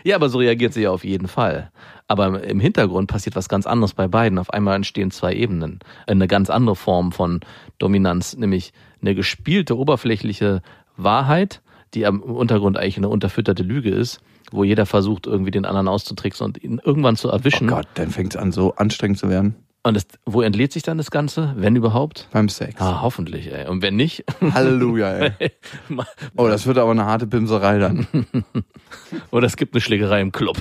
Ja, 0.03 0.15
aber 0.15 0.29
so 0.29 0.37
reagiert 0.37 0.73
sie 0.73 0.81
ja 0.81 0.91
auf 0.91 1.03
jeden 1.03 1.27
Fall. 1.27 1.71
Aber 2.07 2.43
im 2.43 2.59
Hintergrund 2.59 3.09
passiert 3.09 3.35
was 3.35 3.49
ganz 3.49 3.65
anderes 3.65 3.93
bei 3.93 4.07
beiden. 4.07 4.37
Auf 4.37 4.51
einmal 4.51 4.75
entstehen 4.75 5.09
zwei 5.09 5.33
Ebenen. 5.33 5.79
Eine 6.05 6.27
ganz 6.27 6.49
andere 6.49 6.75
Form 6.75 7.11
von 7.11 7.39
Dominanz, 7.79 8.35
nämlich 8.35 8.73
eine 9.03 9.15
gespielte, 9.15 9.77
oberflächliche 9.77 10.61
Wahrheit, 10.97 11.61
die 11.93 12.05
am 12.05 12.21
Untergrund 12.21 12.77
eigentlich 12.77 12.97
eine 12.97 13.09
unterfütterte 13.09 13.63
Lüge 13.63 13.91
ist, 13.91 14.21
wo 14.51 14.63
jeder 14.63 14.85
versucht, 14.85 15.27
irgendwie 15.27 15.51
den 15.51 15.65
anderen 15.65 15.87
auszutricksen 15.87 16.45
und 16.45 16.63
ihn 16.63 16.81
irgendwann 16.83 17.15
zu 17.15 17.29
Oh 17.29 17.31
erwischen. 17.31 17.67
Gott, 17.67 17.87
dann 17.95 18.09
fängt 18.09 18.35
es 18.35 18.41
an, 18.41 18.51
so 18.51 18.75
anstrengend 18.75 19.19
zu 19.19 19.29
werden. 19.29 19.55
Und 19.85 19.95
das, 19.95 20.05
wo 20.25 20.41
entlädt 20.41 20.71
sich 20.71 20.83
dann 20.83 20.97
das 20.97 21.11
Ganze, 21.11 21.53
wenn 21.57 21.75
überhaupt? 21.75 22.29
Beim 22.31 22.47
Sex. 22.47 22.79
Ah, 22.79 23.01
hoffentlich, 23.01 23.51
ey. 23.51 23.67
Und 23.67 23.81
wenn 23.81 23.97
nicht? 23.97 24.23
Halleluja, 24.53 25.11
ey. 25.11 25.51
Oh, 26.37 26.47
das 26.47 26.65
wird 26.65 26.77
aber 26.77 26.91
eine 26.91 27.05
harte 27.05 27.27
Bimserei 27.27 27.79
dann. 27.79 28.07
Oder 29.31 29.47
es 29.47 29.57
gibt 29.57 29.73
eine 29.75 29.81
Schlägerei 29.81 30.21
im 30.21 30.31
Club. 30.31 30.57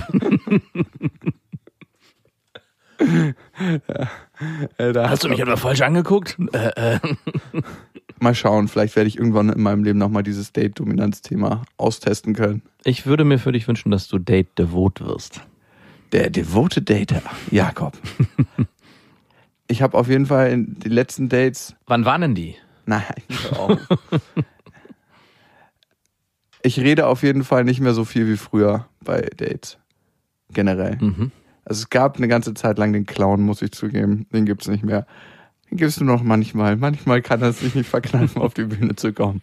Da 4.77 5.09
Hast 5.09 5.23
du 5.23 5.29
mich 5.29 5.39
etwa 5.39 5.55
falsch 5.55 5.81
angeguckt? 5.81 6.37
Äh, 6.51 6.95
äh. 6.95 6.99
Mal 8.23 8.35
schauen, 8.35 8.67
vielleicht 8.67 8.95
werde 8.95 9.07
ich 9.07 9.17
irgendwann 9.17 9.49
in 9.49 9.61
meinem 9.61 9.83
Leben 9.83 9.99
nochmal 9.99 10.23
dieses 10.23 10.53
Date-Dominanz-Thema 10.53 11.63
austesten 11.77 12.33
können. 12.33 12.61
Ich 12.83 13.05
würde 13.05 13.25
mir 13.25 13.37
für 13.37 13.51
dich 13.51 13.67
wünschen, 13.67 13.91
dass 13.91 14.07
du 14.07 14.17
Date-Devot 14.17 15.01
wirst. 15.01 15.41
Der 16.13 16.29
devote 16.29 16.81
Dater, 16.81 17.21
Jakob. 17.51 17.97
ich 19.67 19.81
habe 19.81 19.97
auf 19.97 20.07
jeden 20.07 20.25
Fall 20.25 20.51
in 20.51 20.79
die 20.79 20.89
letzten 20.89 21.27
Dates. 21.27 21.75
Wann 21.85 22.05
waren 22.05 22.21
denn 22.21 22.35
die? 22.35 22.55
Nein, 22.85 23.03
ich 26.63 26.79
rede 26.79 27.07
auf 27.07 27.23
jeden 27.23 27.43
Fall 27.43 27.63
nicht 27.63 27.79
mehr 27.79 27.93
so 27.93 28.05
viel 28.05 28.27
wie 28.27 28.37
früher 28.37 28.87
bei 29.03 29.21
Dates. 29.21 29.77
Generell. 30.49 30.97
Mhm. 30.99 31.31
Also 31.65 31.81
es 31.81 31.89
gab 31.89 32.17
eine 32.17 32.27
ganze 32.27 32.53
Zeit 32.53 32.77
lang 32.77 32.93
den 32.93 33.05
Clown, 33.05 33.41
muss 33.41 33.61
ich 33.61 33.71
zugeben. 33.71 34.27
Den 34.33 34.45
gibt's 34.45 34.67
nicht 34.67 34.83
mehr. 34.83 35.05
Gibt's 35.75 35.99
nur 35.99 36.15
noch 36.15 36.23
manchmal. 36.23 36.75
Manchmal 36.75 37.21
kann 37.21 37.41
er 37.41 37.53
sich 37.53 37.75
nicht 37.75 37.89
verkneifen, 37.89 38.41
auf 38.41 38.53
die 38.53 38.65
Bühne 38.65 38.95
zu 38.95 39.13
kommen. 39.13 39.41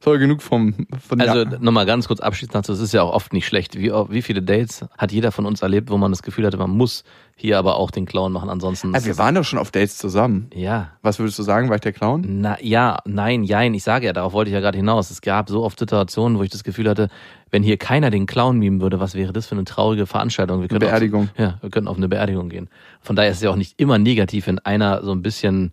Soll 0.00 0.18
genug 0.18 0.42
vom 0.42 0.86
von 1.06 1.20
Also 1.20 1.44
nochmal 1.58 1.84
ganz 1.86 2.06
kurz 2.06 2.20
abschließend 2.20 2.54
dazu, 2.54 2.72
es 2.72 2.80
ist 2.80 2.92
ja 2.92 3.02
auch 3.02 3.12
oft 3.12 3.32
nicht 3.32 3.46
schlecht. 3.46 3.76
Wie, 3.76 3.90
wie 3.90 4.22
viele 4.22 4.42
Dates 4.42 4.84
hat 4.96 5.10
jeder 5.10 5.32
von 5.32 5.44
uns 5.44 5.60
erlebt, 5.62 5.90
wo 5.90 5.96
man 5.96 6.12
das 6.12 6.22
Gefühl 6.22 6.46
hatte, 6.46 6.56
man 6.56 6.70
muss 6.70 7.02
hier 7.34 7.58
aber 7.58 7.76
auch 7.76 7.90
den 7.90 8.06
Clown 8.06 8.32
machen, 8.32 8.48
ansonsten. 8.48 8.94
Ist 8.94 9.06
wir 9.06 9.18
waren 9.18 9.34
doch 9.34 9.44
schon 9.44 9.58
auf 9.58 9.70
Dates 9.70 9.98
zusammen. 9.98 10.50
ja. 10.54 10.90
Was 11.02 11.18
würdest 11.18 11.38
du 11.38 11.42
sagen? 11.42 11.68
War 11.68 11.76
ich 11.76 11.80
der 11.80 11.92
Clown? 11.92 12.24
Na, 12.40 12.58
ja, 12.60 12.98
nein, 13.06 13.42
jein, 13.44 13.74
ich 13.74 13.82
sage 13.82 14.06
ja, 14.06 14.12
darauf 14.12 14.32
wollte 14.32 14.50
ich 14.50 14.54
ja 14.54 14.60
gerade 14.60 14.76
hinaus. 14.76 15.10
Es 15.10 15.20
gab 15.20 15.48
so 15.48 15.62
oft 15.62 15.78
Situationen, 15.78 16.38
wo 16.38 16.42
ich 16.42 16.50
das 16.50 16.64
Gefühl 16.64 16.88
hatte, 16.88 17.08
wenn 17.50 17.62
hier 17.62 17.76
keiner 17.76 18.10
den 18.10 18.26
Clown 18.26 18.58
mimen 18.58 18.80
würde, 18.80 19.00
was 19.00 19.14
wäre 19.14 19.32
das 19.32 19.46
für 19.46 19.54
eine 19.54 19.64
traurige 19.64 20.06
Veranstaltung? 20.06 20.60
Wir 20.60 20.78
Beerdigung. 20.78 21.24
Auf, 21.32 21.38
ja, 21.38 21.58
wir 21.60 21.70
könnten 21.70 21.88
auf 21.88 21.96
eine 21.96 22.08
Beerdigung 22.08 22.48
gehen. 22.48 22.68
Von 23.00 23.16
daher 23.16 23.30
ist 23.30 23.38
es 23.38 23.42
ja 23.42 23.50
auch 23.50 23.56
nicht 23.56 23.80
immer 23.80 23.98
negativ, 23.98 24.46
wenn 24.46 24.58
einer 24.58 25.02
so 25.02 25.12
ein 25.12 25.22
bisschen, 25.22 25.72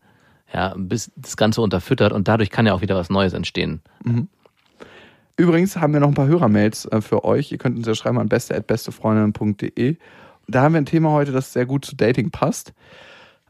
ja, 0.54 0.74
bisschen 0.78 1.14
das 1.16 1.38
Ganze 1.38 1.62
unterfüttert 1.62 2.14
und 2.14 2.28
dadurch 2.28 2.50
kann 2.50 2.66
ja 2.66 2.74
auch 2.74 2.82
wieder 2.82 2.96
was 2.96 3.10
Neues 3.10 3.34
entstehen. 3.34 3.82
Übrigens 5.38 5.76
haben 5.76 5.94
wir 5.94 6.00
noch 6.00 6.08
ein 6.08 6.14
paar 6.14 6.28
Hörermails 6.28 6.86
äh, 6.86 7.02
für 7.02 7.26
euch. 7.26 7.52
Ihr 7.52 7.58
könnt 7.58 7.78
uns 7.78 7.88
ja 7.88 7.96
schreiben 7.96 8.20
an 8.20 8.30
beste.bestefreundinnen.de. 8.30 9.98
Da 10.48 10.62
haben 10.62 10.74
wir 10.74 10.82
ein 10.82 10.86
Thema 10.86 11.12
heute, 11.12 11.32
das 11.32 11.52
sehr 11.52 11.66
gut 11.66 11.86
zu 11.86 11.96
Dating 11.96 12.32
passt. 12.32 12.74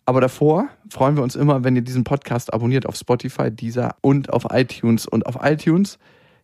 Aber 0.05 0.21
davor 0.21 0.69
freuen 0.89 1.15
wir 1.15 1.23
uns 1.23 1.35
immer, 1.35 1.63
wenn 1.63 1.75
ihr 1.75 1.81
diesen 1.81 2.03
Podcast 2.03 2.53
abonniert 2.53 2.85
auf 2.85 2.95
Spotify, 2.95 3.51
Deezer 3.51 3.95
und 4.01 4.31
auf 4.31 4.47
iTunes. 4.51 5.05
Und 5.07 5.25
auf 5.25 5.37
iTunes 5.41 5.99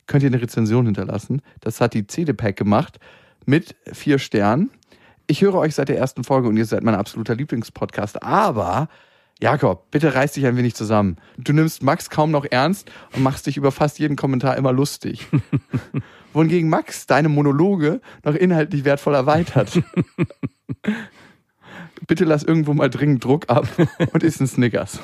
könnt 0.08 0.24
ihr 0.24 0.30
eine 0.30 0.42
Rezension 0.42 0.86
hinterlassen. 0.86 1.42
Das 1.60 1.80
hat 1.80 1.94
die 1.94 2.06
CD-Pack 2.06 2.56
gemacht 2.56 3.00
mit 3.46 3.76
vier 3.92 4.20
Sternen. 4.20 4.72
Ich 5.28 5.42
höre 5.42 5.56
euch 5.56 5.76
seit 5.76 5.90
der 5.90 5.98
ersten 5.98 6.24
Folge 6.24 6.50
und 6.50 6.58
ihr 6.58 6.66
seid 6.66 6.84
mein 6.84 6.96
absoluter 6.96 7.36
Lieblingspodcast. 7.36 8.22
Aber 8.22 8.90
Jakob, 9.42 9.90
bitte 9.90 10.14
reiß 10.14 10.34
dich 10.34 10.46
ein 10.46 10.56
wenig 10.56 10.76
zusammen. 10.76 11.18
Du 11.38 11.52
nimmst 11.52 11.82
Max 11.82 12.12
kaum 12.12 12.30
noch 12.30 12.46
ernst 12.46 12.92
und 13.16 13.24
machst 13.24 13.48
dich 13.48 13.58
über 13.58 13.72
fast 13.72 13.98
jeden 13.98 14.16
Kommentar 14.16 14.56
immer 14.56 14.72
lustig. 14.72 15.28
Wohingegen 16.34 16.70
Max 16.70 17.08
deine 17.08 17.28
Monologe 17.28 18.02
noch 18.24 18.36
inhaltlich 18.36 18.86
wertvoll 18.86 19.16
erweitert. 19.16 19.82
bitte 22.08 22.24
lass 22.26 22.44
irgendwo 22.44 22.74
mal 22.74 22.90
dringend 22.90 23.24
Druck 23.24 23.50
ab 23.50 23.68
und 24.14 24.22
isst 24.22 24.42
ein 24.42 24.48
Snickers. 24.48 25.00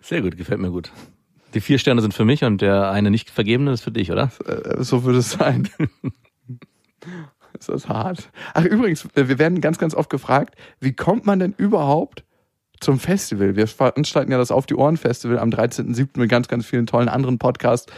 Sehr 0.00 0.20
gut, 0.20 0.36
gefällt 0.36 0.60
mir 0.60 0.70
gut. 0.70 0.90
Die 1.54 1.60
vier 1.60 1.78
Sterne 1.78 2.00
sind 2.02 2.12
für 2.14 2.24
mich 2.24 2.42
und 2.42 2.60
der 2.60 2.90
eine 2.90 3.10
nicht 3.12 3.30
vergebene 3.30 3.72
ist 3.72 3.82
für 3.82 3.92
dich, 3.92 4.10
oder? 4.10 4.32
Äh, 4.46 4.82
So 4.82 5.04
würde 5.04 5.20
es 5.20 5.30
sein. 5.30 5.68
ist 7.60 7.68
das 7.68 7.88
hart. 7.88 8.30
Ach, 8.54 8.64
übrigens, 8.64 9.06
äh, 9.14 9.28
wir 9.28 9.38
werden 9.38 9.60
ganz, 9.60 9.78
ganz 9.78 9.94
oft 9.94 10.10
gefragt, 10.10 10.56
wie 10.80 10.92
kommt 10.92 11.26
man 11.26 11.38
denn 11.38 11.54
überhaupt 11.56 12.24
zum 12.80 12.98
Festival? 12.98 13.56
Wir 13.56 13.66
veranstalten 13.66 14.32
ja 14.32 14.38
das 14.38 14.50
Auf 14.50 14.66
die 14.66 14.74
Ohren 14.74 14.96
Festival 14.96 15.38
am 15.38 15.50
13.07. 15.50 16.18
mit 16.18 16.30
ganz, 16.30 16.48
ganz 16.48 16.66
vielen 16.66 16.86
tollen 16.86 17.08
anderen 17.08 17.38
Podcasts 17.38 17.92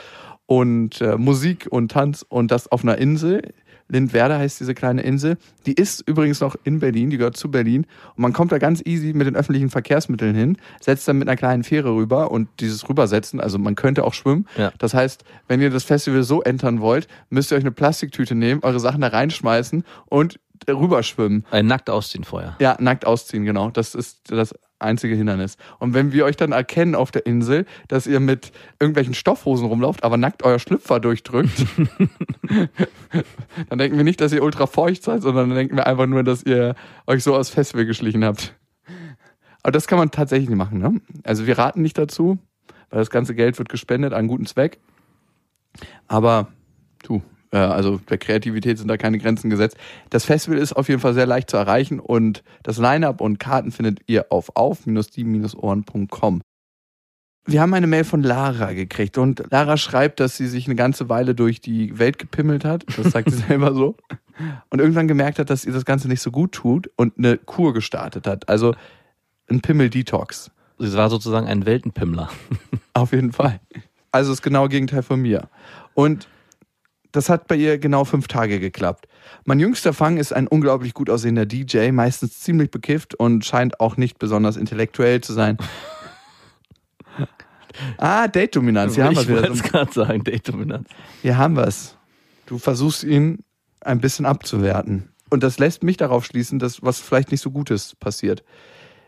und 0.47 1.01
äh, 1.01 1.17
Musik 1.17 1.69
und 1.71 1.91
Tanz 1.93 2.25
und 2.29 2.51
das 2.51 2.71
auf 2.71 2.83
einer 2.83 2.99
Insel. 2.99 3.55
Lindwerder 3.93 4.39
heißt 4.39 4.59
diese 4.59 4.75
kleine 4.75 5.03
Insel. 5.03 5.37
Die 5.67 5.75
ist 5.75 6.01
übrigens 6.09 6.41
noch 6.41 6.57
in 6.65 6.81
Berlin, 6.81 7.11
die 7.11 7.19
gehört 7.19 7.37
zu 7.37 7.51
Berlin. 7.51 7.87
Und 8.17 8.23
man 8.23 8.33
kommt 8.33 8.51
da 8.51 8.59
ganz 8.59 8.83
easy 8.85 9.13
mit 9.13 9.27
den 9.27 9.37
öffentlichen 9.37 9.71
Verkehrsmitteln 9.71 10.35
hin, 10.35 10.57
setzt 10.81 11.07
dann 11.07 11.19
mit 11.19 11.29
einer 11.29 11.37
kleinen 11.37 11.63
Fähre 11.63 11.95
rüber 11.95 12.31
und 12.31 12.49
dieses 12.61 12.89
Rübersetzen, 12.89 13.41
also 13.41 13.59
man 13.59 13.75
könnte 13.75 14.05
auch 14.05 14.15
schwimmen. 14.15 14.49
Ja. 14.57 14.73
Das 14.79 14.95
heißt, 14.95 15.25
wenn 15.47 15.61
ihr 15.61 15.71
das 15.71 15.85
Festival 15.85 16.23
so 16.23 16.43
entern 16.43 16.81
wollt, 16.81 17.07
müsst 17.31 17.53
ihr 17.53 17.57
euch 17.57 17.65
eine 17.65 17.73
Plastiktüte 17.73 18.35
nehmen, 18.35 18.63
eure 18.63 18.81
Sachen 18.81 19.03
da 19.03 19.09
reinschmeißen 19.09 19.85
und 20.07 20.41
rüberschwimmen. 20.69 21.45
Ein 21.51 21.67
nackt 21.67 21.91
ausziehen 21.91 22.25
vorher. 22.25 22.57
Ja, 22.61 22.77
nackt 22.81 23.07
ausziehen, 23.07 23.45
genau. 23.45 23.71
Das 23.71 23.95
ist 23.95 24.31
das 24.31 24.55
einzige 24.83 25.15
Hindernis. 25.15 25.57
Und 25.79 25.95
wenn 25.95 26.13
wir 26.13 26.25
euch 26.25 26.37
dann 26.37 26.53
erkennen 26.53 26.95
auf 26.95 27.11
der 27.11 27.27
Insel, 27.27 27.67
dass 27.89 28.07
ihr 28.07 28.21
mit 28.21 28.53
irgendwelchen 28.79 29.15
Stoffhosen 29.15 29.67
rumlauft, 29.67 30.05
aber 30.05 30.17
nackt 30.17 30.43
euer 30.43 30.59
Schlüpfer 30.59 31.01
durchdrückt, 31.01 31.67
dann 33.69 33.79
denken 33.79 33.97
wir 33.97 34.05
nicht, 34.05 34.21
dass 34.21 34.33
ihr 34.33 34.43
ultra 34.43 34.67
feucht 34.67 35.03
seid, 35.03 35.23
sondern 35.23 35.49
dann 35.49 35.57
denken 35.57 35.77
wir 35.77 35.87
einfach 35.87 36.07
nur, 36.07 36.23
dass 36.23 36.43
ihr 36.43 36.75
euch 37.07 37.23
so 37.23 37.35
aus 37.35 37.51
Festival 37.51 37.87
geschlichen 37.87 38.25
habt. 38.25 38.55
Aber 39.63 39.73
das 39.73 39.87
kann 39.87 39.99
man 39.99 40.11
tatsächlich 40.11 40.51
machen, 40.51 40.79
ne? 40.79 41.01
Also 41.23 41.47
wir 41.47 41.57
raten 41.57 41.83
nicht 41.83 41.97
dazu, 41.97 42.39
weil 42.91 42.99
das 42.99 43.11
ganze 43.11 43.35
Geld 43.35 43.59
wird 43.59 43.69
gespendet 43.69 44.13
an 44.13 44.21
einen 44.21 44.29
guten 44.29 44.47
Zweck. 44.47 44.81
Aber 46.09 46.49
also 47.59 47.99
der 48.09 48.19
Kreativität 48.19 48.79
sind 48.79 48.89
da 48.89 48.97
keine 48.97 49.19
Grenzen 49.19 49.51
gesetzt. 49.51 49.77
Das 50.11 50.25
Festival 50.25 50.59
ist 50.59 50.73
auf 50.73 50.89
jeden 50.89 51.01
Fall 51.01 51.15
sehr 51.15 51.27
leicht 51.27 51.51
zu 51.51 51.57
erreichen 51.57 52.01
und 52.01 52.43
das 52.63 52.79
Line-Up 52.79 53.21
und 53.21 53.39
Karten 53.39 53.73
findet 53.73 54.01
ihr 54.07 54.27
auf 54.31 54.57
auf-die-ohren.com. 54.57 56.43
Wir 57.45 57.61
haben 57.61 57.75
eine 57.75 57.89
Mail 57.89 58.05
von 58.05 58.23
Lara 58.23 58.73
gekriegt 58.73 59.19
und 59.19 59.43
Lara 59.51 59.77
schreibt, 59.77 60.21
dass 60.21 60.37
sie 60.37 60.47
sich 60.47 60.67
eine 60.67 60.77
ganze 60.77 61.09
Weile 61.09 61.35
durch 61.35 61.61
die 61.61 61.99
Welt 61.99 62.19
gepimmelt 62.19 62.65
hat. 62.65 62.85
Das 62.97 63.11
sagt 63.11 63.31
sie 63.31 63.37
selber 63.49 63.75
so. 63.75 63.97
Und 64.71 64.79
irgendwann 64.81 65.09
gemerkt 65.09 65.41
hat, 65.41 65.51
dass 65.51 65.65
ihr 65.65 65.73
das 65.73 65.85
Ganze 65.85 66.07
nicht 66.09 66.23
so 66.23 66.31
gut 66.31 66.53
tut 66.53 66.89
und 66.97 67.19
eine 67.19 67.39
Kur 67.39 67.75
gestartet 67.75 68.29
hat. 68.29 68.49
Also 68.49 68.75
ein 69.51 69.61
Pimmel-Detox. 69.61 70.53
Sie 70.79 70.97
war 70.97 71.11
sozusagen 71.11 71.49
ein 71.49 71.67
Weltenpimmler. 71.67 72.31
Auf 72.95 73.13
jeden 73.13 73.33
Fall. 73.33 73.61
Also 74.13 74.31
das 74.31 74.41
genaue 74.43 74.69
Gegenteil 74.69 75.03
von 75.03 75.21
mir. 75.21 75.49
Und 75.95 76.29
das 77.13 77.29
hat 77.29 77.47
bei 77.47 77.57
ihr 77.57 77.79
genau 77.79 78.05
fünf 78.05 78.27
Tage 78.27 78.59
geklappt. 78.59 79.07
Mein 79.45 79.61
jüngster 79.61 79.93
Fang 79.93 80.17
ist 80.17 80.33
ein 80.33 80.49
unglaublich 80.49 80.95
gut 80.95 81.11
aussehender 81.11 81.47
DJ, 81.47 81.91
meistens 81.93 82.41
ziemlich 82.41 82.71
bekifft 82.71 83.15
und 83.15 83.45
scheint 83.45 83.81
auch 83.81 83.97
nicht 83.97 84.19
besonders 84.19 84.57
intellektuell 84.57 85.21
zu 85.21 85.33
sein. 85.33 85.59
Ah, 87.97 88.29
Date-Dominanz. 88.29 88.97
Hier 88.97 89.05
haben 89.05 89.17
wir 89.17 89.23
ich 89.23 89.29
wollte 89.31 89.53
es 89.53 89.63
gerade 89.63 89.91
sagen, 89.91 90.23
Date-Dominanz. 90.25 90.89
hier 91.23 91.39
haben 91.39 91.57
wir 91.57 91.67
es. 91.67 91.97
Du 92.45 92.59
versuchst 92.59 93.03
ihn 93.03 93.45
ein 93.81 93.99
bisschen 93.99 94.27
abzuwerten. 94.27 95.09
Und 95.31 95.43
das 95.43 95.59
lässt 95.59 95.83
mich 95.83 95.97
darauf 95.97 96.27
schließen, 96.27 96.59
dass 96.59 96.83
was 96.83 97.01
vielleicht 97.01 97.31
nicht 97.31 97.41
so 97.41 97.51
Gutes 97.51 97.97
passiert. 97.97 98.45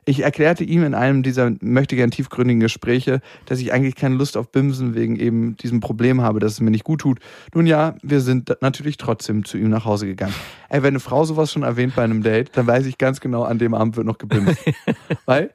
Ich 0.07 0.21
erklärte 0.21 0.65
ihm 0.65 0.85
in 0.85 0.95
einem 0.95 1.23
dieser 1.23 1.53
möchte 1.61 1.97
gern 1.97 2.11
tiefgründigen 2.11 2.61
Gespräche, 2.61 3.21
dass 3.47 3.59
ich 3.61 3.73
eigentlich 3.73 3.95
keine 3.95 4.17
Lust 4.17 4.37
auf 4.37 4.51
Bimsen 4.53 4.95
wegen 4.95 5.17
eben 5.17 5.57
diesem 5.57 5.81
Problem 5.81 6.21
habe, 6.21 6.41
dass 6.41 6.53
es 6.53 6.61
mir 6.61 6.71
nicht 6.71 6.85
gut 6.85 7.01
tut. 7.01 7.19
Nun 7.55 7.67
ja, 7.67 7.95
wir 8.03 8.21
sind 8.21 8.55
natürlich 8.61 8.97
trotzdem 8.99 9.45
zu 9.45 9.57
ihm 9.57 9.71
nach 9.71 9.85
Hause 9.85 10.07
gegangen. 10.07 10.35
Ey, 10.69 10.83
wenn 10.83 10.91
eine 10.91 11.01
Frau 11.01 11.25
sowas 11.25 11.53
schon 11.53 11.63
erwähnt 11.63 11.95
bei 11.97 12.05
einem 12.05 12.23
Date, 12.23 12.51
dann 12.55 12.67
weiß 12.67 12.87
ich 12.87 12.99
ganz 12.99 13.21
genau, 13.21 13.45
an 13.45 13.59
dem 13.59 13.73
Abend 13.75 13.97
wird 13.97 14.07
noch 14.07 14.19
gebimst. 14.19 14.59
Weil 15.27 15.51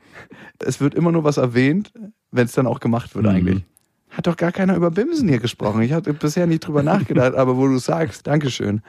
es 0.59 0.81
wird 0.81 0.95
immer 0.95 1.12
nur 1.12 1.23
was 1.23 1.38
erwähnt, 1.38 1.91
wenn 2.31 2.45
es 2.45 2.53
dann 2.53 2.67
auch 2.67 2.79
gemacht 2.79 3.15
wird 3.15 3.25
Mhm. 3.25 3.31
eigentlich. 3.31 3.63
Hat 4.09 4.25
doch 4.25 4.38
gar 4.38 4.51
keiner 4.51 4.75
über 4.75 4.89
Bimsen 4.89 5.29
hier 5.29 5.39
gesprochen. 5.39 5.83
Ich 5.83 5.93
hatte 5.93 6.13
bisher 6.13 6.47
nicht 6.47 6.62
drüber 6.62 6.81
nachgedacht, 6.81 7.35
aber 7.35 7.58
wo 7.58 7.67
du 7.67 7.77
sagst, 7.77 8.25
Dankeschön. 8.25 8.81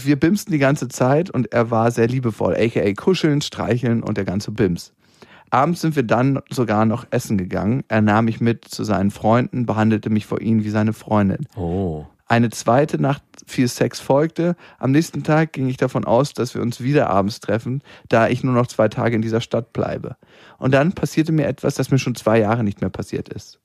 Wir 0.00 0.18
bimsten 0.18 0.52
die 0.52 0.58
ganze 0.58 0.88
Zeit 0.88 1.28
und 1.28 1.52
er 1.52 1.70
war 1.70 1.90
sehr 1.90 2.06
liebevoll, 2.06 2.54
aka 2.54 2.92
kuscheln, 2.92 3.40
streicheln 3.40 4.02
und 4.02 4.16
der 4.16 4.24
ganze 4.24 4.52
Bims. 4.52 4.92
Abends 5.50 5.80
sind 5.80 5.96
wir 5.96 6.02
dann 6.02 6.40
sogar 6.50 6.84
noch 6.84 7.06
essen 7.10 7.38
gegangen. 7.38 7.82
Er 7.88 8.02
nahm 8.02 8.26
mich 8.26 8.40
mit 8.40 8.66
zu 8.66 8.84
seinen 8.84 9.10
Freunden, 9.10 9.66
behandelte 9.66 10.10
mich 10.10 10.26
vor 10.26 10.40
ihnen 10.40 10.62
wie 10.62 10.70
seine 10.70 10.92
Freundin. 10.92 11.46
Oh. 11.56 12.04
Eine 12.26 12.50
zweite 12.50 13.00
Nacht 13.00 13.22
viel 13.46 13.66
Sex 13.66 14.00
folgte. 14.00 14.54
Am 14.78 14.92
nächsten 14.92 15.24
Tag 15.24 15.54
ging 15.54 15.68
ich 15.68 15.78
davon 15.78 16.04
aus, 16.04 16.34
dass 16.34 16.54
wir 16.54 16.60
uns 16.60 16.82
wieder 16.82 17.08
abends 17.08 17.40
treffen, 17.40 17.82
da 18.10 18.28
ich 18.28 18.44
nur 18.44 18.52
noch 18.52 18.66
zwei 18.66 18.88
Tage 18.88 19.16
in 19.16 19.22
dieser 19.22 19.40
Stadt 19.40 19.72
bleibe. 19.72 20.16
Und 20.58 20.74
dann 20.74 20.92
passierte 20.92 21.32
mir 21.32 21.46
etwas, 21.46 21.74
das 21.74 21.90
mir 21.90 21.98
schon 21.98 22.14
zwei 22.14 22.38
Jahre 22.38 22.62
nicht 22.62 22.82
mehr 22.82 22.90
passiert 22.90 23.30
ist. 23.30 23.58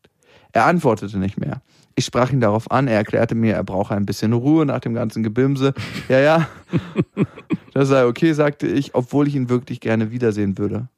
Er 0.54 0.66
antwortete 0.66 1.18
nicht 1.18 1.40
mehr. 1.40 1.62
Ich 1.96 2.06
sprach 2.06 2.32
ihn 2.32 2.40
darauf 2.40 2.72
an, 2.72 2.88
er 2.88 2.96
erklärte 2.96 3.36
mir, 3.36 3.54
er 3.56 3.64
brauche 3.64 3.94
ein 3.94 4.06
bisschen 4.06 4.34
Ruhe 4.34 4.66
nach 4.66 4.80
dem 4.80 4.94
ganzen 4.94 5.22
Gebimse. 5.24 5.74
Ja, 6.10 6.20
ja. 6.20 6.48
Das 7.74 7.88
sei 7.88 8.06
okay, 8.06 8.34
sagte 8.34 8.68
ich, 8.68 8.94
obwohl 8.94 9.28
ich 9.28 9.34
ihn 9.34 9.50
wirklich 9.50 9.80
gerne 9.80 10.12
wiedersehen 10.12 10.60
würde. 10.60 10.90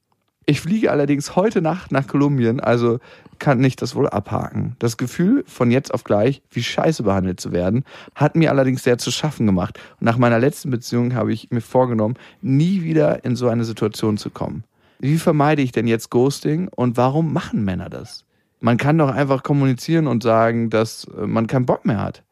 Ich 0.45 0.59
fliege 0.59 0.91
allerdings 0.91 1.37
heute 1.37 1.61
Nacht 1.61 1.93
nach 1.93 2.05
Kolumbien, 2.05 2.59
also 2.59 2.99
kann 3.39 3.63
ich 3.63 3.77
das 3.77 3.95
wohl 3.95 4.09
abhaken. 4.09 4.75
Das 4.77 4.97
Gefühl, 4.97 5.45
von 5.47 5.71
jetzt 5.71 5.93
auf 5.93 6.03
gleich 6.03 6.41
wie 6.51 6.61
scheiße 6.61 7.03
behandelt 7.03 7.39
zu 7.39 7.53
werden, 7.53 7.85
hat 8.13 8.35
mir 8.35 8.51
allerdings 8.51 8.83
sehr 8.83 8.97
zu 8.97 9.09
schaffen 9.09 9.45
gemacht. 9.45 9.79
Und 10.01 10.05
nach 10.05 10.17
meiner 10.17 10.37
letzten 10.37 10.69
Beziehung 10.69 11.15
habe 11.15 11.31
ich 11.31 11.49
mir 11.49 11.61
vorgenommen, 11.61 12.15
nie 12.41 12.83
wieder 12.83 13.23
in 13.23 13.37
so 13.37 13.47
eine 13.47 13.63
Situation 13.63 14.17
zu 14.17 14.29
kommen. 14.29 14.65
Wie 14.99 15.17
vermeide 15.17 15.61
ich 15.61 15.71
denn 15.71 15.87
jetzt 15.87 16.09
Ghosting 16.09 16.67
und 16.67 16.97
warum 16.97 17.31
machen 17.31 17.63
Männer 17.63 17.89
das? 17.89 18.24
Man 18.65 18.77
kann 18.77 18.97
doch 18.97 19.11
einfach 19.11 19.43
kommunizieren 19.43 20.07
und 20.07 20.23
sagen, 20.23 20.71
dass 20.71 21.03
äh, 21.03 21.27
man 21.27 21.45
keinen 21.45 21.67
Bock 21.67 21.85
mehr 21.85 22.01
hat. 22.01 22.23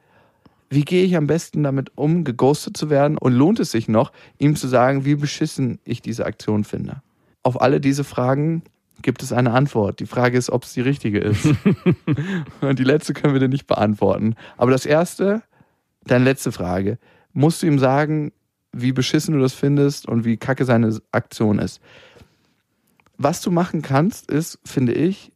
Wie 0.68 0.84
gehe 0.84 1.06
ich 1.06 1.16
am 1.16 1.28
besten 1.28 1.62
damit 1.62 1.92
um, 1.94 2.24
geghostet 2.24 2.76
zu 2.76 2.90
werden? 2.90 3.20
Und 3.20 3.34
lohnt 3.34 3.60
es 3.60 3.70
sich 3.70 3.88
noch, 3.88 4.12
ihm 4.40 4.56
zu 4.56 4.68
sagen, 4.68 5.06
wie 5.06 5.14
beschissen 5.14 5.78
ich 5.86 6.02
diese 6.02 6.26
Aktion 6.26 6.64
finde? 6.64 7.04
Auf 7.44 7.62
alle 7.62 7.80
diese 7.80 8.04
Fragen 8.04 8.64
gibt 9.04 9.22
es 9.22 9.32
eine 9.32 9.52
Antwort. 9.52 10.00
Die 10.00 10.08
Frage 10.08 10.36
ist, 10.36 10.50
ob 10.50 10.64
es 10.64 10.74
die 10.74 10.82
richtige 10.82 11.20
ist. 11.20 11.46
und 12.62 12.80
die 12.80 12.84
letzte 12.84 13.14
können 13.14 13.34
wir 13.34 13.40
dir 13.40 13.48
nicht 13.48 13.68
beantworten. 13.68 14.34
Aber 14.58 14.72
das 14.72 14.88
erste, 14.88 15.44
deine 16.06 16.26
letzte 16.26 16.52
Frage, 16.52 16.98
musst 17.34 17.62
du 17.62 17.68
ihm 17.68 17.78
sagen, 17.78 18.32
wie 18.72 18.92
beschissen 18.92 19.36
du 19.36 19.40
das 19.40 19.54
findest 19.54 20.08
und 20.08 20.26
wie 20.26 20.38
kacke 20.38 20.66
seine 20.66 21.00
Aktion 21.12 21.60
ist. 21.60 21.80
Was 23.20 23.40
du 23.42 23.52
machen 23.52 23.84
kannst, 23.84 24.32
ist, 24.32 24.58
finde 24.66 24.94
ich, 24.94 25.32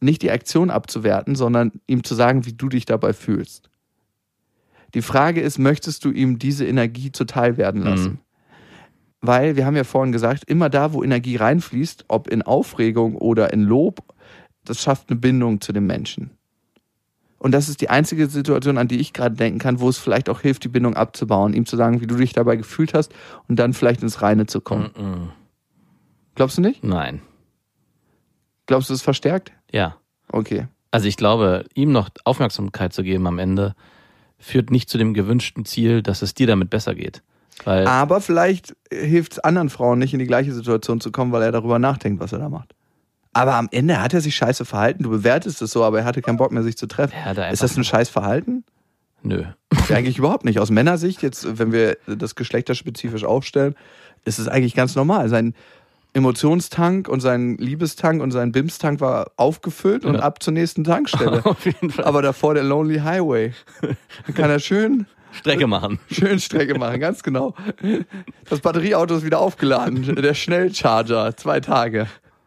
nicht 0.00 0.22
die 0.22 0.30
Aktion 0.30 0.70
abzuwerten, 0.70 1.34
sondern 1.34 1.72
ihm 1.86 2.04
zu 2.04 2.14
sagen, 2.14 2.46
wie 2.46 2.52
du 2.52 2.68
dich 2.68 2.84
dabei 2.84 3.12
fühlst. 3.12 3.70
Die 4.94 5.02
Frage 5.02 5.40
ist, 5.40 5.58
möchtest 5.58 6.04
du 6.04 6.10
ihm 6.10 6.38
diese 6.38 6.66
Energie 6.66 7.12
zuteil 7.12 7.56
werden 7.56 7.82
lassen? 7.82 8.12
Mhm. 8.12 8.18
Weil 9.20 9.56
wir 9.56 9.66
haben 9.66 9.76
ja 9.76 9.84
vorhin 9.84 10.12
gesagt, 10.12 10.44
immer 10.46 10.68
da, 10.68 10.92
wo 10.92 11.02
Energie 11.02 11.36
reinfließt, 11.36 12.04
ob 12.08 12.28
in 12.28 12.42
Aufregung 12.42 13.16
oder 13.16 13.52
in 13.52 13.62
Lob, 13.62 14.02
das 14.64 14.80
schafft 14.80 15.10
eine 15.10 15.18
Bindung 15.18 15.60
zu 15.60 15.72
dem 15.72 15.86
Menschen. 15.86 16.30
Und 17.38 17.52
das 17.52 17.68
ist 17.68 17.80
die 17.80 17.90
einzige 17.90 18.28
Situation, 18.28 18.78
an 18.78 18.88
die 18.88 18.98
ich 18.98 19.12
gerade 19.12 19.34
denken 19.34 19.58
kann, 19.58 19.80
wo 19.80 19.88
es 19.88 19.98
vielleicht 19.98 20.28
auch 20.28 20.40
hilft, 20.40 20.64
die 20.64 20.68
Bindung 20.68 20.94
abzubauen, 20.94 21.52
ihm 21.52 21.66
zu 21.66 21.76
sagen, 21.76 22.00
wie 22.00 22.06
du 22.06 22.16
dich 22.16 22.32
dabei 22.32 22.56
gefühlt 22.56 22.94
hast 22.94 23.12
und 23.48 23.56
dann 23.56 23.74
vielleicht 23.74 24.02
ins 24.02 24.22
Reine 24.22 24.46
zu 24.46 24.60
kommen. 24.60 24.90
Mm 24.96 25.00
-mm. 25.00 25.28
Glaubst 26.34 26.58
du 26.58 26.62
nicht? 26.62 26.82
Nein. 26.82 27.20
Glaubst 28.66 28.90
du, 28.90 28.94
es 28.94 29.02
verstärkt? 29.02 29.52
Ja. 29.72 29.96
Okay. 30.30 30.66
Also 30.90 31.08
ich 31.08 31.16
glaube, 31.16 31.64
ihm 31.74 31.92
noch 31.92 32.08
Aufmerksamkeit 32.24 32.92
zu 32.92 33.02
geben 33.02 33.26
am 33.26 33.38
Ende 33.38 33.74
führt 34.38 34.70
nicht 34.70 34.88
zu 34.88 34.98
dem 34.98 35.14
gewünschten 35.14 35.64
Ziel, 35.64 36.02
dass 36.02 36.22
es 36.22 36.34
dir 36.34 36.46
damit 36.46 36.70
besser 36.70 36.94
geht. 36.94 37.22
Weil 37.64 37.86
Aber 37.86 38.20
vielleicht 38.20 38.76
hilft 38.92 39.32
es 39.32 39.38
anderen 39.38 39.70
Frauen 39.70 39.98
nicht 39.98 40.12
in 40.12 40.18
die 40.18 40.26
gleiche 40.26 40.52
Situation 40.52 41.00
zu 41.00 41.10
kommen, 41.10 41.32
weil 41.32 41.42
er 41.42 41.52
darüber 41.52 41.78
nachdenkt, 41.78 42.20
was 42.20 42.32
er 42.32 42.38
da 42.38 42.48
macht. 42.48 42.74
Aber 43.32 43.54
am 43.54 43.68
Ende 43.70 44.00
hat 44.00 44.14
er 44.14 44.20
sich 44.20 44.34
scheiße 44.34 44.64
verhalten. 44.64 45.02
Du 45.02 45.10
bewertest 45.10 45.60
es 45.60 45.70
so, 45.70 45.84
aber 45.84 46.00
er 46.00 46.04
hatte 46.04 46.22
keinen 46.22 46.38
Bock 46.38 46.52
mehr, 46.52 46.62
sich 46.62 46.76
zu 46.76 46.86
treffen. 46.86 47.14
ist 47.50 47.62
das 47.62 47.76
ein 47.76 47.84
scheiß 47.84 48.08
Verhalten? 48.08 48.64
Nö. 49.22 49.44
Ja, 49.88 49.96
eigentlich 49.96 50.18
überhaupt 50.18 50.44
nicht. 50.44 50.58
Aus 50.58 50.70
Männersicht, 50.70 51.22
jetzt, 51.22 51.58
wenn 51.58 51.72
wir 51.72 51.98
das 52.06 52.34
geschlechterspezifisch 52.34 53.24
aufstellen, 53.24 53.74
ist 54.24 54.38
es 54.38 54.48
eigentlich 54.48 54.74
ganz 54.74 54.94
normal. 54.94 55.28
Sein 55.28 55.54
Emotionstank 56.16 57.08
und 57.08 57.20
sein 57.20 57.58
Liebestank 57.58 58.22
und 58.22 58.30
sein 58.30 58.50
Bimstank 58.50 59.00
war 59.02 59.32
aufgefüllt 59.36 60.04
ja. 60.04 60.10
und 60.10 60.16
ab 60.16 60.42
zur 60.42 60.54
nächsten 60.54 60.82
Tankstelle. 60.82 61.44
Auf 61.44 61.66
jeden 61.66 61.90
Fall. 61.90 62.06
Aber 62.06 62.22
davor 62.22 62.54
der 62.54 62.64
Lonely 62.64 63.00
Highway. 63.00 63.52
Dann 63.82 64.34
kann 64.34 64.48
er 64.48 64.58
schön 64.58 65.06
Strecke 65.32 65.66
machen. 65.66 65.98
Schön 66.10 66.40
Strecke 66.40 66.78
machen, 66.78 66.98
ganz 66.98 67.22
genau. 67.22 67.54
Das 68.48 68.60
Batterieauto 68.60 69.16
ist 69.16 69.24
wieder 69.24 69.38
aufgeladen. 69.38 70.16
Der 70.16 70.32
Schnellcharger, 70.32 71.36
zwei 71.36 71.60
Tage. 71.60 72.06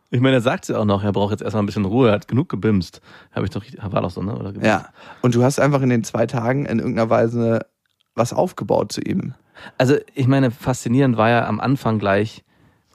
Ich 0.09 0.22
meine, 0.22 0.38
er 0.38 0.41
sagt 0.41 0.67
ja 0.70 0.78
auch 0.78 0.86
noch, 0.86 1.03
er 1.03 1.11
braucht 1.11 1.30
jetzt 1.30 1.43
erstmal 1.43 1.61
ein 1.61 1.67
bisschen 1.67 1.86
Ruhe, 1.86 2.07
er 2.07 2.15
hat 2.15 2.28
genug 2.28 2.49
gebimst. 2.49 3.01
Habe 3.32 3.45
ich 3.45 3.51
doch, 3.51 3.63
war 3.91 4.01
doch 4.01 4.09
so, 4.09 4.24
ne? 4.24 4.36
Oder 4.36 4.53
ja. 4.65 4.88
Und 5.22 5.36
du 5.36 5.43
hast 5.43 5.59
einfach 5.59 5.84
in 5.84 5.89
den 5.89 6.03
zwei 6.03 6.26
Tagen 6.26 6.65
in 6.65 6.80
irgendeiner 6.80 7.11
Weise 7.11 7.59
was 8.15 8.34
aufgebaut 8.34 8.91
zu 8.91 9.01
ihm. 9.01 9.36
Also, 9.78 9.97
ich 10.15 10.26
meine, 10.26 10.49
faszinierend 10.49 11.15
war 11.15 11.30
ja 11.30 11.47
am 11.47 11.59
Anfang 11.59 11.99
gleich, 11.99 12.43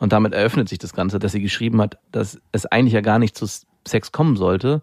und 0.04 0.12
damit 0.12 0.34
eröffnet 0.34 0.68
sich 0.68 0.78
das 0.78 0.92
Ganze, 0.92 1.18
dass 1.18 1.32
sie 1.32 1.40
geschrieben 1.40 1.80
hat, 1.80 1.96
dass 2.12 2.38
es 2.52 2.66
eigentlich 2.66 2.92
ja 2.92 3.00
gar 3.00 3.18
nicht 3.18 3.38
zu 3.38 3.46
Sex 3.88 4.12
kommen 4.12 4.36
sollte, 4.36 4.82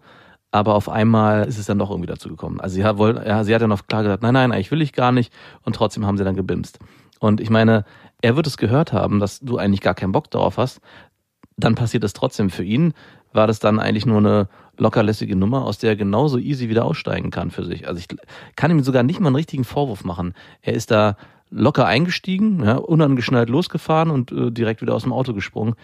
aber 0.50 0.74
auf 0.74 0.88
einmal 0.88 1.44
ist 1.44 1.58
es 1.58 1.66
dann 1.66 1.78
doch 1.78 1.90
irgendwie 1.90 2.08
dazu 2.08 2.28
gekommen. 2.28 2.60
Also 2.60 2.74
sie 2.74 2.84
hat, 2.84 2.98
wollte, 2.98 3.24
ja, 3.24 3.44
sie 3.44 3.54
hat 3.54 3.62
dann 3.62 3.70
noch 3.70 3.86
klar 3.86 4.02
gesagt, 4.02 4.24
nein, 4.24 4.34
nein, 4.34 4.50
eigentlich 4.50 4.72
will 4.72 4.82
ich 4.82 4.92
gar 4.92 5.12
nicht 5.12 5.32
und 5.62 5.76
trotzdem 5.76 6.04
haben 6.06 6.18
sie 6.18 6.24
dann 6.24 6.34
gebimst. 6.34 6.80
Und 7.20 7.40
ich 7.40 7.50
meine, 7.50 7.84
er 8.20 8.34
wird 8.34 8.48
es 8.48 8.56
gehört 8.56 8.92
haben, 8.92 9.20
dass 9.20 9.38
du 9.38 9.58
eigentlich 9.58 9.80
gar 9.80 9.94
keinen 9.94 10.10
Bock 10.10 10.28
darauf 10.28 10.58
hast, 10.58 10.80
dann 11.56 11.76
passiert 11.76 12.02
es 12.02 12.14
trotzdem. 12.14 12.50
Für 12.50 12.64
ihn 12.64 12.92
war 13.32 13.46
das 13.46 13.60
dann 13.60 13.78
eigentlich 13.78 14.06
nur 14.06 14.18
eine 14.18 14.48
lockerlässige 14.76 15.36
Nummer, 15.36 15.64
aus 15.66 15.78
der 15.78 15.90
er 15.90 15.96
genauso 15.96 16.38
easy 16.38 16.68
wieder 16.68 16.84
aussteigen 16.84 17.30
kann 17.30 17.52
für 17.52 17.64
sich. 17.64 17.86
Also 17.86 18.00
ich 18.00 18.08
kann 18.56 18.72
ihm 18.72 18.82
sogar 18.82 19.04
nicht 19.04 19.20
mal 19.20 19.28
einen 19.28 19.36
richtigen 19.36 19.62
Vorwurf 19.62 20.02
machen. 20.02 20.34
Er 20.62 20.72
ist 20.72 20.90
da 20.90 21.16
locker 21.52 21.86
eingestiegen, 21.86 22.64
ja, 22.64 22.76
unangeschnallt 22.76 23.48
losgefahren 23.48 24.10
und 24.10 24.32
äh, 24.32 24.50
direkt 24.50 24.82
wieder 24.82 24.94
aus 24.94 25.02
dem 25.02 25.12
Auto 25.12 25.34
gesprungen. 25.34 25.74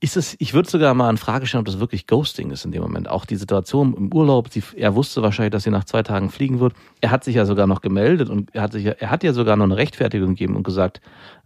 Ist 0.00 0.18
es, 0.18 0.36
ich 0.38 0.52
würde 0.52 0.68
sogar 0.68 0.92
mal 0.92 1.08
in 1.08 1.16
Frage 1.16 1.46
stellen, 1.46 1.60
ob 1.60 1.66
das 1.66 1.80
wirklich 1.80 2.06
Ghosting 2.06 2.50
ist 2.50 2.66
in 2.66 2.72
dem 2.72 2.82
Moment. 2.82 3.08
Auch 3.08 3.24
die 3.24 3.36
Situation 3.36 3.94
im 3.94 4.12
Urlaub, 4.12 4.50
die, 4.50 4.62
er 4.76 4.94
wusste 4.94 5.22
wahrscheinlich, 5.22 5.52
dass 5.52 5.62
sie 5.62 5.70
nach 5.70 5.84
zwei 5.84 6.02
Tagen 6.02 6.28
fliegen 6.28 6.60
wird. 6.60 6.74
Er 7.00 7.10
hat 7.10 7.24
sich 7.24 7.36
ja 7.36 7.46
sogar 7.46 7.66
noch 7.66 7.80
gemeldet 7.80 8.28
und 8.28 8.54
er 8.54 8.62
hat 8.62 8.72
sich, 8.72 8.84
er 8.84 9.10
hat 9.10 9.24
ja 9.24 9.32
sogar 9.32 9.56
noch 9.56 9.64
eine 9.64 9.78
Rechtfertigung 9.78 10.30
gegeben 10.30 10.56
und 10.56 10.62
gesagt, 10.62 11.00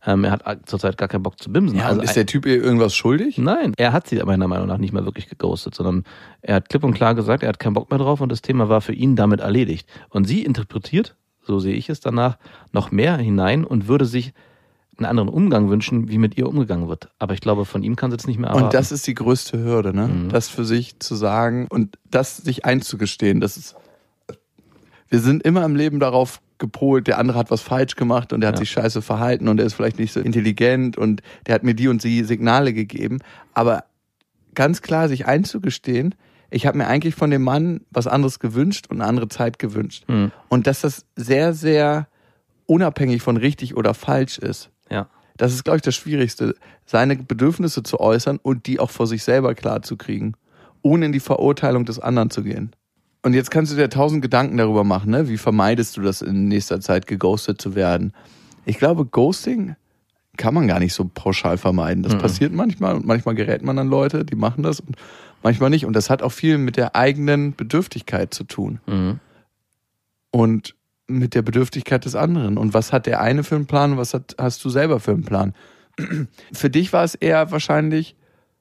ähm, 0.05 0.25
er 0.25 0.33
hat 0.33 0.69
zurzeit 0.69 0.99
gar 0.99 1.07
keinen 1.07 1.23
Bock 1.23 1.41
zu 1.41 1.53
bimsen. 1.53 1.79
Ja, 1.79 1.87
also 1.87 2.01
ist 2.01 2.16
der 2.16 2.27
Typ 2.27 2.47
ihr 2.47 2.57
irgendwas 2.57 2.97
schuldig? 2.97 3.39
Nein, 3.39 3.75
er 3.77 3.93
hat 3.93 4.09
sie 4.09 4.16
meiner 4.25 4.49
Meinung 4.49 4.66
nach 4.66 4.79
nicht 4.79 4.93
mehr 4.93 5.05
wirklich 5.05 5.29
geghostet, 5.29 5.77
sondern 5.77 6.03
er 6.43 6.57
hat 6.57 6.69
klipp 6.69 6.83
und 6.83 6.95
klar 6.95 7.14
gesagt, 7.14 7.45
er 7.45 7.51
hat 7.51 7.61
keinen 7.61 7.75
Bock 7.75 7.91
mehr 7.91 8.01
drauf 8.01 8.21
und 8.21 8.33
das 8.33 8.43
Thema 8.43 8.69
war 8.69 8.81
für 8.81 8.95
ihn 8.95 9.14
damit 9.14 9.39
erledigt. 9.39 9.89
Und 10.09 10.25
sie 10.25 10.43
interpretiert 10.43 11.14
so 11.49 11.59
sehe 11.59 11.75
ich 11.75 11.89
es 11.89 12.01
danach, 12.01 12.37
noch 12.73 12.91
mehr 12.91 13.17
hinein 13.17 13.65
und 13.65 13.89
würde 13.89 14.05
sich 14.05 14.35
einen 14.99 15.07
anderen 15.07 15.29
Umgang 15.29 15.71
wünschen, 15.71 16.09
wie 16.09 16.19
mit 16.19 16.37
ihr 16.37 16.47
umgegangen 16.47 16.89
wird. 16.89 17.09
Aber 17.19 17.33
ich 17.33 17.41
glaube, 17.41 17.65
von 17.65 17.83
ihm 17.83 17.97
kann 17.97 18.11
sie 18.11 18.19
das 18.19 18.27
nicht 18.27 18.39
mehr 18.39 18.51
erwarten. 18.51 18.67
Und 18.67 18.75
das 18.75 18.93
ist 18.93 19.07
die 19.07 19.15
größte 19.15 19.59
Hürde, 19.59 19.95
ne? 19.95 20.09
Mhm. 20.09 20.29
Das 20.29 20.49
für 20.49 20.65
sich 20.65 20.99
zu 20.99 21.15
sagen 21.15 21.67
und 21.71 21.99
das 22.11 22.37
sich 22.37 22.67
einzugestehen. 22.67 23.41
Das 23.41 23.57
ist, 23.57 23.77
wir 25.09 25.21
sind 25.21 25.43
immer 25.43 25.65
im 25.65 25.75
Leben 25.75 26.01
darauf 26.01 26.41
gepolt, 26.59 27.07
der 27.07 27.19
andere 27.19 27.39
hat 27.39 27.51
was 27.51 27.63
falsch 27.63 27.97
gemacht 27.97 28.33
und 28.33 28.43
der 28.43 28.49
hat 28.49 28.57
ja. 28.57 28.61
sich 28.61 28.71
scheiße 28.71 29.01
verhalten 29.01 29.49
und 29.49 29.59
er 29.59 29.67
ist 29.67 29.75
vielleicht 29.75 29.99
nicht 29.99 30.13
so 30.13 30.21
intelligent 30.21 30.99
und 30.99 31.23
der 31.47 31.55
hat 31.55 31.63
mir 31.63 31.75
die 31.75 31.89
und 31.89 32.05
die 32.05 32.25
Signale 32.25 32.75
gegeben. 32.75 33.21
Aber 33.55 33.85
ganz 34.55 34.83
klar 34.83 35.09
sich 35.09 35.27
einzugestehen, 35.27 36.15
ich 36.51 36.67
habe 36.67 36.79
mir 36.79 36.87
eigentlich 36.87 37.15
von 37.15 37.31
dem 37.31 37.43
Mann 37.43 37.81
was 37.91 38.07
anderes 38.07 38.39
gewünscht 38.39 38.87
und 38.89 39.01
eine 39.01 39.09
andere 39.09 39.29
Zeit 39.29 39.59
gewünscht. 39.59 40.05
Mhm. 40.09 40.33
Und 40.49 40.67
dass 40.67 40.81
das 40.81 41.05
sehr, 41.17 41.53
sehr 41.53 42.09
unabhängig 42.67 43.23
von 43.23 43.37
richtig 43.37 43.77
oder 43.77 43.95
falsch 43.95 44.39
ist. 44.39 44.71
Ja. 44.91 45.09
Das 45.37 45.53
ist, 45.53 45.65
glaube 45.65 45.77
ich, 45.77 45.83
das 45.83 45.95
Schwierigste, 45.95 46.55
seine 46.85 47.17
Bedürfnisse 47.17 47.83
zu 47.83 48.01
äußern 48.01 48.39
und 48.43 48.67
die 48.67 48.81
auch 48.81 48.91
vor 48.91 49.07
sich 49.07 49.23
selber 49.23 49.55
klar 49.55 49.83
zu 49.83 49.97
kriegen, 49.97 50.35
ohne 50.83 51.07
in 51.07 51.13
die 51.13 51.21
Verurteilung 51.21 51.85
des 51.85 51.99
anderen 51.99 52.31
zu 52.31 52.43
gehen. 52.43 52.73
Und 53.23 53.35
jetzt 53.35 53.51
kannst 53.51 53.73
du 53.73 53.77
dir 53.77 53.91
tausend 53.91 54.23
Gedanken 54.23 54.57
darüber 54.57 54.85
machen, 54.85 55.11
ne? 55.11 55.29
wie 55.29 55.39
vermeidest 55.39 55.97
du 55.97 56.03
das 56.03 56.23
in 56.23 56.49
nächster 56.49 56.81
Zeit, 56.81 57.07
geghostet 57.07 57.61
zu 57.61 57.75
werden. 57.75 58.13
Ich 58.65 58.79
glaube, 58.79 59.05
Ghosting 59.05 59.77
kann 60.37 60.55
man 60.55 60.69
gar 60.69 60.79
nicht 60.79 60.95
so 60.95 61.11
pauschal 61.13 61.59
vermeiden. 61.59 62.03
Das 62.03 62.15
mhm. 62.15 62.19
passiert 62.19 62.53
manchmal 62.53 62.95
und 62.95 63.07
manchmal 63.07 63.35
gerät 63.35 63.63
man 63.63 63.79
an 63.79 63.89
Leute, 63.89 64.25
die 64.25 64.37
machen 64.37 64.63
das 64.63 64.81
und 64.81 64.97
manchmal 65.43 65.70
nicht. 65.70 65.86
Und 65.86 65.95
das 65.95 66.11
hat 66.11 66.22
auch 66.22 66.32
viel 66.32 66.59
mit 66.59 66.76
der 66.76 66.97
eigenen 66.97 67.55
Bedürftigkeit 67.55 68.34
zu 68.34 68.45
tun. 68.45 68.80
Mhm. 68.86 69.20
Und 70.30 70.74
mit 71.09 71.34
der 71.34 71.43
Bedürftigkeit 71.43 72.05
des 72.05 72.14
anderen. 72.14 72.59
Und 72.59 72.74
was 72.74 72.93
hat 72.93 73.07
der 73.07 73.20
eine 73.20 73.43
für 73.43 73.57
einen 73.57 73.66
Plan 73.66 73.93
und 73.93 73.99
was 73.99 74.12
hat, 74.14 74.36
hast 74.39 74.64
du 74.64 74.68
selber 74.68 75.01
für 75.01 75.12
einen 75.12 75.24
Plan? 75.24 75.55
für 76.53 76.70
dich 76.70 76.93
war 76.93 77.03
es 77.03 77.14
eher 77.14 77.51
wahrscheinlich 77.51 78.14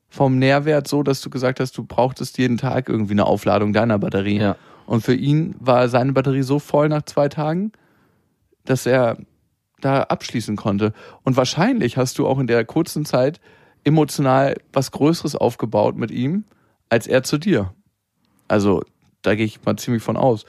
vom 0.09 0.39
Nährwert 0.39 0.87
so, 0.87 1.03
dass 1.03 1.21
du 1.21 1.29
gesagt 1.29 1.59
hast, 1.59 1.77
du 1.77 1.83
brauchtest 1.83 2.37
jeden 2.37 2.57
Tag 2.57 2.87
irgendwie 2.87 3.11
eine 3.11 3.25
Aufladung 3.25 3.73
deiner 3.73 3.99
Batterie. 3.99 4.39
Ja. 4.39 4.55
Und 4.85 5.01
für 5.01 5.13
ihn 5.13 5.55
war 5.59 5.89
seine 5.89 6.13
Batterie 6.13 6.43
so 6.43 6.59
voll 6.59 6.87
nach 6.87 7.01
zwei 7.03 7.27
Tagen, 7.27 7.73
dass 8.63 8.85
er 8.85 9.17
da 9.81 10.03
abschließen 10.03 10.55
konnte. 10.55 10.93
Und 11.23 11.35
wahrscheinlich 11.35 11.97
hast 11.97 12.17
du 12.17 12.25
auch 12.25 12.39
in 12.39 12.47
der 12.47 12.63
kurzen 12.63 13.05
Zeit 13.05 13.39
emotional 13.83 14.55
was 14.73 14.91
Größeres 14.91 15.35
aufgebaut 15.35 15.97
mit 15.97 16.11
ihm, 16.11 16.45
als 16.89 17.07
er 17.07 17.23
zu 17.23 17.37
dir. 17.37 17.73
Also 18.47 18.83
da 19.21 19.35
gehe 19.35 19.45
ich 19.45 19.63
mal 19.65 19.77
ziemlich 19.77 20.03
von 20.03 20.17
aus. 20.17 20.45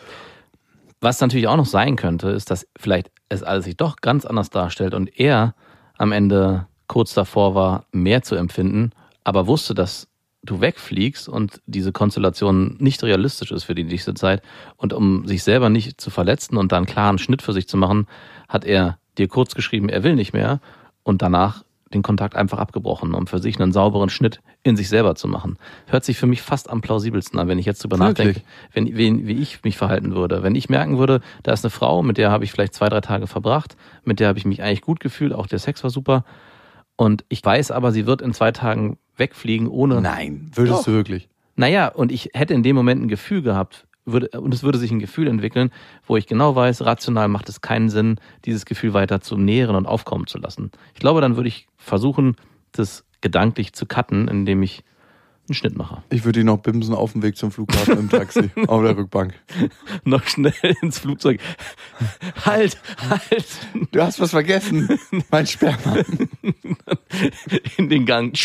Was 1.00 1.20
natürlich 1.20 1.48
auch 1.48 1.56
noch 1.56 1.66
sein 1.66 1.96
könnte, 1.96 2.30
ist, 2.30 2.50
dass 2.50 2.66
vielleicht 2.76 3.10
es 3.28 3.42
alles 3.42 3.64
sich 3.64 3.76
doch 3.76 3.96
ganz 3.96 4.24
anders 4.24 4.50
darstellt 4.50 4.94
und 4.94 5.18
er 5.18 5.54
am 5.96 6.12
Ende 6.12 6.66
kurz 6.86 7.14
davor 7.14 7.54
war, 7.54 7.86
mehr 7.92 8.22
zu 8.22 8.34
empfinden, 8.34 8.92
aber 9.24 9.46
wusste, 9.46 9.74
dass 9.74 10.08
du 10.42 10.60
wegfliegst 10.60 11.28
und 11.28 11.60
diese 11.66 11.92
Konstellation 11.92 12.76
nicht 12.78 13.02
realistisch 13.02 13.50
ist 13.50 13.64
für 13.64 13.74
die 13.74 13.84
nächste 13.84 14.14
Zeit 14.14 14.42
und 14.76 14.92
um 14.92 15.26
sich 15.26 15.42
selber 15.42 15.68
nicht 15.68 16.00
zu 16.00 16.10
verletzen 16.10 16.56
und 16.56 16.72
dann 16.72 16.86
klaren 16.86 17.18
Schnitt 17.18 17.42
für 17.42 17.52
sich 17.52 17.68
zu 17.68 17.76
machen, 17.76 18.06
hat 18.48 18.64
er 18.64 18.98
dir 19.18 19.28
kurz 19.28 19.54
geschrieben, 19.54 19.88
er 19.88 20.04
will 20.04 20.14
nicht 20.14 20.32
mehr 20.32 20.60
und 21.02 21.22
danach 21.22 21.64
den 21.94 22.02
Kontakt 22.02 22.36
einfach 22.36 22.58
abgebrochen, 22.58 23.14
um 23.14 23.26
für 23.26 23.38
sich 23.38 23.60
einen 23.60 23.72
sauberen 23.72 24.10
Schnitt 24.10 24.40
in 24.62 24.76
sich 24.76 24.88
selber 24.88 25.14
zu 25.14 25.28
machen. 25.28 25.58
Hört 25.86 26.04
sich 26.04 26.18
für 26.18 26.26
mich 26.26 26.42
fast 26.42 26.68
am 26.68 26.80
plausibelsten 26.80 27.38
an, 27.38 27.48
wenn 27.48 27.58
ich 27.58 27.66
jetzt 27.66 27.82
drüber 27.82 27.98
Wirklich? 27.98 28.42
nachdenke, 28.72 28.96
wenn, 28.96 29.26
wie, 29.26 29.34
ich 29.34 29.64
mich 29.64 29.76
verhalten 29.76 30.14
würde. 30.14 30.42
Wenn 30.42 30.54
ich 30.54 30.68
merken 30.68 30.98
würde, 30.98 31.20
da 31.42 31.52
ist 31.52 31.64
eine 31.64 31.70
Frau, 31.70 32.02
mit 32.02 32.18
der 32.18 32.30
habe 32.30 32.44
ich 32.44 32.52
vielleicht 32.52 32.74
zwei, 32.74 32.88
drei 32.88 33.00
Tage 33.00 33.26
verbracht, 33.26 33.76
mit 34.04 34.20
der 34.20 34.28
habe 34.28 34.38
ich 34.38 34.44
mich 34.44 34.62
eigentlich 34.62 34.82
gut 34.82 35.00
gefühlt, 35.00 35.32
auch 35.32 35.46
der 35.46 35.58
Sex 35.58 35.82
war 35.82 35.90
super. 35.90 36.24
Und 36.96 37.24
ich 37.28 37.44
weiß 37.44 37.70
aber, 37.70 37.92
sie 37.92 38.06
wird 38.06 38.22
in 38.22 38.34
zwei 38.34 38.52
Tagen 38.52 38.98
wegfliegen, 39.16 39.68
ohne. 39.68 40.00
Nein, 40.00 40.50
würdest 40.54 40.80
Doch. 40.80 40.84
du 40.84 40.92
wirklich? 40.92 41.28
Naja, 41.56 41.88
und 41.88 42.12
ich 42.12 42.30
hätte 42.34 42.54
in 42.54 42.62
dem 42.62 42.76
Moment 42.76 43.02
ein 43.02 43.08
Gefühl 43.08 43.42
gehabt, 43.42 43.86
würde, 44.12 44.40
und 44.40 44.52
es 44.54 44.62
würde 44.62 44.78
sich 44.78 44.90
ein 44.90 44.98
Gefühl 44.98 45.28
entwickeln, 45.28 45.70
wo 46.06 46.16
ich 46.16 46.26
genau 46.26 46.56
weiß, 46.56 46.84
rational 46.84 47.28
macht 47.28 47.48
es 47.48 47.60
keinen 47.60 47.90
Sinn, 47.90 48.16
dieses 48.44 48.64
Gefühl 48.64 48.94
weiter 48.94 49.20
zu 49.20 49.36
nähren 49.36 49.76
und 49.76 49.86
aufkommen 49.86 50.26
zu 50.26 50.38
lassen. 50.38 50.70
Ich 50.94 51.00
glaube, 51.00 51.20
dann 51.20 51.36
würde 51.36 51.48
ich 51.48 51.67
versuchen, 51.88 52.36
das 52.72 53.04
gedanklich 53.20 53.72
zu 53.72 53.86
cutten, 53.86 54.28
indem 54.28 54.62
ich 54.62 54.84
einen 55.48 55.54
Schnitt 55.54 55.76
mache. 55.76 56.02
Ich 56.10 56.24
würde 56.24 56.40
ihn 56.40 56.46
noch 56.46 56.58
bimsen 56.58 56.94
auf 56.94 57.12
dem 57.12 57.22
Weg 57.22 57.36
zum 57.36 57.50
Flughafen 57.50 57.98
im 57.98 58.10
Taxi, 58.10 58.50
auf 58.66 58.82
der 58.82 58.96
Rückbank. 58.96 59.34
Noch 60.04 60.24
schnell 60.26 60.52
ins 60.82 60.98
Flugzeug. 60.98 61.40
Halt, 62.44 62.78
halt, 63.08 63.46
Du 63.90 64.02
hast 64.02 64.20
was 64.20 64.30
vergessen. 64.30 64.98
Mein 65.30 65.46
Sperma. 65.46 65.96
in 67.78 67.88
den 67.88 68.04
Gang. 68.04 68.38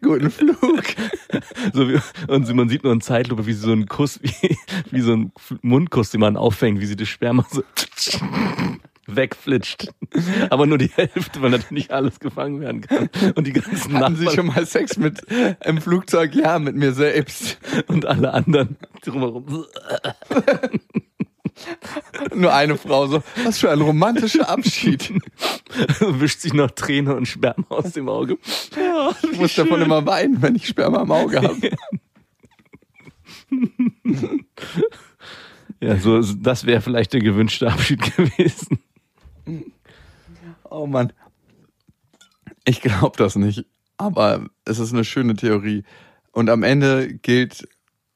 Guten 0.00 0.30
Flug. 0.30 0.84
So 1.72 1.88
wie, 1.88 1.98
und 2.28 2.54
man 2.54 2.68
sieht 2.68 2.84
nur 2.84 2.92
in 2.92 3.00
Zeitlupe, 3.00 3.46
wie 3.46 3.52
sie 3.52 3.60
so 3.60 3.72
einen 3.72 3.86
Kuss, 3.86 4.20
wie, 4.22 4.56
wie 4.90 5.00
so 5.00 5.12
ein 5.12 5.32
Mundkuss, 5.62 6.10
den 6.10 6.20
man 6.20 6.36
auffängt, 6.36 6.80
wie 6.80 6.86
sie 6.86 6.96
das 6.96 7.08
Sperma 7.08 7.44
so 7.50 7.62
wegflitscht. 9.06 9.88
Aber 10.50 10.66
nur 10.66 10.78
die 10.78 10.90
Hälfte, 10.94 11.42
weil 11.42 11.50
natürlich 11.50 11.70
nicht 11.70 11.92
alles 11.92 12.20
gefangen 12.20 12.60
werden 12.60 12.80
kann. 12.80 13.08
Und 13.34 13.46
die 13.46 13.52
ganzen 13.52 13.98
Hatten 13.98 14.16
Sie 14.16 14.24
Nachbarn 14.24 14.36
schon 14.36 14.46
mal 14.46 14.66
Sex 14.66 14.96
mit 14.96 15.22
im 15.64 15.80
Flugzeug? 15.80 16.34
Ja, 16.34 16.58
mit 16.58 16.76
mir 16.76 16.92
selbst. 16.92 17.58
und 17.86 18.06
alle 18.06 18.34
anderen 18.34 18.76
drumherum. 19.02 19.64
Nur 22.34 22.54
eine 22.54 22.76
Frau 22.76 23.06
so. 23.06 23.22
Was 23.44 23.58
für 23.58 23.70
ein 23.70 23.80
romantischer 23.80 24.48
Abschied. 24.48 25.12
Wischt 26.00 26.40
sich 26.40 26.52
noch 26.52 26.70
Träne 26.70 27.16
und 27.16 27.26
Sperma 27.26 27.64
aus 27.68 27.92
dem 27.92 28.08
Auge. 28.08 28.38
Ja, 28.76 29.12
Ich 29.32 29.38
muss 29.38 29.54
davon 29.54 29.80
immer 29.80 30.04
weinen, 30.06 30.42
wenn 30.42 30.54
ich 30.54 30.66
Sperma 30.66 31.02
im 31.02 31.10
Auge 31.10 31.40
habe. 31.40 31.70
ja, 35.80 35.96
so, 35.98 36.20
das 36.20 36.66
wäre 36.66 36.80
vielleicht 36.80 37.12
der 37.12 37.20
gewünschte 37.20 37.70
Abschied 37.70 38.16
gewesen. 38.16 38.78
Oh 40.70 40.86
Mann. 40.86 41.12
Ich 42.64 42.80
glaube 42.80 43.16
das 43.16 43.36
nicht. 43.36 43.64
Aber 43.96 44.46
es 44.64 44.78
ist 44.78 44.92
eine 44.92 45.04
schöne 45.04 45.34
Theorie. 45.34 45.84
Und 46.32 46.50
am 46.50 46.62
Ende 46.62 47.14
gilt, 47.14 47.68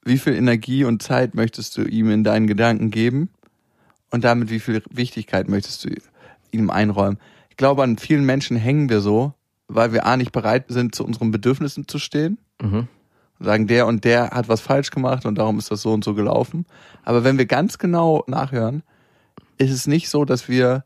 wie 0.05 0.19
viel 0.19 0.35
Energie 0.35 0.85
und 0.85 1.03
Zeit 1.03 1.35
möchtest 1.35 1.77
du 1.77 1.83
ihm 1.83 2.11
in 2.11 2.25
deinen 2.25 2.47
Gedanken 2.47 2.91
geben? 2.91 3.31
Und 4.11 4.25
damit, 4.25 4.51
wie 4.51 4.61
viel 4.61 4.83
Wichtigkeit 4.91 5.49
möchtest 5.49 5.85
du 5.85 5.91
ihm 6.51 6.71
einräumen? 6.71 7.19
Ich 7.49 7.57
glaube, 7.57 7.83
an 7.83 7.97
vielen 7.97 8.27
Menschen 8.27 8.57
hängen 8.57 8.89
wir 8.89 9.01
so, 9.01 9.35
weil 9.69 9.93
wir 9.93 10.05
A 10.05 10.17
nicht 10.17 10.33
bereit 10.33 10.67
sind, 10.69 10.95
zu 10.95 11.05
unseren 11.05 11.31
Bedürfnissen 11.31 11.87
zu 11.87 11.99
stehen. 11.99 12.39
Mhm. 12.61 12.89
Sagen, 13.39 13.67
der 13.67 13.87
und 13.87 14.05
der 14.05 14.31
hat 14.31 14.49
was 14.49 14.61
falsch 14.61 14.91
gemacht 14.91 15.25
und 15.25 15.37
darum 15.37 15.59
ist 15.59 15.71
das 15.71 15.81
so 15.81 15.93
und 15.93 16.05
so 16.05 16.15
gelaufen. 16.15 16.67
Aber 17.05 17.25
wenn 17.25 17.39
wir 17.39 17.47
ganz 17.47 17.79
genau 17.79 18.25
nachhören, 18.27 18.83
ist 19.57 19.71
es 19.71 19.87
nicht 19.87 20.11
so, 20.11 20.25
dass 20.25 20.49
wir 20.49 20.85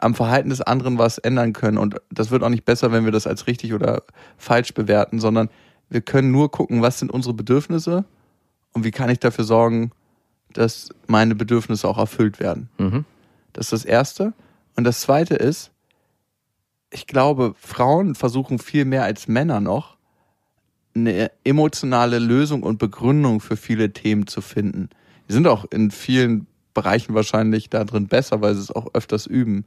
am 0.00 0.14
Verhalten 0.14 0.50
des 0.50 0.60
anderen 0.60 0.98
was 0.98 1.18
ändern 1.18 1.52
können. 1.52 1.78
Und 1.78 1.96
das 2.10 2.30
wird 2.30 2.42
auch 2.42 2.48
nicht 2.48 2.64
besser, 2.64 2.92
wenn 2.92 3.04
wir 3.04 3.12
das 3.12 3.26
als 3.26 3.46
richtig 3.46 3.74
oder 3.74 4.02
falsch 4.36 4.74
bewerten, 4.74 5.20
sondern 5.20 5.50
wir 5.88 6.00
können 6.00 6.30
nur 6.30 6.50
gucken, 6.50 6.82
was 6.82 6.98
sind 6.98 7.10
unsere 7.10 7.34
Bedürfnisse 7.34 8.04
und 8.72 8.84
wie 8.84 8.90
kann 8.90 9.10
ich 9.10 9.18
dafür 9.18 9.44
sorgen, 9.44 9.90
dass 10.52 10.90
meine 11.06 11.34
Bedürfnisse 11.34 11.86
auch 11.86 11.98
erfüllt 11.98 12.40
werden. 12.40 12.70
Mhm. 12.78 13.04
Das 13.52 13.66
ist 13.66 13.72
das 13.72 13.84
Erste. 13.84 14.32
Und 14.76 14.84
das 14.84 15.00
Zweite 15.00 15.34
ist, 15.34 15.70
ich 16.92 17.06
glaube, 17.06 17.54
Frauen 17.58 18.14
versuchen 18.14 18.58
viel 18.58 18.84
mehr 18.84 19.04
als 19.04 19.28
Männer 19.28 19.60
noch, 19.60 19.96
eine 20.94 21.30
emotionale 21.44 22.18
Lösung 22.18 22.62
und 22.62 22.78
Begründung 22.78 23.40
für 23.40 23.56
viele 23.56 23.92
Themen 23.92 24.26
zu 24.26 24.40
finden. 24.40 24.88
Die 25.28 25.32
sind 25.32 25.46
auch 25.46 25.64
in 25.70 25.90
vielen 25.90 26.46
Bereichen 26.74 27.14
wahrscheinlich 27.14 27.70
da 27.70 27.84
drin 27.84 28.08
besser, 28.08 28.40
weil 28.40 28.54
sie 28.54 28.62
es 28.62 28.72
auch 28.72 28.88
öfters 28.94 29.26
üben. 29.26 29.64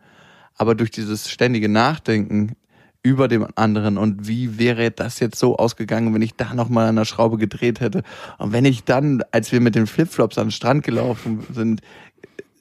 Aber 0.55 0.75
durch 0.75 0.91
dieses 0.91 1.29
ständige 1.29 1.69
Nachdenken 1.69 2.55
über 3.01 3.27
dem 3.27 3.47
anderen 3.55 3.97
und 3.97 4.27
wie 4.27 4.57
wäre 4.57 4.89
das 4.89 5.19
jetzt 5.19 5.37
so 5.37 5.57
ausgegangen, 5.57 6.13
wenn 6.13 6.21
ich 6.21 6.35
da 6.35 6.53
nochmal 6.53 6.87
an 6.87 6.95
der 6.95 7.05
Schraube 7.05 7.37
gedreht 7.37 7.81
hätte 7.81 8.01
und 8.37 8.53
wenn 8.53 8.63
ich 8.63 8.85
dann, 8.85 9.21
als 9.31 9.51
wir 9.51 9.59
mit 9.59 9.75
den 9.75 9.87
Flipflops 9.87 10.37
an 10.37 10.47
den 10.47 10.51
Strand 10.51 10.83
gelaufen 10.83 11.45
sind, 11.51 11.81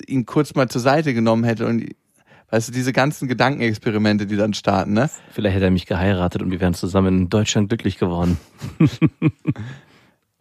ihn 0.05 0.27
kurz 0.27 0.57
mal 0.57 0.69
zur 0.69 0.81
Seite 0.81 1.15
genommen 1.15 1.45
hätte 1.45 1.67
und 1.67 1.95
weißt 2.51 2.69
du, 2.69 2.73
diese 2.73 2.93
ganzen 2.93 3.29
Gedankenexperimente, 3.29 4.27
die 4.27 4.37
dann 4.37 4.53
starten, 4.53 4.95
ne? 4.95 5.09
Vielleicht 5.31 5.55
hätte 5.55 5.67
er 5.67 5.71
mich 5.71 5.87
geheiratet 5.87 6.43
und 6.43 6.51
wir 6.51 6.61
wären 6.61 6.75
zusammen 6.75 7.21
in 7.21 7.29
Deutschland 7.29 7.69
glücklich 7.69 7.99
geworden. 7.99 8.39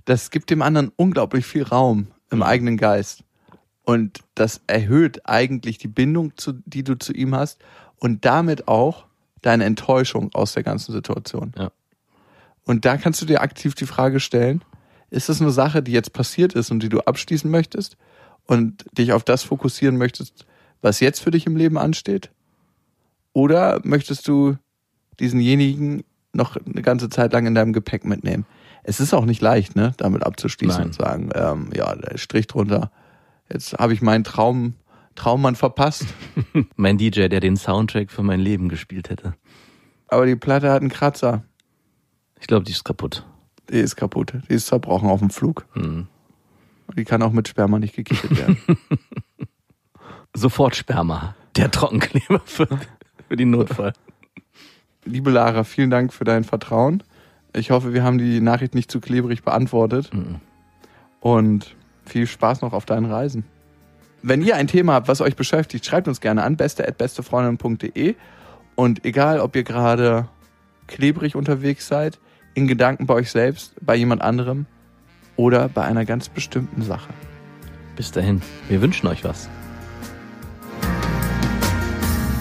Das 0.06 0.32
gibt 0.32 0.50
dem 0.50 0.62
anderen 0.62 0.92
unglaublich 0.96 1.46
viel 1.46 1.64
Raum 1.64 2.08
im 2.32 2.42
eigenen 2.42 2.78
Geist. 2.78 3.24
Und 3.84 4.20
das 4.36 4.62
erhöht 4.68 5.28
eigentlich 5.28 5.78
die 5.78 5.88
Bindung, 5.88 6.38
zu, 6.38 6.54
die 6.66 6.84
du 6.84 6.98
zu 6.98 7.14
ihm 7.14 7.36
hast 7.36 7.60
und 7.98 8.26
damit 8.26 8.68
auch 8.68 9.06
deine 9.42 9.66
Enttäuschung 9.66 10.34
aus 10.34 10.54
der 10.54 10.64
ganzen 10.64 10.92
Situation. 10.92 11.54
Ja. 11.58 11.72
Und 12.64 12.86
da 12.86 12.98
kannst 12.98 13.22
du 13.22 13.26
dir 13.26 13.42
aktiv 13.42 13.74
die 13.74 13.88
Frage 13.88 14.20
stellen, 14.20 14.64
ist 15.10 15.30
das 15.30 15.42
eine 15.42 15.52
Sache, 15.52 15.84
die 15.84 15.92
jetzt 15.92 16.14
passiert 16.14 16.54
ist 16.54 16.72
und 16.72 16.84
die 16.84 16.90
du 16.90 17.00
abschließen 17.02 17.50
möchtest 17.50 17.98
und 18.46 18.86
dich 18.98 19.14
auf 19.14 19.24
das 19.24 19.44
fokussieren 19.44 19.98
möchtest, 19.98 20.46
was 20.82 21.00
jetzt 21.00 21.20
für 21.20 21.32
dich 21.32 21.46
im 21.46 21.56
Leben 21.56 21.78
ansteht? 21.78 22.32
Oder 23.34 23.82
möchtest 23.84 24.28
du 24.28 24.58
diesenjenigen 25.20 26.04
noch 26.34 26.56
eine 26.58 26.82
ganze 26.82 27.10
Zeit 27.10 27.34
lang 27.34 27.46
in 27.46 27.56
deinem 27.56 27.74
Gepäck 27.74 28.06
mitnehmen? 28.06 28.46
Es 28.84 29.00
ist 29.00 29.14
auch 29.14 29.26
nicht 29.26 29.42
leicht, 29.42 29.76
ne, 29.76 29.94
damit 29.98 30.24
abzuschließen 30.24 30.78
Nein. 30.78 30.88
und 30.88 30.94
sagen, 30.94 31.30
ähm, 31.36 31.70
ja, 31.74 31.96
der 31.96 32.18
Strich 32.18 32.48
drunter. 32.48 32.92
Jetzt 33.52 33.74
habe 33.74 33.94
ich 33.94 34.02
meinen 34.02 34.24
Traum, 34.24 34.76
Traummann 35.16 35.56
verpasst, 35.56 36.06
Mein 36.76 36.98
DJ, 36.98 37.28
der 37.28 37.40
den 37.40 37.58
Soundtrack 37.58 38.12
für 38.12 38.24
mein 38.24 38.40
Leben 38.40 38.70
gespielt 38.70 39.10
hätte. 39.10 39.36
aber 40.08 40.26
die 40.26 40.36
Platte 40.36 40.72
hat 40.72 40.82
einen 40.82 40.90
Kratzer. 40.90 41.44
Ich 42.40 42.48
glaube, 42.48 42.66
die 42.66 42.72
ist 42.72 42.84
kaputt. 42.84 43.26
Die 43.70 43.80
ist 43.80 43.96
kaputt. 43.96 44.34
Die 44.50 44.54
ist 44.54 44.68
zerbrochen 44.68 45.10
auf 45.10 45.20
dem 45.20 45.30
Flug. 45.30 45.66
Mhm. 45.76 46.08
Die 46.98 47.06
kann 47.06 47.22
auch 47.22 47.32
mit 47.32 47.48
Sperma 47.48 47.80
nicht 47.80 47.96
gekittet 47.96 48.38
werden. 48.38 48.58
Sofort 50.36 50.76
Sperma. 50.76 51.36
Der 51.56 51.72
Trockenkleber 51.72 52.42
für, 52.46 52.68
für 53.28 53.36
den 53.36 53.52
Notfall. 53.52 53.94
Liebe 55.06 55.30
Lara, 55.30 55.64
vielen 55.64 55.90
Dank 55.90 56.14
für 56.14 56.24
dein 56.24 56.44
Vertrauen. 56.44 57.04
Ich 57.54 57.72
hoffe, 57.72 57.94
wir 57.94 58.04
haben 58.04 58.18
die 58.18 58.42
Nachricht 58.42 58.76
nicht 58.76 58.92
zu 58.92 59.00
klebrig 59.00 59.44
beantwortet. 59.44 60.14
Mhm. 60.14 60.40
Und 61.20 61.76
viel 62.06 62.28
Spaß 62.28 62.62
noch 62.62 62.74
auf 62.74 62.86
deinen 62.86 63.06
Reisen. 63.06 63.46
Wenn 64.24 64.42
ihr 64.42 64.56
ein 64.56 64.68
Thema 64.68 64.94
habt, 64.94 65.08
was 65.08 65.22
euch 65.22 65.36
beschäftigt, 65.36 65.86
schreibt 65.86 66.08
uns 66.08 66.22
gerne 66.22 66.44
an 66.44 66.56
beste@bestefreundin.de 66.58 68.16
und 68.76 69.06
egal, 69.06 69.40
ob 69.40 69.56
ihr 69.56 69.64
gerade 69.64 70.28
klebrig 70.88 71.36
unterwegs 71.36 71.88
seid, 71.88 72.20
in 72.54 72.68
Gedanken 72.68 73.08
bei 73.08 73.16
euch 73.16 73.32
selbst, 73.32 73.74
bei 73.82 73.96
jemand 73.96 74.22
anderem 74.22 74.66
oder 75.36 75.70
bei 75.70 75.84
einer 75.84 76.06
ganz 76.06 76.30
bestimmten 76.30 76.82
Sache. 76.82 77.14
Bis 77.96 78.12
dahin, 78.12 78.42
wir 78.68 78.82
wünschen 78.82 79.08
euch 79.08 79.24
was. 79.24 79.50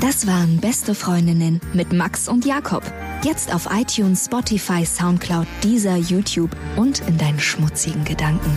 Das 0.01 0.27
waren 0.27 0.61
Beste 0.61 0.95
Freundinnen 0.95 1.61
mit 1.75 1.93
Max 1.93 2.29
und 2.29 2.47
Jakob. 2.47 2.83
Jetzt 3.23 3.55
auf 3.55 3.69
iTunes, 3.71 4.25
Spotify, 4.25 4.85
Soundcloud, 4.85 5.47
dieser 5.63 5.97
YouTube 5.97 6.51
und 6.77 7.07
in 7.07 7.19
deinen 7.19 7.39
schmutzigen 7.39 8.05
Gedanken. 8.05 8.51